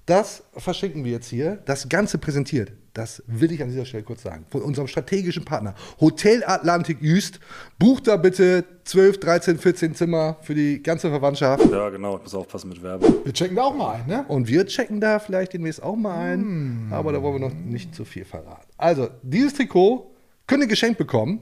Das 0.06 0.43
verschenken 0.56 1.03
wir 1.03 1.14
jetzt 1.14 1.30
hier. 1.30 1.58
Das 1.66 1.89
Ganze 1.89 2.20
präsentiert, 2.20 2.72
das 2.93 3.24
will 3.26 3.51
ich 3.51 3.64
an 3.64 3.70
dieser 3.70 3.86
Stelle 3.86 4.03
kurz 4.03 4.22
sagen, 4.22 4.45
von 4.49 4.62
unserem 4.62 4.88
strategischen 4.88 5.43
Partner 5.43 5.74
Hotel 5.99 6.43
Atlantik 6.45 7.01
Jüst. 7.01 7.39
Bucht 7.80 8.08
da 8.08 8.16
bitte 8.16 8.66
12, 8.84 9.20
13, 9.20 9.58
14 9.58 9.95
Zimmer 9.95 10.38
für 10.41 10.53
die 10.53 10.84
ganze 10.84 11.10
Verwandtschaft. 11.10 11.66
Ja, 11.72 11.89
genau, 11.89 12.18
ich 12.18 12.24
muss 12.24 12.36
aufpassen 12.36 12.70
mit 12.70 12.84
Werbung. 12.84 13.16
Wir 13.24 13.34
checken 13.34 13.56
da 13.56 13.64
auch 13.64 13.76
mal 13.76 13.95
ein, 13.95 14.06
ne? 14.06 14.26
Und 14.28 14.47
wir 14.47 14.68
checken 14.68 15.01
da 15.01 15.18
vielleicht 15.18 15.53
demnächst 15.53 15.82
auch 15.82 15.95
mal 15.95 16.18
ein. 16.18 16.88
Aber 16.91 17.12
da 17.12 17.22
wollen 17.24 17.41
wir 17.41 17.49
noch 17.49 17.56
nicht 17.56 17.95
zu 17.95 18.06
viel 18.06 18.26
verraten. 18.26 18.68
Also, 18.78 19.10
dieses 19.24 19.56
Trikot 19.56 20.12
könnt 20.45 20.62
ihr 20.62 20.70
geschenkt 20.70 20.99
bekommen. 20.99 21.41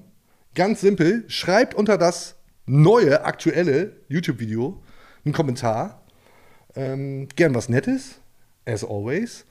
Ganz 0.55 0.79
simpel. 0.79 1.25
Schreibt 1.27 1.75
unter 1.75 1.97
das 1.97 2.35
neue, 2.65 3.25
aktuelle 3.25 3.97
YouTube-Video 4.07 4.81
einen 5.25 5.33
Kommentar. 5.33 6.01
Ähm, 6.75 7.27
gern 7.35 7.53
was 7.53 7.69
Nettes, 7.69 8.19
as 8.65 8.83
always. 8.83 9.45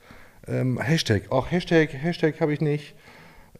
Ähm, 0.47 0.79
Hashtag, 0.79 1.31
auch 1.31 1.51
Hashtag, 1.51 1.93
Hashtag 1.93 2.39
habe 2.41 2.53
ich 2.53 2.61
nicht. 2.61 2.95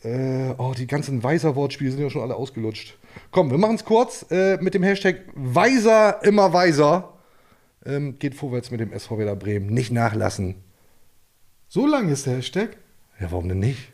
Äh, 0.04 0.54
oh, 0.58 0.74
die 0.76 0.88
ganzen 0.88 1.24
Weiser-Wortspiele 1.24 1.92
sind 1.92 2.02
ja 2.02 2.10
schon 2.10 2.22
alle 2.22 2.36
ausgelutscht. 2.36 2.98
Komm, 3.32 3.52
wir 3.52 3.58
machen 3.58 3.76
es 3.76 3.86
kurz 3.86 4.26
äh, 4.32 4.58
mit 4.58 4.74
dem 4.74 4.84
Hashtag 4.84 5.22
Weiser 5.34 6.22
immer 6.24 6.52
weiser. 6.52 7.14
Ähm, 7.86 8.20
geht 8.20 8.36
vorwärts 8.36 8.72
mit 8.72 8.80
dem 8.80 8.92
SV 8.92 9.18
Werder 9.18 9.36
Bremen. 9.36 9.68
Nicht 9.68 9.92
nachlassen. 9.92 10.56
So 11.68 11.88
lang 11.88 12.10
ist 12.10 12.26
der 12.26 12.38
Hashtag. 12.38 12.78
Ja, 13.20 13.32
warum 13.32 13.48
denn 13.48 13.60
nicht? 13.60 13.94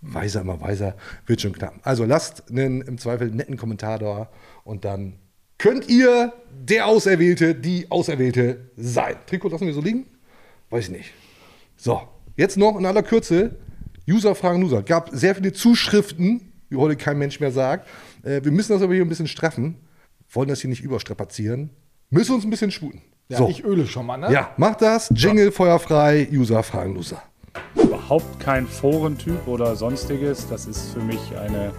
Weiser 0.00 0.42
immer 0.42 0.60
weiser, 0.60 0.94
wird 1.26 1.40
schon 1.40 1.52
knapp. 1.52 1.74
Also 1.82 2.04
lasst 2.04 2.50
einen 2.50 2.82
im 2.82 2.98
Zweifel 2.98 3.30
netten 3.30 3.56
Kommentar 3.56 3.98
da 3.98 4.30
und 4.62 4.84
dann 4.84 5.18
könnt 5.58 5.88
ihr 5.88 6.32
der 6.52 6.86
Auserwählte, 6.86 7.56
die 7.56 7.90
Auserwählte 7.90 8.70
sein. 8.76 9.16
Trikot 9.26 9.48
lassen 9.48 9.66
wir 9.66 9.74
so 9.74 9.80
liegen? 9.80 10.06
Weiß 10.70 10.84
ich 10.84 10.90
nicht. 10.90 11.12
So, 11.76 12.02
jetzt 12.36 12.56
noch 12.56 12.78
in 12.78 12.86
aller 12.86 13.02
Kürze. 13.02 13.56
User 14.08 14.34
fragen 14.34 14.62
User. 14.62 14.82
Gab 14.82 15.10
sehr 15.12 15.34
viele 15.34 15.52
Zuschriften, 15.52 16.52
wie 16.68 16.76
heute 16.76 16.96
kein 16.96 17.18
Mensch 17.18 17.40
mehr 17.40 17.52
sagt. 17.52 17.88
Äh, 18.22 18.42
wir 18.42 18.52
müssen 18.52 18.72
das 18.72 18.82
aber 18.82 18.94
hier 18.94 19.04
ein 19.04 19.08
bisschen 19.08 19.28
straffen. 19.28 19.76
Wollen 20.30 20.48
das 20.48 20.60
hier 20.60 20.70
nicht 20.70 20.82
überstrapazieren. 20.82 21.70
Müssen 22.10 22.34
uns 22.34 22.44
ein 22.44 22.50
bisschen 22.50 22.70
sputen. 22.70 23.02
Ja, 23.28 23.38
so. 23.38 23.48
ich 23.48 23.64
öle 23.64 23.86
schon 23.86 24.06
mal, 24.06 24.16
ne? 24.16 24.32
Ja, 24.32 24.54
macht 24.56 24.80
das. 24.80 25.12
Jingle 25.14 25.52
feuerfrei. 25.52 26.28
User 26.32 26.62
fragen 26.62 26.96
User. 26.96 27.22
Überhaupt 27.74 28.40
kein 28.40 28.66
Forentyp 28.66 29.46
oder 29.46 29.76
sonstiges. 29.76 30.48
Das 30.48 30.66
ist 30.66 30.92
für 30.92 31.00
mich 31.00 31.20
eine, 31.36 31.72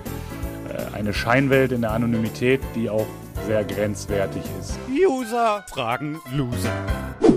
äh, 0.70 0.96
eine 0.96 1.14
Scheinwelt 1.14 1.72
in 1.72 1.82
der 1.82 1.92
Anonymität, 1.92 2.62
die 2.76 2.90
auch 2.90 3.08
sehr 3.46 3.64
grenzwertig 3.64 4.44
ist. 4.60 4.78
User 4.90 5.66
fragen 5.70 6.20
Loser. 6.36 6.74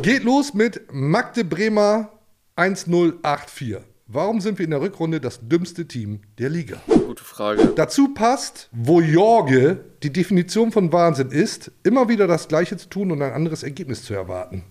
Geht 0.03 0.25
los 0.25 0.55
mit 0.55 0.83
Magde 0.93 1.45
Bremer 1.45 2.11
1084. 2.57 3.79
Warum 4.07 4.41
sind 4.41 4.59
wir 4.59 4.65
in 4.65 4.73
der 4.73 4.81
Rückrunde 4.81 5.21
das 5.21 5.41
dümmste 5.49 5.87
Team 5.87 6.21
der 6.39 6.51
Liga? 6.51 6.81
Gute 6.87 7.25
Frage. 7.25 7.73
Dazu 7.77 8.13
passt, 8.13 8.69
wo 8.73 9.01
Jorge 9.01 9.85
die 10.03 10.13
Definition 10.13 10.71
von 10.71 10.93
Wahnsinn 10.93 11.31
ist, 11.31 11.71
immer 11.83 12.09
wieder 12.09 12.27
das 12.27 12.49
Gleiche 12.49 12.77
zu 12.77 12.89
tun 12.89 13.11
und 13.11 13.23
ein 13.23 13.33
anderes 13.33 13.63
Ergebnis 13.63 14.05
zu 14.05 14.13
erwarten. 14.13 14.65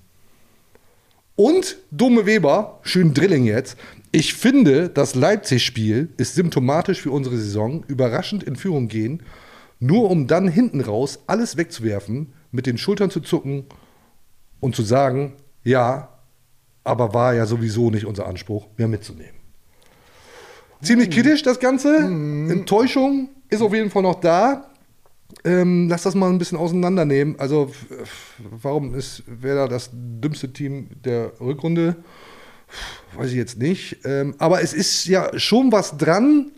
Und 1.35 1.77
Dumme 1.89 2.25
Weber, 2.25 2.79
schön 2.83 3.13
Drilling 3.13 3.45
jetzt. 3.45 3.77
Ich 4.11 4.33
finde, 4.33 4.89
das 4.89 5.15
Leipzig-Spiel 5.15 6.09
ist 6.17 6.35
symptomatisch 6.35 7.01
für 7.01 7.11
unsere 7.11 7.37
Saison. 7.37 7.83
Überraschend 7.87 8.43
in 8.43 8.55
Führung 8.55 8.89
gehen, 8.89 9.23
nur 9.81 10.09
um 10.09 10.27
dann 10.27 10.47
hinten 10.47 10.79
raus 10.79 11.19
alles 11.27 11.57
wegzuwerfen, 11.57 12.33
mit 12.51 12.67
den 12.67 12.77
Schultern 12.77 13.09
zu 13.09 13.19
zucken 13.19 13.65
und 14.59 14.75
zu 14.75 14.83
sagen, 14.83 15.33
ja, 15.63 16.09
aber 16.83 17.13
war 17.13 17.33
ja 17.33 17.45
sowieso 17.45 17.89
nicht 17.89 18.05
unser 18.05 18.27
Anspruch, 18.27 18.67
mehr 18.77 18.87
mitzunehmen. 18.87 19.41
Ziemlich 20.81 21.09
kritisch 21.09 21.43
das 21.43 21.59
Ganze. 21.59 21.97
Enttäuschung 21.97 23.29
ist 23.49 23.61
auf 23.61 23.73
jeden 23.73 23.89
Fall 23.89 24.03
noch 24.03 24.19
da. 24.19 24.71
Ähm, 25.43 25.87
lass 25.89 26.03
das 26.03 26.15
mal 26.15 26.29
ein 26.29 26.37
bisschen 26.37 26.57
auseinandernehmen. 26.57 27.39
Also, 27.39 27.71
warum 28.39 28.93
ist 28.95 29.23
Werder 29.27 29.67
das 29.67 29.89
dümmste 29.93 30.51
Team 30.53 30.89
der 31.03 31.33
Rückrunde? 31.39 31.95
Weiß 33.15 33.29
ich 33.29 33.35
jetzt 33.35 33.57
nicht. 33.57 33.99
Ähm, 34.05 34.35
aber 34.37 34.61
es 34.61 34.73
ist 34.73 35.05
ja 35.05 35.29
schon 35.37 35.71
was 35.71 35.97
dran, 35.97 36.51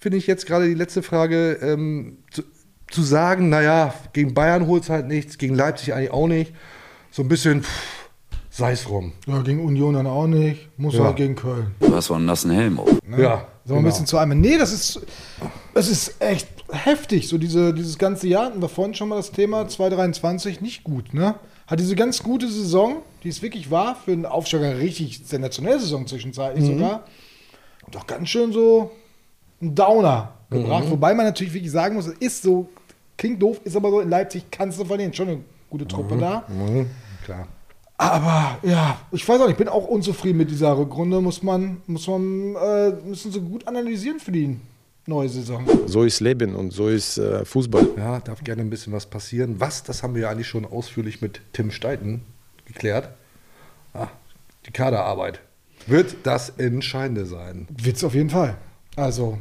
finde 0.00 0.18
ich 0.18 0.26
jetzt 0.26 0.46
gerade 0.46 0.66
die 0.66 0.74
letzte 0.74 1.02
Frage, 1.02 1.52
ähm, 1.62 2.18
zu, 2.30 2.42
zu 2.90 3.02
sagen, 3.02 3.48
naja, 3.50 3.94
gegen 4.12 4.34
Bayern 4.34 4.66
holt 4.66 4.82
es 4.84 4.90
halt 4.90 5.06
nichts, 5.06 5.38
gegen 5.38 5.54
Leipzig 5.54 5.94
eigentlich 5.94 6.10
auch 6.10 6.26
nicht. 6.26 6.52
So 7.12 7.22
ein 7.22 7.28
bisschen, 7.28 7.64
sei 8.50 8.72
es 8.72 8.88
rum. 8.88 9.12
Ja, 9.26 9.42
gegen 9.42 9.64
Union 9.64 9.94
dann 9.94 10.06
auch 10.06 10.26
nicht. 10.26 10.68
Muss 10.78 10.94
Ja. 10.94 11.04
halt 11.04 11.16
gegen 11.16 11.36
Köln. 11.36 11.72
Du 11.80 11.94
hast 11.94 12.10
wohl 12.10 12.16
einen 12.16 12.26
nassen 12.26 12.50
Helm 12.50 12.80
auf. 12.80 12.88
Ja, 13.16 13.46
So 13.64 13.74
ein 13.74 13.78
genau. 13.80 13.88
bisschen 13.90 14.06
zu 14.06 14.18
einmal. 14.18 14.36
Nee, 14.38 14.58
das 14.58 14.72
ist, 14.72 15.00
das 15.74 15.88
ist 15.88 16.20
echt 16.20 16.48
heftig. 16.72 17.28
So 17.28 17.38
diese, 17.38 17.72
dieses 17.74 17.98
ganze 17.98 18.26
Jahr, 18.26 18.46
hatten 18.46 18.60
wir 18.62 18.68
vorhin 18.68 18.94
schon 18.94 19.08
mal 19.08 19.16
das 19.16 19.30
Thema 19.32 19.68
2023, 19.68 20.60
nicht 20.60 20.82
gut, 20.84 21.14
ne? 21.14 21.34
Hat 21.66 21.78
diese 21.78 21.94
ganz 21.94 22.22
gute 22.24 22.48
Saison, 22.48 22.96
die 23.22 23.28
es 23.28 23.42
wirklich 23.42 23.70
war, 23.70 23.94
für 23.94 24.10
einen 24.10 24.26
Aufsteiger 24.26 24.78
richtig 24.78 25.20
sensationelle 25.24 25.78
Saison 25.78 26.04
zwischenzeitlich 26.06 26.64
sogar, 26.64 27.04
doch 27.92 28.06
ganz 28.08 28.28
schön 28.28 28.52
so 28.52 28.90
ein 29.60 29.74
Downer 29.74 30.32
gebracht. 30.50 30.90
Wobei 30.90 31.14
man 31.14 31.26
natürlich 31.26 31.54
wirklich 31.54 31.72
sagen 31.72 31.94
muss, 31.94 32.06
es 32.06 32.14
ist 32.18 32.42
so, 32.42 32.68
klingt 33.16 33.40
doof, 33.42 33.60
ist 33.64 33.76
aber 33.76 33.90
so, 33.90 34.00
in 34.00 34.08
Leipzig 34.08 34.44
kannst 34.50 34.78
du 34.78 34.84
verlieren. 34.84 35.12
Schon 35.12 35.28
eine 35.28 35.40
gute 35.68 35.86
Truppe 35.86 36.16
da. 36.16 36.44
Mhm, 36.48 36.86
klar. 37.24 37.46
Aber 37.96 38.58
ja, 38.62 38.98
ich 39.12 39.28
weiß 39.28 39.40
auch 39.40 39.44
nicht, 39.44 39.52
ich 39.52 39.58
bin 39.58 39.68
auch 39.68 39.86
unzufrieden 39.86 40.38
mit 40.38 40.50
dieser 40.50 40.76
Rückrunde. 40.76 41.20
Muss 41.20 41.42
man, 41.42 41.82
muss 41.86 42.06
man, 42.06 42.56
äh, 42.56 42.92
müssen 43.04 43.30
sie 43.30 43.40
gut 43.40 43.68
analysieren 43.68 44.18
für 44.18 44.32
die 44.32 44.56
neue 45.06 45.28
Saison. 45.28 45.66
So 45.86 46.04
ist 46.04 46.20
Leben 46.20 46.54
und 46.54 46.72
so 46.72 46.88
ist 46.88 47.18
äh, 47.18 47.44
Fußball. 47.44 47.88
Ja, 47.98 48.20
darf 48.20 48.42
gerne 48.42 48.62
ein 48.62 48.70
bisschen 48.70 48.94
was 48.94 49.04
passieren. 49.04 49.56
Was, 49.58 49.82
das 49.82 50.02
haben 50.02 50.14
wir 50.14 50.22
ja 50.22 50.30
eigentlich 50.30 50.48
schon 50.48 50.64
ausführlich 50.64 51.20
mit 51.20 51.42
Tim 51.52 51.70
Steiten 51.70 52.22
geklärt. 52.64 53.10
Ah, 53.92 54.08
die 54.66 54.70
Kaderarbeit 54.70 55.40
wird 55.86 56.16
das 56.22 56.50
Entscheidende 56.50 57.26
sein. 57.26 57.66
Wird's 57.70 58.02
auf 58.02 58.14
jeden 58.14 58.30
Fall. 58.30 58.56
Also, 58.96 59.38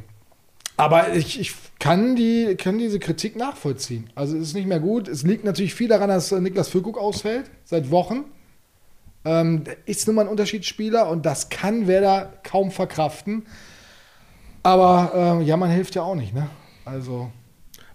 aber 0.80 1.14
ich, 1.14 1.40
ich 1.40 1.54
kann, 1.80 2.16
die, 2.16 2.56
kann 2.56 2.78
diese 2.78 3.00
Kritik 3.00 3.36
nachvollziehen. 3.36 4.10
Also 4.16 4.38
es 4.38 4.50
ist 4.50 4.54
nicht 4.54 4.68
mehr 4.68 4.80
gut. 4.80 5.08
Es 5.08 5.24
liegt 5.24 5.44
natürlich 5.44 5.74
viel 5.74 5.90
daran, 5.90 6.10
dass 6.10 6.32
äh, 6.32 6.40
Niklas 6.40 6.70
Füllkrug 6.70 6.98
ausfällt, 6.98 7.52
seit 7.66 7.92
Wochen. 7.92 8.26
Ähm, 9.26 9.66
ist 9.86 10.08
nun 10.08 10.16
mal 10.16 10.24
ein 10.24 10.28
Unterschiedsspieler 10.30 11.10
und 11.10 11.26
das 11.26 11.50
kann 11.50 11.88
Werder 11.88 12.34
kaum 12.44 12.72
verkraften. 12.72 13.46
Aber 14.64 15.40
äh, 15.42 15.44
ja, 15.44 15.58
man 15.58 15.70
hilft 15.70 15.96
ja 15.96 16.04
auch 16.04 16.16
nicht, 16.16 16.34
ne? 16.34 16.50
Also, 16.86 17.30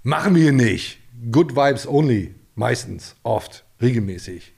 Machen 0.03 0.35
wir 0.35 0.53
nicht. 0.53 0.99
Good 1.33 1.57
Vibes 1.57 1.89
only. 1.89 2.35
Meistens, 2.55 3.17
oft, 3.23 3.65
regelmäßig. 3.81 4.53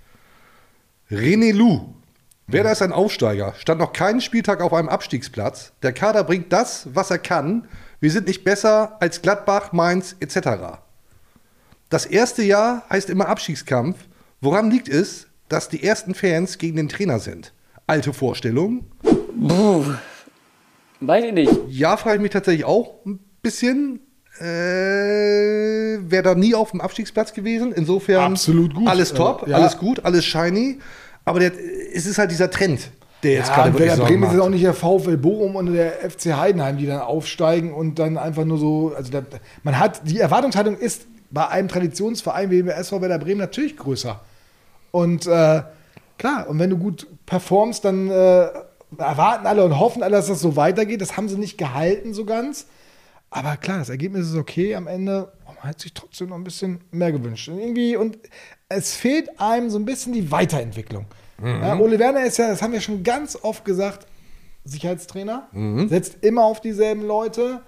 René 1.10 1.52
Lou. 1.52 1.94
Werder 2.48 2.72
ist 2.72 2.82
ein 2.82 2.92
Aufsteiger, 2.92 3.54
stand 3.58 3.80
noch 3.80 3.92
keinen 3.92 4.20
Spieltag 4.20 4.60
auf 4.60 4.72
einem 4.72 4.88
Abstiegsplatz. 4.88 5.72
Der 5.82 5.92
Kader 5.92 6.24
bringt 6.24 6.52
das, 6.52 6.88
was 6.92 7.10
er 7.10 7.18
kann. 7.18 7.66
Wir 8.00 8.10
sind 8.10 8.26
nicht 8.26 8.44
besser 8.44 8.96
als 9.00 9.22
Gladbach, 9.22 9.72
Mainz 9.72 10.16
etc. 10.20 10.78
Das 11.88 12.04
erste 12.04 12.42
Jahr 12.42 12.84
heißt 12.90 13.10
immer 13.10 13.28
Abstiegskampf. 13.28 13.96
Woran 14.40 14.70
liegt 14.70 14.88
es, 14.88 15.28
dass 15.48 15.68
die 15.68 15.82
ersten 15.82 16.14
Fans 16.14 16.58
gegen 16.58 16.76
den 16.76 16.88
Trainer 16.88 17.18
sind? 17.20 17.52
Alte 17.86 18.12
Vorstellung? 18.12 18.84
Puh, 19.02 19.84
weiß 21.00 21.24
ich 21.24 21.32
nicht. 21.32 21.52
Ja, 21.68 21.96
frage 21.96 22.16
ich 22.16 22.22
mich 22.22 22.32
tatsächlich 22.32 22.64
auch 22.64 23.04
ein 23.06 23.20
bisschen. 23.42 24.00
Äh, 24.38 24.44
Wäre 24.44 26.22
da 26.22 26.34
nie 26.34 26.54
auf 26.54 26.72
dem 26.72 26.80
Abstiegsplatz 26.82 27.32
gewesen. 27.32 27.72
Insofern 27.72 28.32
Absolut 28.32 28.74
gut. 28.74 28.88
alles 28.88 29.14
top, 29.14 29.46
ja. 29.48 29.56
alles 29.56 29.78
gut, 29.78 30.04
alles 30.04 30.26
shiny. 30.26 30.80
Aber 31.24 31.40
der, 31.40 31.52
es 31.94 32.04
ist 32.04 32.18
halt 32.18 32.30
dieser 32.30 32.50
Trend, 32.50 32.90
der 33.26 33.34
jetzt 33.34 33.48
ja, 33.48 33.54
gerade 33.54 33.68
und 33.70 33.74
wirklich 33.74 33.90
Werder 33.90 34.04
Bremen 34.04 34.22
ist 34.22 34.32
macht. 34.32 34.40
auch 34.40 34.48
nicht 34.48 34.64
der 34.64 34.74
VfL 34.74 35.16
Bochum 35.16 35.56
und 35.56 35.72
der 35.72 36.10
FC 36.10 36.36
Heidenheim, 36.36 36.78
die 36.78 36.86
dann 36.86 37.00
aufsteigen 37.00 37.72
und 37.72 37.98
dann 37.98 38.16
einfach 38.16 38.44
nur 38.44 38.58
so, 38.58 38.92
also 38.96 39.10
da, 39.10 39.22
man 39.62 39.78
hat, 39.78 40.02
die 40.04 40.18
Erwartungshaltung 40.18 40.76
ist 40.76 41.06
bei 41.30 41.48
einem 41.48 41.68
Traditionsverein 41.68 42.50
wie 42.50 42.58
dem 42.58 42.68
SV 42.68 43.00
Werder 43.00 43.18
Bremen 43.18 43.40
natürlich 43.40 43.76
größer. 43.76 44.20
Und 44.92 45.26
äh, 45.26 45.62
klar, 46.18 46.48
und 46.48 46.58
wenn 46.58 46.70
du 46.70 46.78
gut 46.78 47.06
performst, 47.26 47.84
dann 47.84 48.08
äh, 48.08 48.48
erwarten 48.96 49.46
alle 49.46 49.64
und 49.64 49.78
hoffen 49.78 50.02
alle, 50.02 50.16
dass 50.16 50.28
das 50.28 50.40
so 50.40 50.54
weitergeht. 50.56 51.00
Das 51.00 51.16
haben 51.16 51.28
sie 51.28 51.36
nicht 51.36 51.58
gehalten 51.58 52.14
so 52.14 52.24
ganz. 52.24 52.66
Aber 53.30 53.56
klar, 53.56 53.80
das 53.80 53.88
Ergebnis 53.88 54.28
ist 54.28 54.36
okay 54.36 54.76
am 54.76 54.86
Ende. 54.86 55.32
Oh, 55.46 55.52
man 55.56 55.64
hat 55.64 55.80
sich 55.80 55.92
trotzdem 55.92 56.28
noch 56.28 56.36
ein 56.36 56.44
bisschen 56.44 56.80
mehr 56.92 57.10
gewünscht. 57.10 57.48
Und 57.48 57.58
irgendwie, 57.58 57.96
und 57.96 58.18
es 58.68 58.94
fehlt 58.94 59.40
einem 59.40 59.68
so 59.68 59.78
ein 59.78 59.84
bisschen 59.84 60.12
die 60.12 60.30
Weiterentwicklung. 60.30 61.06
Ja, 61.42 61.78
Ole 61.78 61.98
Werner 61.98 62.24
ist 62.24 62.38
ja, 62.38 62.48
das 62.48 62.62
haben 62.62 62.72
wir 62.72 62.80
schon 62.80 63.02
ganz 63.02 63.38
oft 63.40 63.64
gesagt, 63.64 64.06
Sicherheitstrainer, 64.64 65.48
setzt 65.88 66.24
immer 66.24 66.44
auf 66.44 66.60
dieselben 66.60 67.06
Leute, 67.06 67.60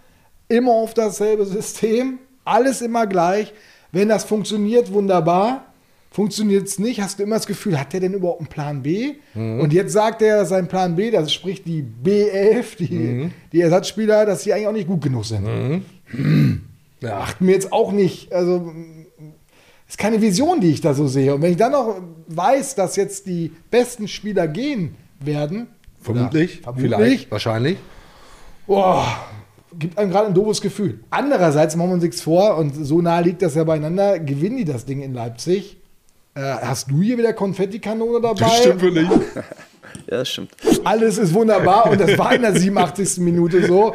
immer 0.49 0.73
auf 0.73 0.95
dasselbe 0.95 1.45
System, 1.47 2.19
alles 2.45 2.81
immer 2.81 3.07
gleich. 3.07 3.53
Wenn 3.93 4.09
das 4.09 4.25
funktioniert, 4.25 4.93
wunderbar. 4.93 5.65
Funktioniert 6.11 6.67
es 6.67 6.79
nicht, 6.79 7.03
hast 7.03 7.19
du 7.19 7.23
immer 7.23 7.37
das 7.37 7.47
Gefühl, 7.47 7.79
hat 7.79 7.93
der 7.93 8.01
denn 8.01 8.15
überhaupt 8.15 8.41
einen 8.41 8.49
Plan 8.49 8.83
B? 8.83 9.17
Und 9.35 9.73
jetzt 9.75 9.93
sagt 9.93 10.23
er, 10.23 10.39
dass 10.39 10.49
sein 10.49 10.67
Plan 10.67 10.97
B, 10.97 11.11
das 11.11 11.33
sprich 11.33 11.63
die 11.63 11.83
B11, 11.83 12.77
die, 12.79 13.31
die 13.53 13.61
Ersatzspieler, 13.61 14.25
dass 14.25 14.43
sie 14.43 14.55
eigentlich 14.55 14.67
auch 14.67 14.73
nicht 14.73 14.89
gut 14.89 15.03
genug 15.03 15.27
sind. 15.27 15.83
Ja. 17.01 17.19
Macht 17.19 17.43
mir 17.43 17.53
jetzt 17.53 17.73
auch 17.73 17.93
nicht, 17.93 18.33
also 18.33 18.73
ist 19.89 19.99
keine 19.99 20.21
Vision, 20.21 20.61
die 20.61 20.71
ich 20.71 20.81
da 20.81 20.95
so 20.95 21.09
sehe. 21.09 21.35
Und 21.35 21.43
wenn 21.43 21.51
ich 21.51 21.57
dann 21.57 21.73
noch 21.73 22.01
weiß, 22.29 22.75
dass 22.75 22.97
jetzt 22.97 23.27
die 23.27 23.53
besten 23.71 24.07
Spieler 24.07 24.47
gehen 24.47 24.95
werden, 25.21 25.69
Vermutlich, 26.01 26.61
vermutlich, 26.63 26.93
vielleicht, 26.93 27.31
wahrscheinlich. 27.31 27.79
Boah, 28.67 29.05
gibt 29.79 29.99
einem 29.99 30.11
gerade 30.11 30.29
ein 30.29 30.35
doofes 30.35 30.61
Gefühl. 30.61 31.01
Andererseits 31.11 31.77
machen 31.77 31.91
wir 31.91 31.95
uns 31.95 32.05
nichts 32.05 32.21
vor 32.21 32.57
und 32.57 32.75
so 32.75 33.01
nah 33.01 33.19
liegt 33.19 33.43
das 33.43 33.55
ja 33.55 33.65
beieinander, 33.65 34.19
gewinnen 34.19 34.59
die 34.59 34.65
das 34.65 34.85
Ding 34.85 35.03
in 35.03 35.13
Leipzig. 35.13 35.77
Äh, 36.35 36.41
hast 36.41 36.91
du 36.91 37.03
hier 37.03 37.19
wieder 37.19 37.33
Konfettikanone 37.33 38.21
dabei? 38.21 38.41
Das 38.41 38.59
stimmt 38.59 38.81
für 38.81 38.91
nicht. 38.91 39.11
Ja, 40.11 40.19
das 40.19 40.29
stimmt. 40.29 40.51
Alles 40.85 41.19
ist 41.19 41.35
wunderbar 41.35 41.91
und 41.91 42.01
das 42.01 42.17
war 42.17 42.35
in 42.35 42.43
der 42.43 42.55
87. 42.55 43.19
Minute 43.19 43.67
so. 43.67 43.95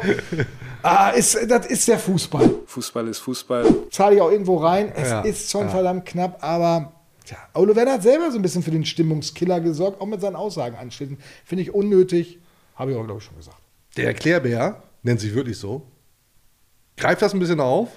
Ah, 0.84 1.10
ist, 1.10 1.38
das 1.48 1.66
ist 1.66 1.88
der 1.88 1.98
Fußball. 1.98 2.50
Fußball 2.66 3.08
ist 3.08 3.18
Fußball. 3.20 3.66
Zahle 3.90 4.16
ich 4.16 4.20
auch 4.20 4.30
irgendwo 4.30 4.56
rein. 4.58 4.92
Es 4.94 5.08
Ja, 5.08 5.20
ist 5.22 5.50
schon 5.50 5.62
ja. 5.62 5.68
verdammt 5.68 6.04
knapp, 6.04 6.44
aber 6.44 6.92
tja, 7.24 7.38
Ole 7.54 7.74
Werner 7.74 7.94
hat 7.94 8.02
selber 8.02 8.30
so 8.30 8.38
ein 8.38 8.42
bisschen 8.42 8.62
für 8.62 8.70
den 8.70 8.84
Stimmungskiller 8.84 9.60
gesorgt, 9.60 10.00
auch 10.00 10.06
mit 10.06 10.20
seinen 10.20 10.36
Aussagen 10.36 10.76
anschließend. 10.76 11.18
Finde 11.46 11.62
ich 11.62 11.72
unnötig. 11.72 12.38
Habe 12.76 12.90
ich 12.92 12.96
auch, 12.98 13.04
glaube 13.04 13.20
ich, 13.20 13.24
schon 13.24 13.36
gesagt. 13.36 13.56
Der 13.96 14.06
Erklärbär, 14.08 14.82
nennt 15.02 15.20
sich 15.20 15.34
wirklich 15.34 15.56
so, 15.58 15.86
greift 16.96 17.22
das 17.22 17.32
ein 17.32 17.38
bisschen 17.40 17.60
auf. 17.60 17.88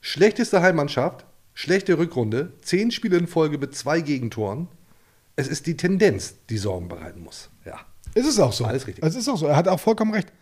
Schlechteste 0.00 0.62
Heimmannschaft, 0.62 1.26
schlechte 1.54 1.98
Rückrunde, 1.98 2.52
zehn 2.62 2.92
Spiele 2.92 3.16
in 3.16 3.26
Folge 3.26 3.58
mit 3.58 3.74
zwei 3.74 4.00
Gegentoren. 4.02 4.68
Es 5.34 5.48
ist 5.48 5.66
die 5.66 5.76
Tendenz, 5.76 6.34
die 6.48 6.58
Sorgen 6.58 6.88
bereiten 6.88 7.22
muss. 7.22 7.50
Ja. 7.64 7.80
Ist 8.14 8.26
es 8.28 8.38
auch 8.38 8.52
so. 8.52 8.64
Alles 8.64 8.86
richtig. 8.86 9.04
Es 9.04 9.16
ist 9.16 9.28
auch 9.28 9.36
so. 9.36 9.46
Er 9.46 9.56
hat 9.56 9.66
auch 9.68 9.80
vollkommen 9.80 10.12
recht. 10.14 10.32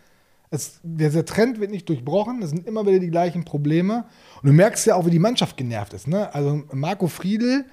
Es, 0.57 0.81
dieser 0.83 1.25
Trend 1.25 1.61
wird 1.61 1.71
nicht 1.71 1.89
durchbrochen. 1.89 2.43
Es 2.43 2.51
sind 2.51 2.67
immer 2.67 2.87
wieder 2.87 2.99
die 2.99 3.11
gleichen 3.11 3.45
Probleme. 3.45 4.05
Und 4.43 4.49
du 4.49 4.53
merkst 4.53 4.87
ja 4.87 4.97
auch, 4.97 5.07
wie 5.07 5.11
die 5.11 5.19
Mannschaft 5.19 5.57
genervt 5.57 5.93
ist. 5.93 6.09
Ne? 6.09 6.33
Also 6.35 6.63
Marco 6.73 7.07
Friedl, 7.07 7.65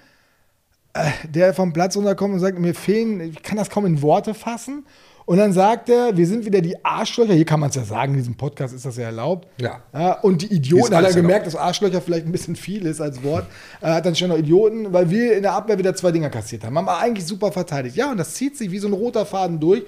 äh, 0.94 1.10
der 1.28 1.54
vom 1.54 1.74
Platz 1.74 1.98
runterkommt 1.98 2.34
und 2.34 2.40
sagt, 2.40 2.60
mir 2.60 2.76
fehlen, 2.76 3.20
ich 3.22 3.42
kann 3.42 3.58
das 3.58 3.70
kaum 3.70 3.86
in 3.86 4.02
Worte 4.02 4.34
fassen. 4.34 4.86
Und 5.26 5.38
dann 5.38 5.54
sagt 5.54 5.90
er, 5.90 6.18
wir 6.18 6.28
sind 6.28 6.46
wieder 6.46 6.60
die 6.60 6.84
Arschlöcher. 6.84 7.34
Hier 7.34 7.46
kann 7.46 7.60
man 7.60 7.70
es 7.70 7.76
ja 7.76 7.84
sagen, 7.84 8.14
in 8.14 8.20
diesem 8.20 8.36
Podcast 8.36 8.74
ist 8.74 8.86
das 8.86 8.98
ja 8.98 9.06
erlaubt. 9.06 9.48
Ja. 9.58 10.20
und 10.22 10.42
die 10.42 10.54
Idioten, 10.54 10.96
hat 10.96 11.06
er 11.06 11.14
gemerkt, 11.14 11.48
dass 11.48 11.56
Arschlöcher 11.56 12.02
vielleicht 12.02 12.26
ein 12.26 12.32
bisschen 12.32 12.56
viel 12.56 12.86
ist 12.86 13.00
als 13.00 13.24
Wort. 13.24 13.46
Er 13.80 13.96
hat 13.96 14.06
dann 14.06 14.16
schon 14.16 14.30
noch 14.30 14.38
Idioten, 14.38 14.92
weil 14.92 15.10
wir 15.10 15.38
in 15.38 15.44
der 15.44 15.54
Abwehr 15.54 15.78
wieder 15.78 15.96
zwei 15.96 16.12
Dinger 16.12 16.30
kassiert 16.30 16.66
haben. 16.66 16.78
Haben 16.78 16.86
wir 16.86 16.98
eigentlich 16.98 17.26
super 17.26 17.52
verteidigt. 17.52 17.96
Ja, 17.96 18.12
und 18.12 18.18
das 18.18 18.34
zieht 18.34 18.58
sich 18.58 18.70
wie 18.72 18.80
so 18.80 18.88
ein 18.88 18.94
roter 18.94 19.26
Faden 19.26 19.60
durch. 19.60 19.84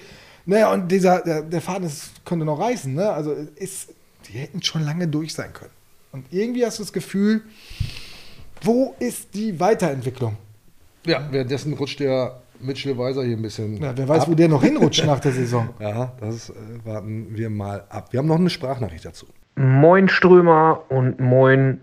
Naja, 0.45 0.71
und 0.71 0.91
dieser, 0.91 1.21
der, 1.21 1.41
der 1.41 1.61
Faden 1.61 1.87
ist, 1.87 2.23
könnte 2.25 2.45
noch 2.45 2.59
reißen. 2.59 2.93
Ne? 2.93 3.09
Also 3.09 3.33
ist, 3.55 3.93
die 4.27 4.37
hätten 4.37 4.61
schon 4.61 4.83
lange 4.83 5.07
durch 5.07 5.33
sein 5.33 5.53
können. 5.53 5.71
Und 6.11 6.25
irgendwie 6.31 6.65
hast 6.65 6.79
du 6.79 6.83
das 6.83 6.93
Gefühl, 6.93 7.41
wo 8.61 8.95
ist 8.99 9.33
die 9.33 9.59
Weiterentwicklung? 9.59 10.37
Ja, 11.05 11.27
währenddessen 11.29 11.73
rutscht 11.73 11.99
der 11.99 12.41
Mitchell 12.59 12.97
Weiser 12.97 13.23
hier 13.23 13.37
ein 13.37 13.41
bisschen. 13.41 13.81
Ja, 13.81 13.95
wer 13.95 14.07
weiß, 14.07 14.23
ab. 14.23 14.29
wo 14.29 14.33
der 14.33 14.47
noch 14.47 14.63
hinrutscht 14.63 15.05
nach 15.05 15.19
der 15.19 15.31
Saison. 15.31 15.69
Ja, 15.79 16.13
das 16.19 16.49
äh, 16.49 16.53
warten 16.83 17.35
wir 17.35 17.49
mal 17.49 17.83
ab. 17.89 18.11
Wir 18.11 18.19
haben 18.19 18.27
noch 18.27 18.39
eine 18.39 18.49
Sprachnachricht 18.49 19.05
dazu. 19.05 19.27
Moin 19.55 20.09
Strömer 20.09 20.83
und 20.89 21.19
moin 21.19 21.81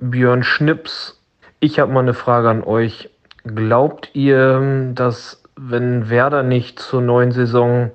Björn 0.00 0.42
Schnips. 0.42 1.20
Ich 1.60 1.78
habe 1.78 1.92
mal 1.92 2.00
eine 2.00 2.14
Frage 2.14 2.48
an 2.48 2.62
euch. 2.62 3.10
Glaubt 3.44 4.10
ihr, 4.14 4.92
dass 4.94 5.42
wenn 5.58 6.08
Werder 6.08 6.42
nicht 6.42 6.78
zur 6.78 7.02
neuen 7.02 7.32
Saison, 7.32 7.90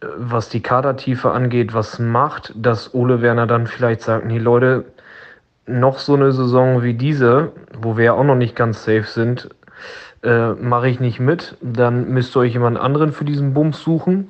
äh, 0.00 0.06
was 0.16 0.48
die 0.48 0.62
Kadertiefe 0.62 1.30
angeht, 1.30 1.74
was 1.74 1.98
macht, 1.98 2.52
dass 2.56 2.94
Ole 2.94 3.22
Werner 3.22 3.46
dann 3.46 3.66
vielleicht 3.66 4.02
sagt, 4.02 4.26
nee 4.26 4.38
Leute, 4.38 4.84
noch 5.66 5.98
so 5.98 6.14
eine 6.14 6.32
Saison 6.32 6.82
wie 6.82 6.94
diese, 6.94 7.52
wo 7.78 7.96
wir 7.96 8.04
ja 8.04 8.12
auch 8.14 8.24
noch 8.24 8.34
nicht 8.34 8.56
ganz 8.56 8.84
safe 8.84 9.04
sind, 9.04 9.48
äh, 10.24 10.52
mache 10.54 10.88
ich 10.88 10.98
nicht 10.98 11.20
mit, 11.20 11.56
dann 11.60 12.08
müsst 12.08 12.36
ihr 12.36 12.40
euch 12.40 12.52
jemand 12.52 12.78
anderen 12.78 13.12
für 13.12 13.24
diesen 13.24 13.54
Bums 13.54 13.80
suchen. 13.80 14.28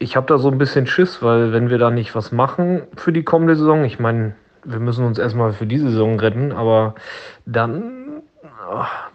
Ich 0.00 0.16
habe 0.16 0.26
da 0.26 0.38
so 0.38 0.50
ein 0.50 0.58
bisschen 0.58 0.86
Schiss, 0.86 1.22
weil 1.22 1.52
wenn 1.52 1.70
wir 1.70 1.78
da 1.78 1.90
nicht 1.90 2.14
was 2.14 2.32
machen 2.32 2.82
für 2.96 3.12
die 3.12 3.22
kommende 3.22 3.54
Saison, 3.56 3.84
ich 3.84 4.00
meine, 4.00 4.34
wir 4.64 4.80
müssen 4.80 5.04
uns 5.04 5.18
erstmal 5.18 5.52
für 5.52 5.66
diese 5.66 5.90
Saison 5.90 6.18
retten, 6.18 6.52
aber 6.52 6.96
dann 7.46 8.22
ach, 8.70 9.10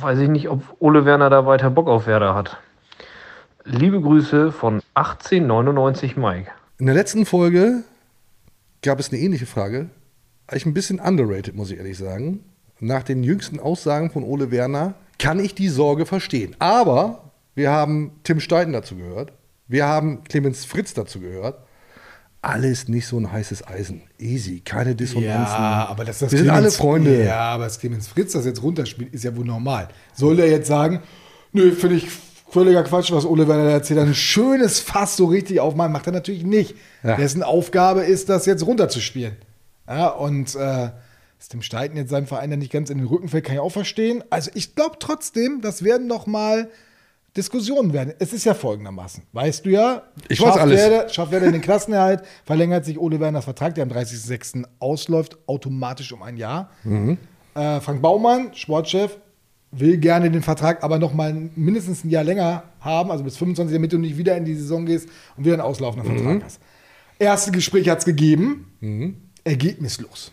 weiß 0.00 0.18
ich 0.20 0.28
nicht, 0.28 0.48
ob 0.48 0.62
Ole 0.78 1.04
Werner 1.04 1.30
da 1.30 1.46
weiter 1.46 1.70
Bock 1.70 1.88
auf 1.88 2.06
Werder 2.06 2.34
hat. 2.34 2.58
Liebe 3.64 4.00
Grüße 4.00 4.52
von 4.52 4.80
1899 4.94 6.16
Mike. 6.16 6.50
In 6.78 6.86
der 6.86 6.94
letzten 6.94 7.26
Folge 7.26 7.82
gab 8.82 9.00
es 9.00 9.10
eine 9.10 9.20
ähnliche 9.20 9.46
Frage. 9.46 9.90
Eigentlich 10.46 10.66
ein 10.66 10.74
bisschen 10.74 11.00
underrated, 11.00 11.54
muss 11.54 11.70
ich 11.70 11.78
ehrlich 11.78 11.98
sagen. 11.98 12.44
Nach 12.78 13.02
den 13.02 13.24
jüngsten 13.24 13.58
Aussagen 13.58 14.10
von 14.10 14.22
Ole 14.22 14.50
Werner 14.50 14.94
kann 15.18 15.40
ich 15.40 15.54
die 15.54 15.68
Sorge 15.68 16.06
verstehen. 16.06 16.54
Aber 16.58 17.32
wir 17.54 17.70
haben 17.70 18.12
Tim 18.22 18.38
Steiten 18.38 18.72
dazu 18.72 18.96
gehört. 18.96 19.32
Wir 19.66 19.86
haben 19.86 20.22
Clemens 20.24 20.64
Fritz 20.64 20.94
dazu 20.94 21.20
gehört. 21.20 21.65
Alles 22.46 22.86
nicht 22.86 23.08
so 23.08 23.18
ein 23.18 23.32
heißes 23.32 23.66
Eisen. 23.66 24.02
Easy, 24.18 24.60
keine 24.60 24.94
Dissonanzen. 24.94 25.26
Ja, 25.34 25.86
aber 25.88 26.04
dass 26.04 26.20
das 26.20 26.30
Wir 26.30 26.38
sind 26.38 26.50
alle 26.50 26.70
Freunde. 26.70 27.24
Ja, 27.24 27.40
aber 27.40 27.64
dass 27.64 27.80
Clemens 27.80 28.06
Fritz 28.06 28.32
das 28.32 28.46
jetzt 28.46 28.62
runterspielt, 28.62 29.12
ist 29.12 29.24
ja 29.24 29.36
wohl 29.36 29.44
normal. 29.44 29.88
Soll 30.14 30.36
der 30.36 30.48
jetzt 30.48 30.68
sagen, 30.68 31.02
nö, 31.52 31.72
finde 31.72 31.96
ich 31.96 32.06
völliger 32.48 32.84
Quatsch, 32.84 33.10
was 33.10 33.26
Ole 33.26 33.48
Werner 33.48 33.68
erzählt, 33.70 33.98
ein 33.98 34.14
schönes 34.14 34.78
Fass 34.78 35.16
so 35.16 35.26
richtig 35.26 35.58
aufmachen, 35.58 35.90
macht 35.90 36.06
er 36.06 36.12
natürlich 36.12 36.44
nicht. 36.44 36.76
Ja. 37.02 37.16
Dessen 37.16 37.42
Aufgabe 37.42 38.02
ist, 38.02 38.28
das 38.28 38.46
jetzt 38.46 38.64
runterzuspielen. 38.64 39.36
Ja, 39.88 40.08
und 40.08 40.54
äh, 40.54 40.90
dass 41.38 41.48
dem 41.50 41.62
Steiten 41.62 41.96
jetzt 41.96 42.10
seinem 42.10 42.28
Verein 42.28 42.50
dann 42.50 42.60
nicht 42.60 42.72
ganz 42.72 42.90
in 42.90 42.98
den 42.98 43.08
Rücken 43.08 43.28
fällt, 43.28 43.44
kann 43.44 43.56
ich 43.56 43.60
auch 43.60 43.72
verstehen. 43.72 44.22
Also 44.30 44.52
ich 44.54 44.76
glaube 44.76 44.98
trotzdem, 45.00 45.62
das 45.62 45.82
werden 45.82 46.06
noch 46.06 46.28
mal 46.28 46.70
Diskussionen 47.36 47.92
werden. 47.92 48.14
Es 48.18 48.32
ist 48.32 48.44
ja 48.44 48.54
folgendermaßen. 48.54 49.22
Weißt 49.32 49.66
du 49.66 49.70
ja, 49.70 50.02
Ich 50.28 50.40
weiß 50.40 50.56
alles. 50.56 50.78
Werder, 50.80 51.08
schafft 51.08 51.32
Werder 51.32 51.52
den 51.52 51.60
Klassenerhalt, 51.60 52.22
verlängert 52.44 52.84
sich 52.84 52.98
Ole 52.98 53.20
Werners 53.20 53.44
Vertrag, 53.44 53.74
der 53.74 53.84
am 53.84 53.90
30.06. 53.90 54.64
ausläuft, 54.78 55.36
automatisch 55.46 56.12
um 56.12 56.22
ein 56.22 56.36
Jahr. 56.36 56.70
Äh, 57.54 57.80
Frank 57.80 58.00
Baumann, 58.02 58.54
Sportchef, 58.54 59.18
will 59.72 59.98
gerne 59.98 60.30
den 60.30 60.42
Vertrag 60.42 60.82
aber 60.82 60.98
noch 60.98 61.12
mal 61.12 61.32
mindestens 61.54 62.04
ein 62.04 62.10
Jahr 62.10 62.24
länger 62.24 62.62
haben, 62.80 63.10
also 63.10 63.24
bis 63.24 63.36
25, 63.36 63.74
damit 63.74 63.92
du 63.92 63.98
nicht 63.98 64.16
wieder 64.16 64.36
in 64.36 64.44
die 64.44 64.54
Saison 64.54 64.86
gehst 64.86 65.08
und 65.36 65.44
wieder 65.44 65.54
einen 65.54 65.62
auslaufenden 65.62 66.10
Vertrag 66.16 66.44
hast. 66.44 66.60
Erste 67.18 67.50
Gespräch 67.50 67.88
hat 67.88 67.98
es 67.98 68.04
gegeben, 68.04 68.66
ergebnislos. 69.44 70.32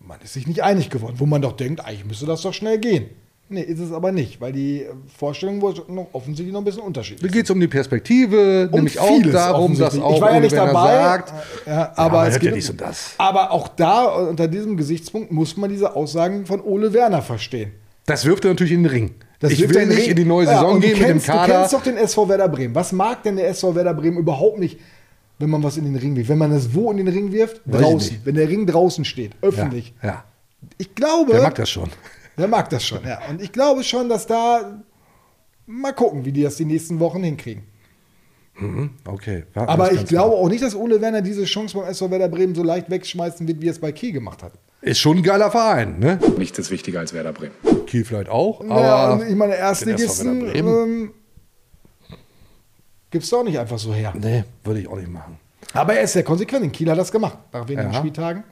Man 0.00 0.20
ist 0.22 0.34
sich 0.34 0.46
nicht 0.46 0.62
einig 0.62 0.90
geworden, 0.90 1.14
wo 1.18 1.26
man 1.26 1.40
doch 1.42 1.52
denkt, 1.56 1.80
eigentlich 1.84 2.04
müsste 2.04 2.26
das 2.26 2.42
doch 2.42 2.52
schnell 2.52 2.78
gehen. 2.78 3.06
Nee, 3.50 3.60
ist 3.60 3.78
es 3.78 3.92
aber 3.92 4.10
nicht, 4.10 4.40
weil 4.40 4.52
die 4.52 4.82
äh, 4.84 4.88
Vorstellungen 5.18 5.60
wohl 5.60 5.74
noch 5.88 6.08
offensichtlich 6.12 6.50
noch 6.52 6.60
ein 6.62 6.64
bisschen 6.64 6.82
unterschiedlich 6.82 7.30
Da 7.30 7.36
geht 7.36 7.44
es 7.44 7.50
um 7.50 7.60
die 7.60 7.68
Perspektive, 7.68 8.68
um 8.70 8.76
nämlich 8.78 8.98
auch 8.98 9.22
darum, 9.30 9.76
dass 9.78 9.98
auch 10.00 10.14
ich 10.14 10.20
war 10.20 10.32
ja 10.32 10.40
nicht 10.40 10.56
dabei, 10.56 10.94
sagt, 10.94 11.32
ja, 11.66 11.92
aber 11.94 12.18
man 12.22 12.28
es 12.28 12.34
geht 12.40 12.50
ja 12.50 12.54
dies 12.54 12.70
und 12.70 12.80
das. 12.80 13.14
aber 13.18 13.50
auch 13.50 13.68
da 13.68 14.06
äh, 14.24 14.28
unter 14.28 14.48
diesem 14.48 14.76
Gesichtspunkt 14.78 15.30
muss 15.30 15.56
man 15.58 15.68
diese 15.70 15.94
Aussagen 15.94 16.46
von 16.46 16.62
Ole 16.62 16.92
Werner 16.94 17.20
verstehen. 17.20 17.72
das 18.06 18.24
wirft 18.24 18.44
er 18.46 18.50
natürlich 18.52 18.72
in 18.72 18.82
den 18.82 18.90
Ring. 18.90 19.14
Das 19.40 19.52
ich 19.52 19.60
wirft 19.60 19.74
will 19.74 19.86
nicht 19.88 19.98
Ring- 19.98 20.10
in 20.10 20.16
die 20.16 20.24
neue 20.24 20.46
Ja, 20.46 20.54
Saison 20.54 20.74
du 20.74 20.80
gehen 20.80 20.90
mit 20.92 21.00
dem 21.00 21.06
kennst- 21.08 21.28
Du 21.28 21.32
Kader. 21.32 21.52
kennst 21.58 21.72
doch 21.74 21.82
den 21.82 21.96
SV 21.98 22.28
Werder 22.30 22.48
Bremen. 22.48 22.74
Was 22.74 22.92
mag 22.92 23.22
denn 23.24 23.36
der 23.36 23.48
SV 23.50 23.74
Werder 23.74 23.92
Bremen 23.92 24.16
überhaupt 24.16 24.58
nicht, 24.58 24.80
wenn 25.38 25.50
man 25.50 25.62
was 25.62 25.76
in 25.76 25.84
den 25.84 25.96
Ring 25.96 26.16
wirft? 26.16 26.30
Wenn 26.30 26.38
man 26.38 26.50
das 26.50 26.72
wo 26.74 26.90
in 26.90 26.96
den 26.96 27.08
Ring 27.08 27.30
wirft? 27.30 27.60
Draußen. 27.66 28.22
Wenn 28.24 28.36
der 28.36 28.48
Ring 28.48 28.66
draußen 28.66 29.04
steht, 29.04 29.32
öffentlich. 29.42 29.92
Ja, 30.02 30.08
ja. 30.08 30.24
Ich 30.78 30.94
glaube. 30.94 31.32
Der 31.32 31.42
mag 31.42 31.54
das 31.56 31.68
schon. 31.68 31.90
Der 32.36 32.48
mag 32.48 32.68
das 32.70 32.84
schon, 32.84 33.04
ja. 33.04 33.20
Und 33.28 33.40
ich 33.42 33.52
glaube 33.52 33.82
schon, 33.84 34.08
dass 34.08 34.26
da. 34.26 34.82
Mal 35.66 35.92
gucken, 35.92 36.24
wie 36.24 36.32
die 36.32 36.42
das 36.42 36.56
die 36.56 36.64
nächsten 36.66 37.00
Wochen 37.00 37.22
hinkriegen. 37.22 37.62
Okay. 39.04 39.44
warten 39.54 39.68
Aber 39.72 39.92
ich 39.92 40.04
glaube 40.06 40.34
ab. 40.36 40.42
auch 40.42 40.48
nicht, 40.48 40.62
dass 40.62 40.76
Ole 40.76 41.00
Werner 41.00 41.22
diese 41.22 41.44
Chance 41.44 41.76
beim 41.76 41.86
SV 41.88 42.10
Werder 42.10 42.28
Bremen 42.28 42.54
so 42.54 42.62
leicht 42.62 42.88
wegschmeißen 42.90 43.48
wird, 43.48 43.60
wie 43.60 43.66
er 43.68 43.72
es 43.72 43.80
bei 43.80 43.90
Kiel 43.90 44.12
gemacht 44.12 44.42
hat. 44.44 44.52
Ist 44.80 45.00
schon 45.00 45.16
ein 45.18 45.22
geiler 45.24 45.50
Verein, 45.50 45.98
ne? 45.98 46.20
Nichts 46.38 46.58
ist 46.58 46.70
wichtiger 46.70 47.00
als 47.00 47.12
Werder 47.14 47.32
Bremen. 47.32 47.54
Kiel 47.86 48.04
vielleicht 48.04 48.28
auch, 48.28 48.62
Ja, 48.62 48.70
aber 48.76 49.26
ich 49.26 49.34
meine, 49.34 49.56
Erstligisten 49.56 50.54
ähm, 50.54 51.12
gibt 53.10 53.24
es 53.24 53.30
doch 53.30 53.42
nicht 53.42 53.58
einfach 53.58 53.78
so 53.78 53.92
her. 53.92 54.12
nee, 54.16 54.44
würde 54.62 54.80
ich 54.80 54.88
auch 54.88 54.96
nicht 54.96 55.08
machen. 55.10 55.38
Aber 55.72 55.94
er 55.94 56.02
ist 56.02 56.12
sehr 56.12 56.22
konsequent. 56.24 56.64
In 56.64 56.70
Kiel 56.72 56.90
hat 56.90 56.98
das 56.98 57.10
gemacht, 57.10 57.38
nach 57.52 57.66
wenigen 57.68 57.90
Ja. 57.92 57.98
Spieltagen. 57.98 58.44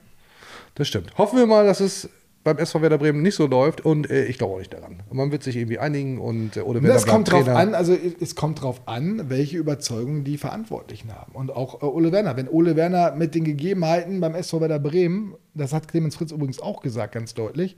Das 0.74 0.89
stimmt. 0.89 1.16
Hoffen 1.18 1.39
wir 1.39 1.47
mal, 1.47 1.64
dass 1.66 1.80
es 1.80 2.09
beim 2.45 2.59
SV 2.59 2.82
Werder 2.82 2.99
Bremen 2.99 3.22
nicht 3.22 3.36
so 3.36 3.47
läuft 3.47 3.82
und 3.82 4.11
äh, 4.11 4.24
ich 4.24 4.38
glaube 4.38 4.55
auch 4.55 4.59
nicht 4.59 4.72
daran. 4.72 5.03
Man 5.12 5.30
wird 5.30 5.43
sich 5.43 5.57
irgendwie 5.57 5.78
einigen 5.78 6.18
und 6.18 6.57
äh, 6.57 6.61
oder 6.61 6.80
das 6.80 7.07
kommt 7.07 7.28
bleibt 7.28 7.47
drauf 7.47 7.55
Trainer. 7.55 7.59
an, 7.59 7.74
also 7.74 7.97
es 8.20 8.34
kommt 8.34 8.62
drauf 8.62 8.82
an, 8.86 9.30
welche 9.30 9.59
Überzeugung 9.59 10.24
die 10.24 10.38
Verantwortlichen 10.38 11.14
haben. 11.14 11.32
Und 11.34 11.55
auch 11.55 11.82
äh, 11.82 11.86
Ole 11.86 12.11
Werner. 12.11 12.36
Wenn 12.36 12.49
Ole 12.49 12.74
Werner 12.74 13.14
mit 13.14 13.34
den 13.34 13.45
Gegebenheiten 13.45 14.20
beim 14.20 14.34
SV 14.34 14.61
Werder 14.61 14.80
Bremen, 14.80 15.34
das 15.55 15.72
hat 15.72 15.86
Clemens 15.88 16.16
Fritz 16.16 16.32
übrigens 16.32 16.61
auch 16.61 16.82
gesagt, 16.82 17.14
ganz 17.14 17.34
deutlich, 17.34 17.76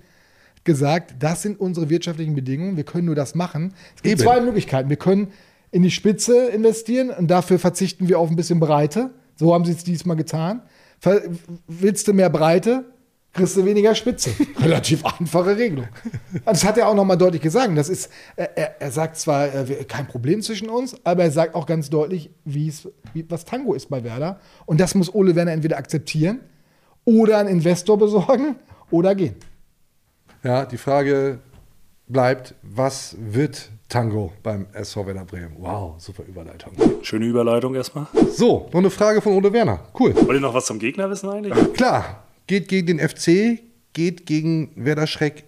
gesagt, 0.64 1.16
das 1.18 1.42
sind 1.42 1.60
unsere 1.60 1.90
wirtschaftlichen 1.90 2.34
Bedingungen, 2.34 2.76
wir 2.76 2.84
können 2.84 3.04
nur 3.04 3.14
das 3.14 3.34
machen. 3.34 3.74
Es 3.96 4.02
gibt 4.02 4.20
Eben. 4.20 4.22
zwei 4.22 4.40
Möglichkeiten. 4.40 4.88
Wir 4.88 4.96
können 4.96 5.28
in 5.70 5.82
die 5.82 5.90
Spitze 5.90 6.48
investieren 6.48 7.10
und 7.10 7.30
dafür 7.30 7.58
verzichten 7.58 8.08
wir 8.08 8.18
auf 8.18 8.30
ein 8.30 8.36
bisschen 8.36 8.60
Breite. 8.60 9.10
So 9.36 9.52
haben 9.52 9.64
sie 9.64 9.72
es 9.72 9.84
diesmal 9.84 10.16
getan. 10.16 10.62
Ver 11.00 11.20
willst 11.66 12.08
du 12.08 12.14
mehr 12.14 12.30
Breite, 12.30 12.84
kriegst 13.34 13.56
du 13.56 13.64
weniger 13.64 13.94
Spitze. 13.94 14.30
Relativ 14.62 15.04
einfache 15.04 15.56
Regelung. 15.56 15.88
Das 16.44 16.64
hat 16.64 16.78
er 16.78 16.88
auch 16.88 16.94
nochmal 16.94 17.18
deutlich 17.18 17.42
gesagt. 17.42 17.76
Das 17.76 17.88
ist, 17.88 18.10
er, 18.36 18.80
er- 18.80 18.90
sagt 18.90 19.16
zwar 19.18 19.52
äh, 19.54 19.84
kein 19.86 20.06
Problem 20.06 20.40
zwischen 20.40 20.70
uns, 20.70 20.96
aber 21.04 21.24
er 21.24 21.30
sagt 21.30 21.54
auch 21.54 21.66
ganz 21.66 21.90
deutlich, 21.90 22.30
wie 22.44 22.68
es, 22.68 22.88
wie, 23.12 23.26
was 23.28 23.44
Tango 23.44 23.74
ist 23.74 23.90
bei 23.90 24.02
Werder. 24.04 24.40
Und 24.66 24.80
das 24.80 24.94
muss 24.94 25.12
Ole 25.14 25.34
Werner 25.34 25.52
entweder 25.52 25.76
akzeptieren 25.76 26.40
oder 27.04 27.38
einen 27.38 27.48
Investor 27.50 27.98
besorgen 27.98 28.56
oder 28.90 29.14
gehen. 29.14 29.34
Ja, 30.42 30.64
die 30.64 30.76
Frage 30.78 31.40
bleibt, 32.06 32.54
was 32.62 33.16
wird 33.18 33.70
Tango 33.88 34.32
beim 34.42 34.66
SV 34.72 35.06
Werder 35.06 35.24
Bremen? 35.24 35.56
Wow, 35.58 35.94
super 35.98 36.22
Überleitung. 36.28 36.72
Schöne 37.02 37.26
Überleitung 37.26 37.74
erstmal. 37.74 38.06
So, 38.30 38.68
noch 38.72 38.80
eine 38.80 38.90
Frage 38.90 39.20
von 39.20 39.32
Ole 39.32 39.52
Werner. 39.52 39.80
Cool. 39.98 40.14
Wollt 40.14 40.36
ihr 40.36 40.40
noch 40.40 40.54
was 40.54 40.66
zum 40.66 40.78
Gegner 40.78 41.08
wissen 41.10 41.30
eigentlich? 41.30 41.72
Klar, 41.74 42.23
geht 42.46 42.68
gegen 42.68 42.86
den 42.86 42.98
FC, 43.00 43.60
geht 43.92 44.26
gegen 44.26 44.70
Werder 44.76 45.06
Schreck 45.06 45.44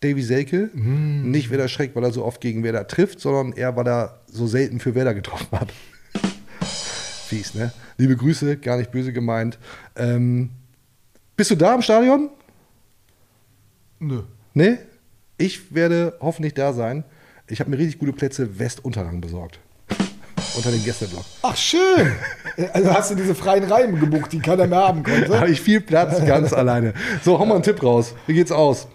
Davy 0.00 0.22
Selke. 0.22 0.70
Nicht 0.74 1.50
Werder 1.50 1.68
Schreck, 1.68 1.94
weil 1.94 2.04
er 2.04 2.12
so 2.12 2.24
oft 2.24 2.40
gegen 2.40 2.62
Werder 2.62 2.86
trifft, 2.86 3.20
sondern 3.20 3.52
eher, 3.52 3.76
weil 3.76 3.88
er 3.88 4.20
so 4.26 4.46
selten 4.46 4.78
für 4.80 4.94
Werder 4.94 5.14
getroffen 5.14 5.58
hat. 5.58 5.72
Fies, 7.28 7.54
ne? 7.54 7.72
Liebe 7.96 8.16
Grüße, 8.16 8.58
gar 8.58 8.76
nicht 8.76 8.90
böse 8.90 9.12
gemeint. 9.12 9.58
Ähm, 9.96 10.50
bist 11.36 11.50
du 11.50 11.54
da 11.54 11.74
im 11.74 11.82
Stadion? 11.82 12.30
Nö. 13.98 14.22
Nee? 14.54 14.78
Ich 15.38 15.74
werde 15.74 16.16
hoffentlich 16.20 16.54
da 16.54 16.72
sein. 16.72 17.04
Ich 17.48 17.60
habe 17.60 17.70
mir 17.70 17.78
richtig 17.78 17.98
gute 17.98 18.12
Plätze 18.12 18.58
Westunterrang 18.58 19.20
besorgt. 19.20 19.60
Unter 20.54 20.70
dem 20.70 20.82
Gästeblock. 20.84 21.24
Ach, 21.42 21.56
schön. 21.56 22.12
Also 22.72 22.92
hast 22.92 23.10
du 23.10 23.14
diese 23.14 23.34
freien 23.34 23.64
Reihen 23.64 23.98
gebucht, 24.00 24.32
die 24.32 24.38
keiner 24.38 24.66
mehr 24.66 24.78
haben 24.78 25.02
Da 25.02 25.10
konnte. 25.10 25.40
habe 25.40 25.50
ich 25.50 25.60
viel 25.60 25.80
Platz 25.80 26.24
ganz 26.24 26.52
alleine. 26.52 26.94
So, 27.24 27.38
hau 27.38 27.44
mal 27.44 27.54
einen 27.54 27.62
Tipp 27.62 27.82
raus. 27.82 28.14
Wie 28.26 28.34
geht's 28.34 28.52
aus? 28.52 28.88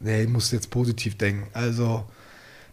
Nee, 0.00 0.22
ich 0.22 0.28
muss 0.28 0.50
jetzt 0.50 0.70
positiv 0.70 1.16
denken. 1.16 1.46
Also, 1.52 2.04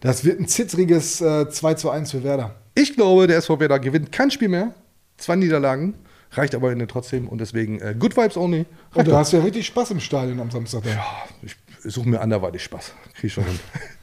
das 0.01 0.25
wird 0.25 0.39
ein 0.39 0.47
zittriges 0.47 1.21
äh, 1.21 1.49
2 1.49 1.73
zu 1.75 1.89
1 1.89 2.11
für 2.11 2.23
Werder. 2.23 2.55
Ich 2.75 2.95
glaube, 2.95 3.27
der 3.27 3.37
SV 3.37 3.59
Werder 3.59 3.79
gewinnt 3.79 4.11
kein 4.11 4.31
Spiel 4.31 4.49
mehr. 4.49 4.73
Zwei 5.17 5.35
Niederlagen. 5.35 5.93
Reicht 6.31 6.53
aber 6.53 6.75
trotzdem 6.87 7.27
und 7.27 7.39
deswegen 7.39 7.79
äh, 7.79 7.95
Good 7.97 8.15
Vibes 8.15 8.37
only. 8.37 8.65
Und 8.93 9.07
du 9.07 9.15
hast 9.15 9.31
ja 9.33 9.39
richtig 9.39 9.65
Spaß 9.65 9.91
im 9.91 9.99
Stadion 9.99 10.39
am 10.39 10.51
Samstag. 10.51 10.83
Ja, 10.85 11.03
ich 11.41 11.55
suche 11.91 12.07
mir 12.07 12.21
anderweitig 12.21 12.63
Spaß. 12.63 12.93
Krieg 13.15 13.23
ich 13.25 13.33
schon 13.33 13.45
hin. 13.45 13.59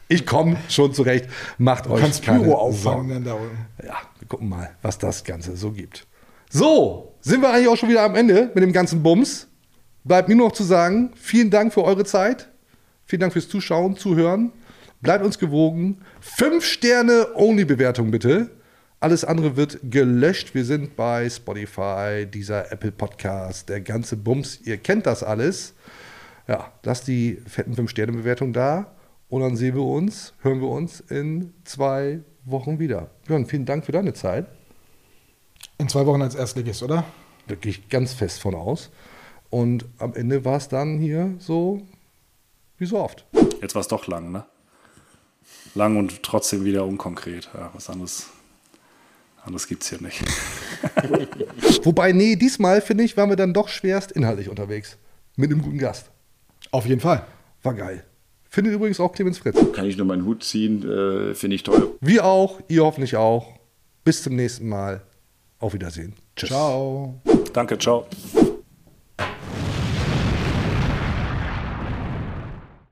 Ich 0.08 0.24
komme 0.24 0.56
schon 0.68 0.92
zurecht. 0.92 1.28
Macht 1.58 1.86
Du 1.86 1.90
euch 1.90 2.00
kannst 2.00 2.22
keine 2.22 2.40
Pyro 2.40 2.54
auffangen 2.54 3.08
dann 3.08 3.24
da 3.24 3.34
unten. 3.34 3.58
Ja, 3.84 3.96
wir 4.18 4.28
gucken 4.28 4.48
mal, 4.48 4.70
was 4.82 4.98
das 4.98 5.24
Ganze 5.24 5.56
so 5.56 5.72
gibt. 5.72 6.06
So, 6.48 7.14
sind 7.20 7.40
wir 7.40 7.52
eigentlich 7.52 7.68
auch 7.68 7.76
schon 7.76 7.88
wieder 7.88 8.02
am 8.02 8.14
Ende 8.14 8.50
mit 8.54 8.62
dem 8.62 8.72
ganzen 8.72 9.02
Bums. 9.02 9.48
Bleibt 10.04 10.28
mir 10.28 10.36
nur 10.36 10.48
noch 10.48 10.54
zu 10.54 10.62
sagen, 10.62 11.10
vielen 11.16 11.50
Dank 11.50 11.74
für 11.74 11.82
eure 11.82 12.04
Zeit. 12.04 12.48
Vielen 13.04 13.20
Dank 13.20 13.32
fürs 13.32 13.48
Zuschauen, 13.48 13.96
Zuhören. 13.96 14.52
Bleibt 15.00 15.24
uns 15.24 15.38
gewogen. 15.38 15.98
Fünf 16.20 16.64
Sterne 16.64 17.28
Only-Bewertung 17.34 18.10
bitte. 18.10 18.50
Alles 19.00 19.24
andere 19.24 19.56
wird 19.56 19.78
gelöscht. 19.82 20.54
Wir 20.54 20.64
sind 20.64 20.96
bei 20.96 21.28
Spotify, 21.28 22.26
dieser 22.32 22.72
Apple 22.72 22.92
Podcast, 22.92 23.68
der 23.68 23.80
ganze 23.80 24.16
Bums. 24.16 24.60
Ihr 24.64 24.78
kennt 24.78 25.06
das 25.06 25.22
alles. 25.22 25.74
Ja, 26.48 26.72
lasst 26.84 27.08
die 27.08 27.42
fetten 27.46 27.74
5-Sterne-Bewertung 27.74 28.52
da. 28.52 28.95
Und 29.28 29.40
dann 29.40 29.56
sehen 29.56 29.74
wir 29.74 29.82
uns, 29.82 30.34
hören 30.42 30.60
wir 30.60 30.68
uns 30.68 31.00
in 31.00 31.52
zwei 31.64 32.20
Wochen 32.44 32.78
wieder. 32.78 33.10
Björn, 33.26 33.46
vielen 33.46 33.66
Dank 33.66 33.84
für 33.84 33.92
deine 33.92 34.14
Zeit. 34.14 34.46
In 35.78 35.88
zwei 35.88 36.06
Wochen 36.06 36.22
als 36.22 36.34
Erstligist, 36.34 36.82
oder? 36.82 37.04
Da 37.48 37.54
gehe 37.56 37.70
ich 37.70 37.88
ganz 37.88 38.12
fest 38.12 38.40
von 38.40 38.54
aus. 38.54 38.90
Und 39.50 39.84
am 39.98 40.14
Ende 40.14 40.44
war 40.44 40.56
es 40.56 40.68
dann 40.68 40.98
hier 40.98 41.34
so 41.38 41.82
wie 42.78 42.86
so 42.86 42.98
oft. 42.98 43.26
Jetzt 43.60 43.74
war 43.74 43.80
es 43.80 43.88
doch 43.88 44.06
lang, 44.06 44.30
ne? 44.30 44.44
Lang 45.74 45.96
und 45.96 46.22
trotzdem 46.22 46.64
wieder 46.64 46.84
unkonkret. 46.84 47.50
Ja, 47.54 47.70
was 47.74 47.90
anderes, 47.90 48.28
anderes 49.44 49.66
gibt 49.66 49.82
es 49.82 49.90
hier 49.90 50.00
nicht. 50.00 50.22
Wobei, 51.84 52.12
nee, 52.12 52.36
diesmal 52.36 52.80
finde 52.80 53.04
ich, 53.04 53.16
waren 53.16 53.28
wir 53.28 53.36
dann 53.36 53.54
doch 53.54 53.68
schwerst 53.68 54.12
inhaltlich 54.12 54.48
unterwegs. 54.48 54.96
Mit 55.36 55.50
einem 55.50 55.62
guten 55.62 55.78
Gast. 55.78 56.10
Auf 56.70 56.86
jeden 56.86 57.00
Fall. 57.00 57.26
War 57.62 57.74
geil. 57.74 58.04
Findet 58.56 58.72
übrigens 58.72 58.98
auch 59.00 59.12
Clemens 59.12 59.36
Fritz. 59.36 59.58
Kann 59.74 59.84
ich 59.84 59.98
nur 59.98 60.06
meinen 60.06 60.24
Hut 60.24 60.42
ziehen, 60.42 60.82
äh, 60.82 61.34
finde 61.34 61.56
ich 61.56 61.62
toll. 61.62 61.90
Wir 62.00 62.24
auch, 62.24 62.58
ihr 62.68 62.84
hoffentlich 62.84 63.14
auch. 63.14 63.52
Bis 64.02 64.22
zum 64.22 64.34
nächsten 64.34 64.66
Mal. 64.66 65.02
Auf 65.58 65.74
Wiedersehen. 65.74 66.14
Tschüss. 66.34 66.48
Ciao. 66.48 67.20
Danke, 67.52 67.76
ciao. 67.76 68.06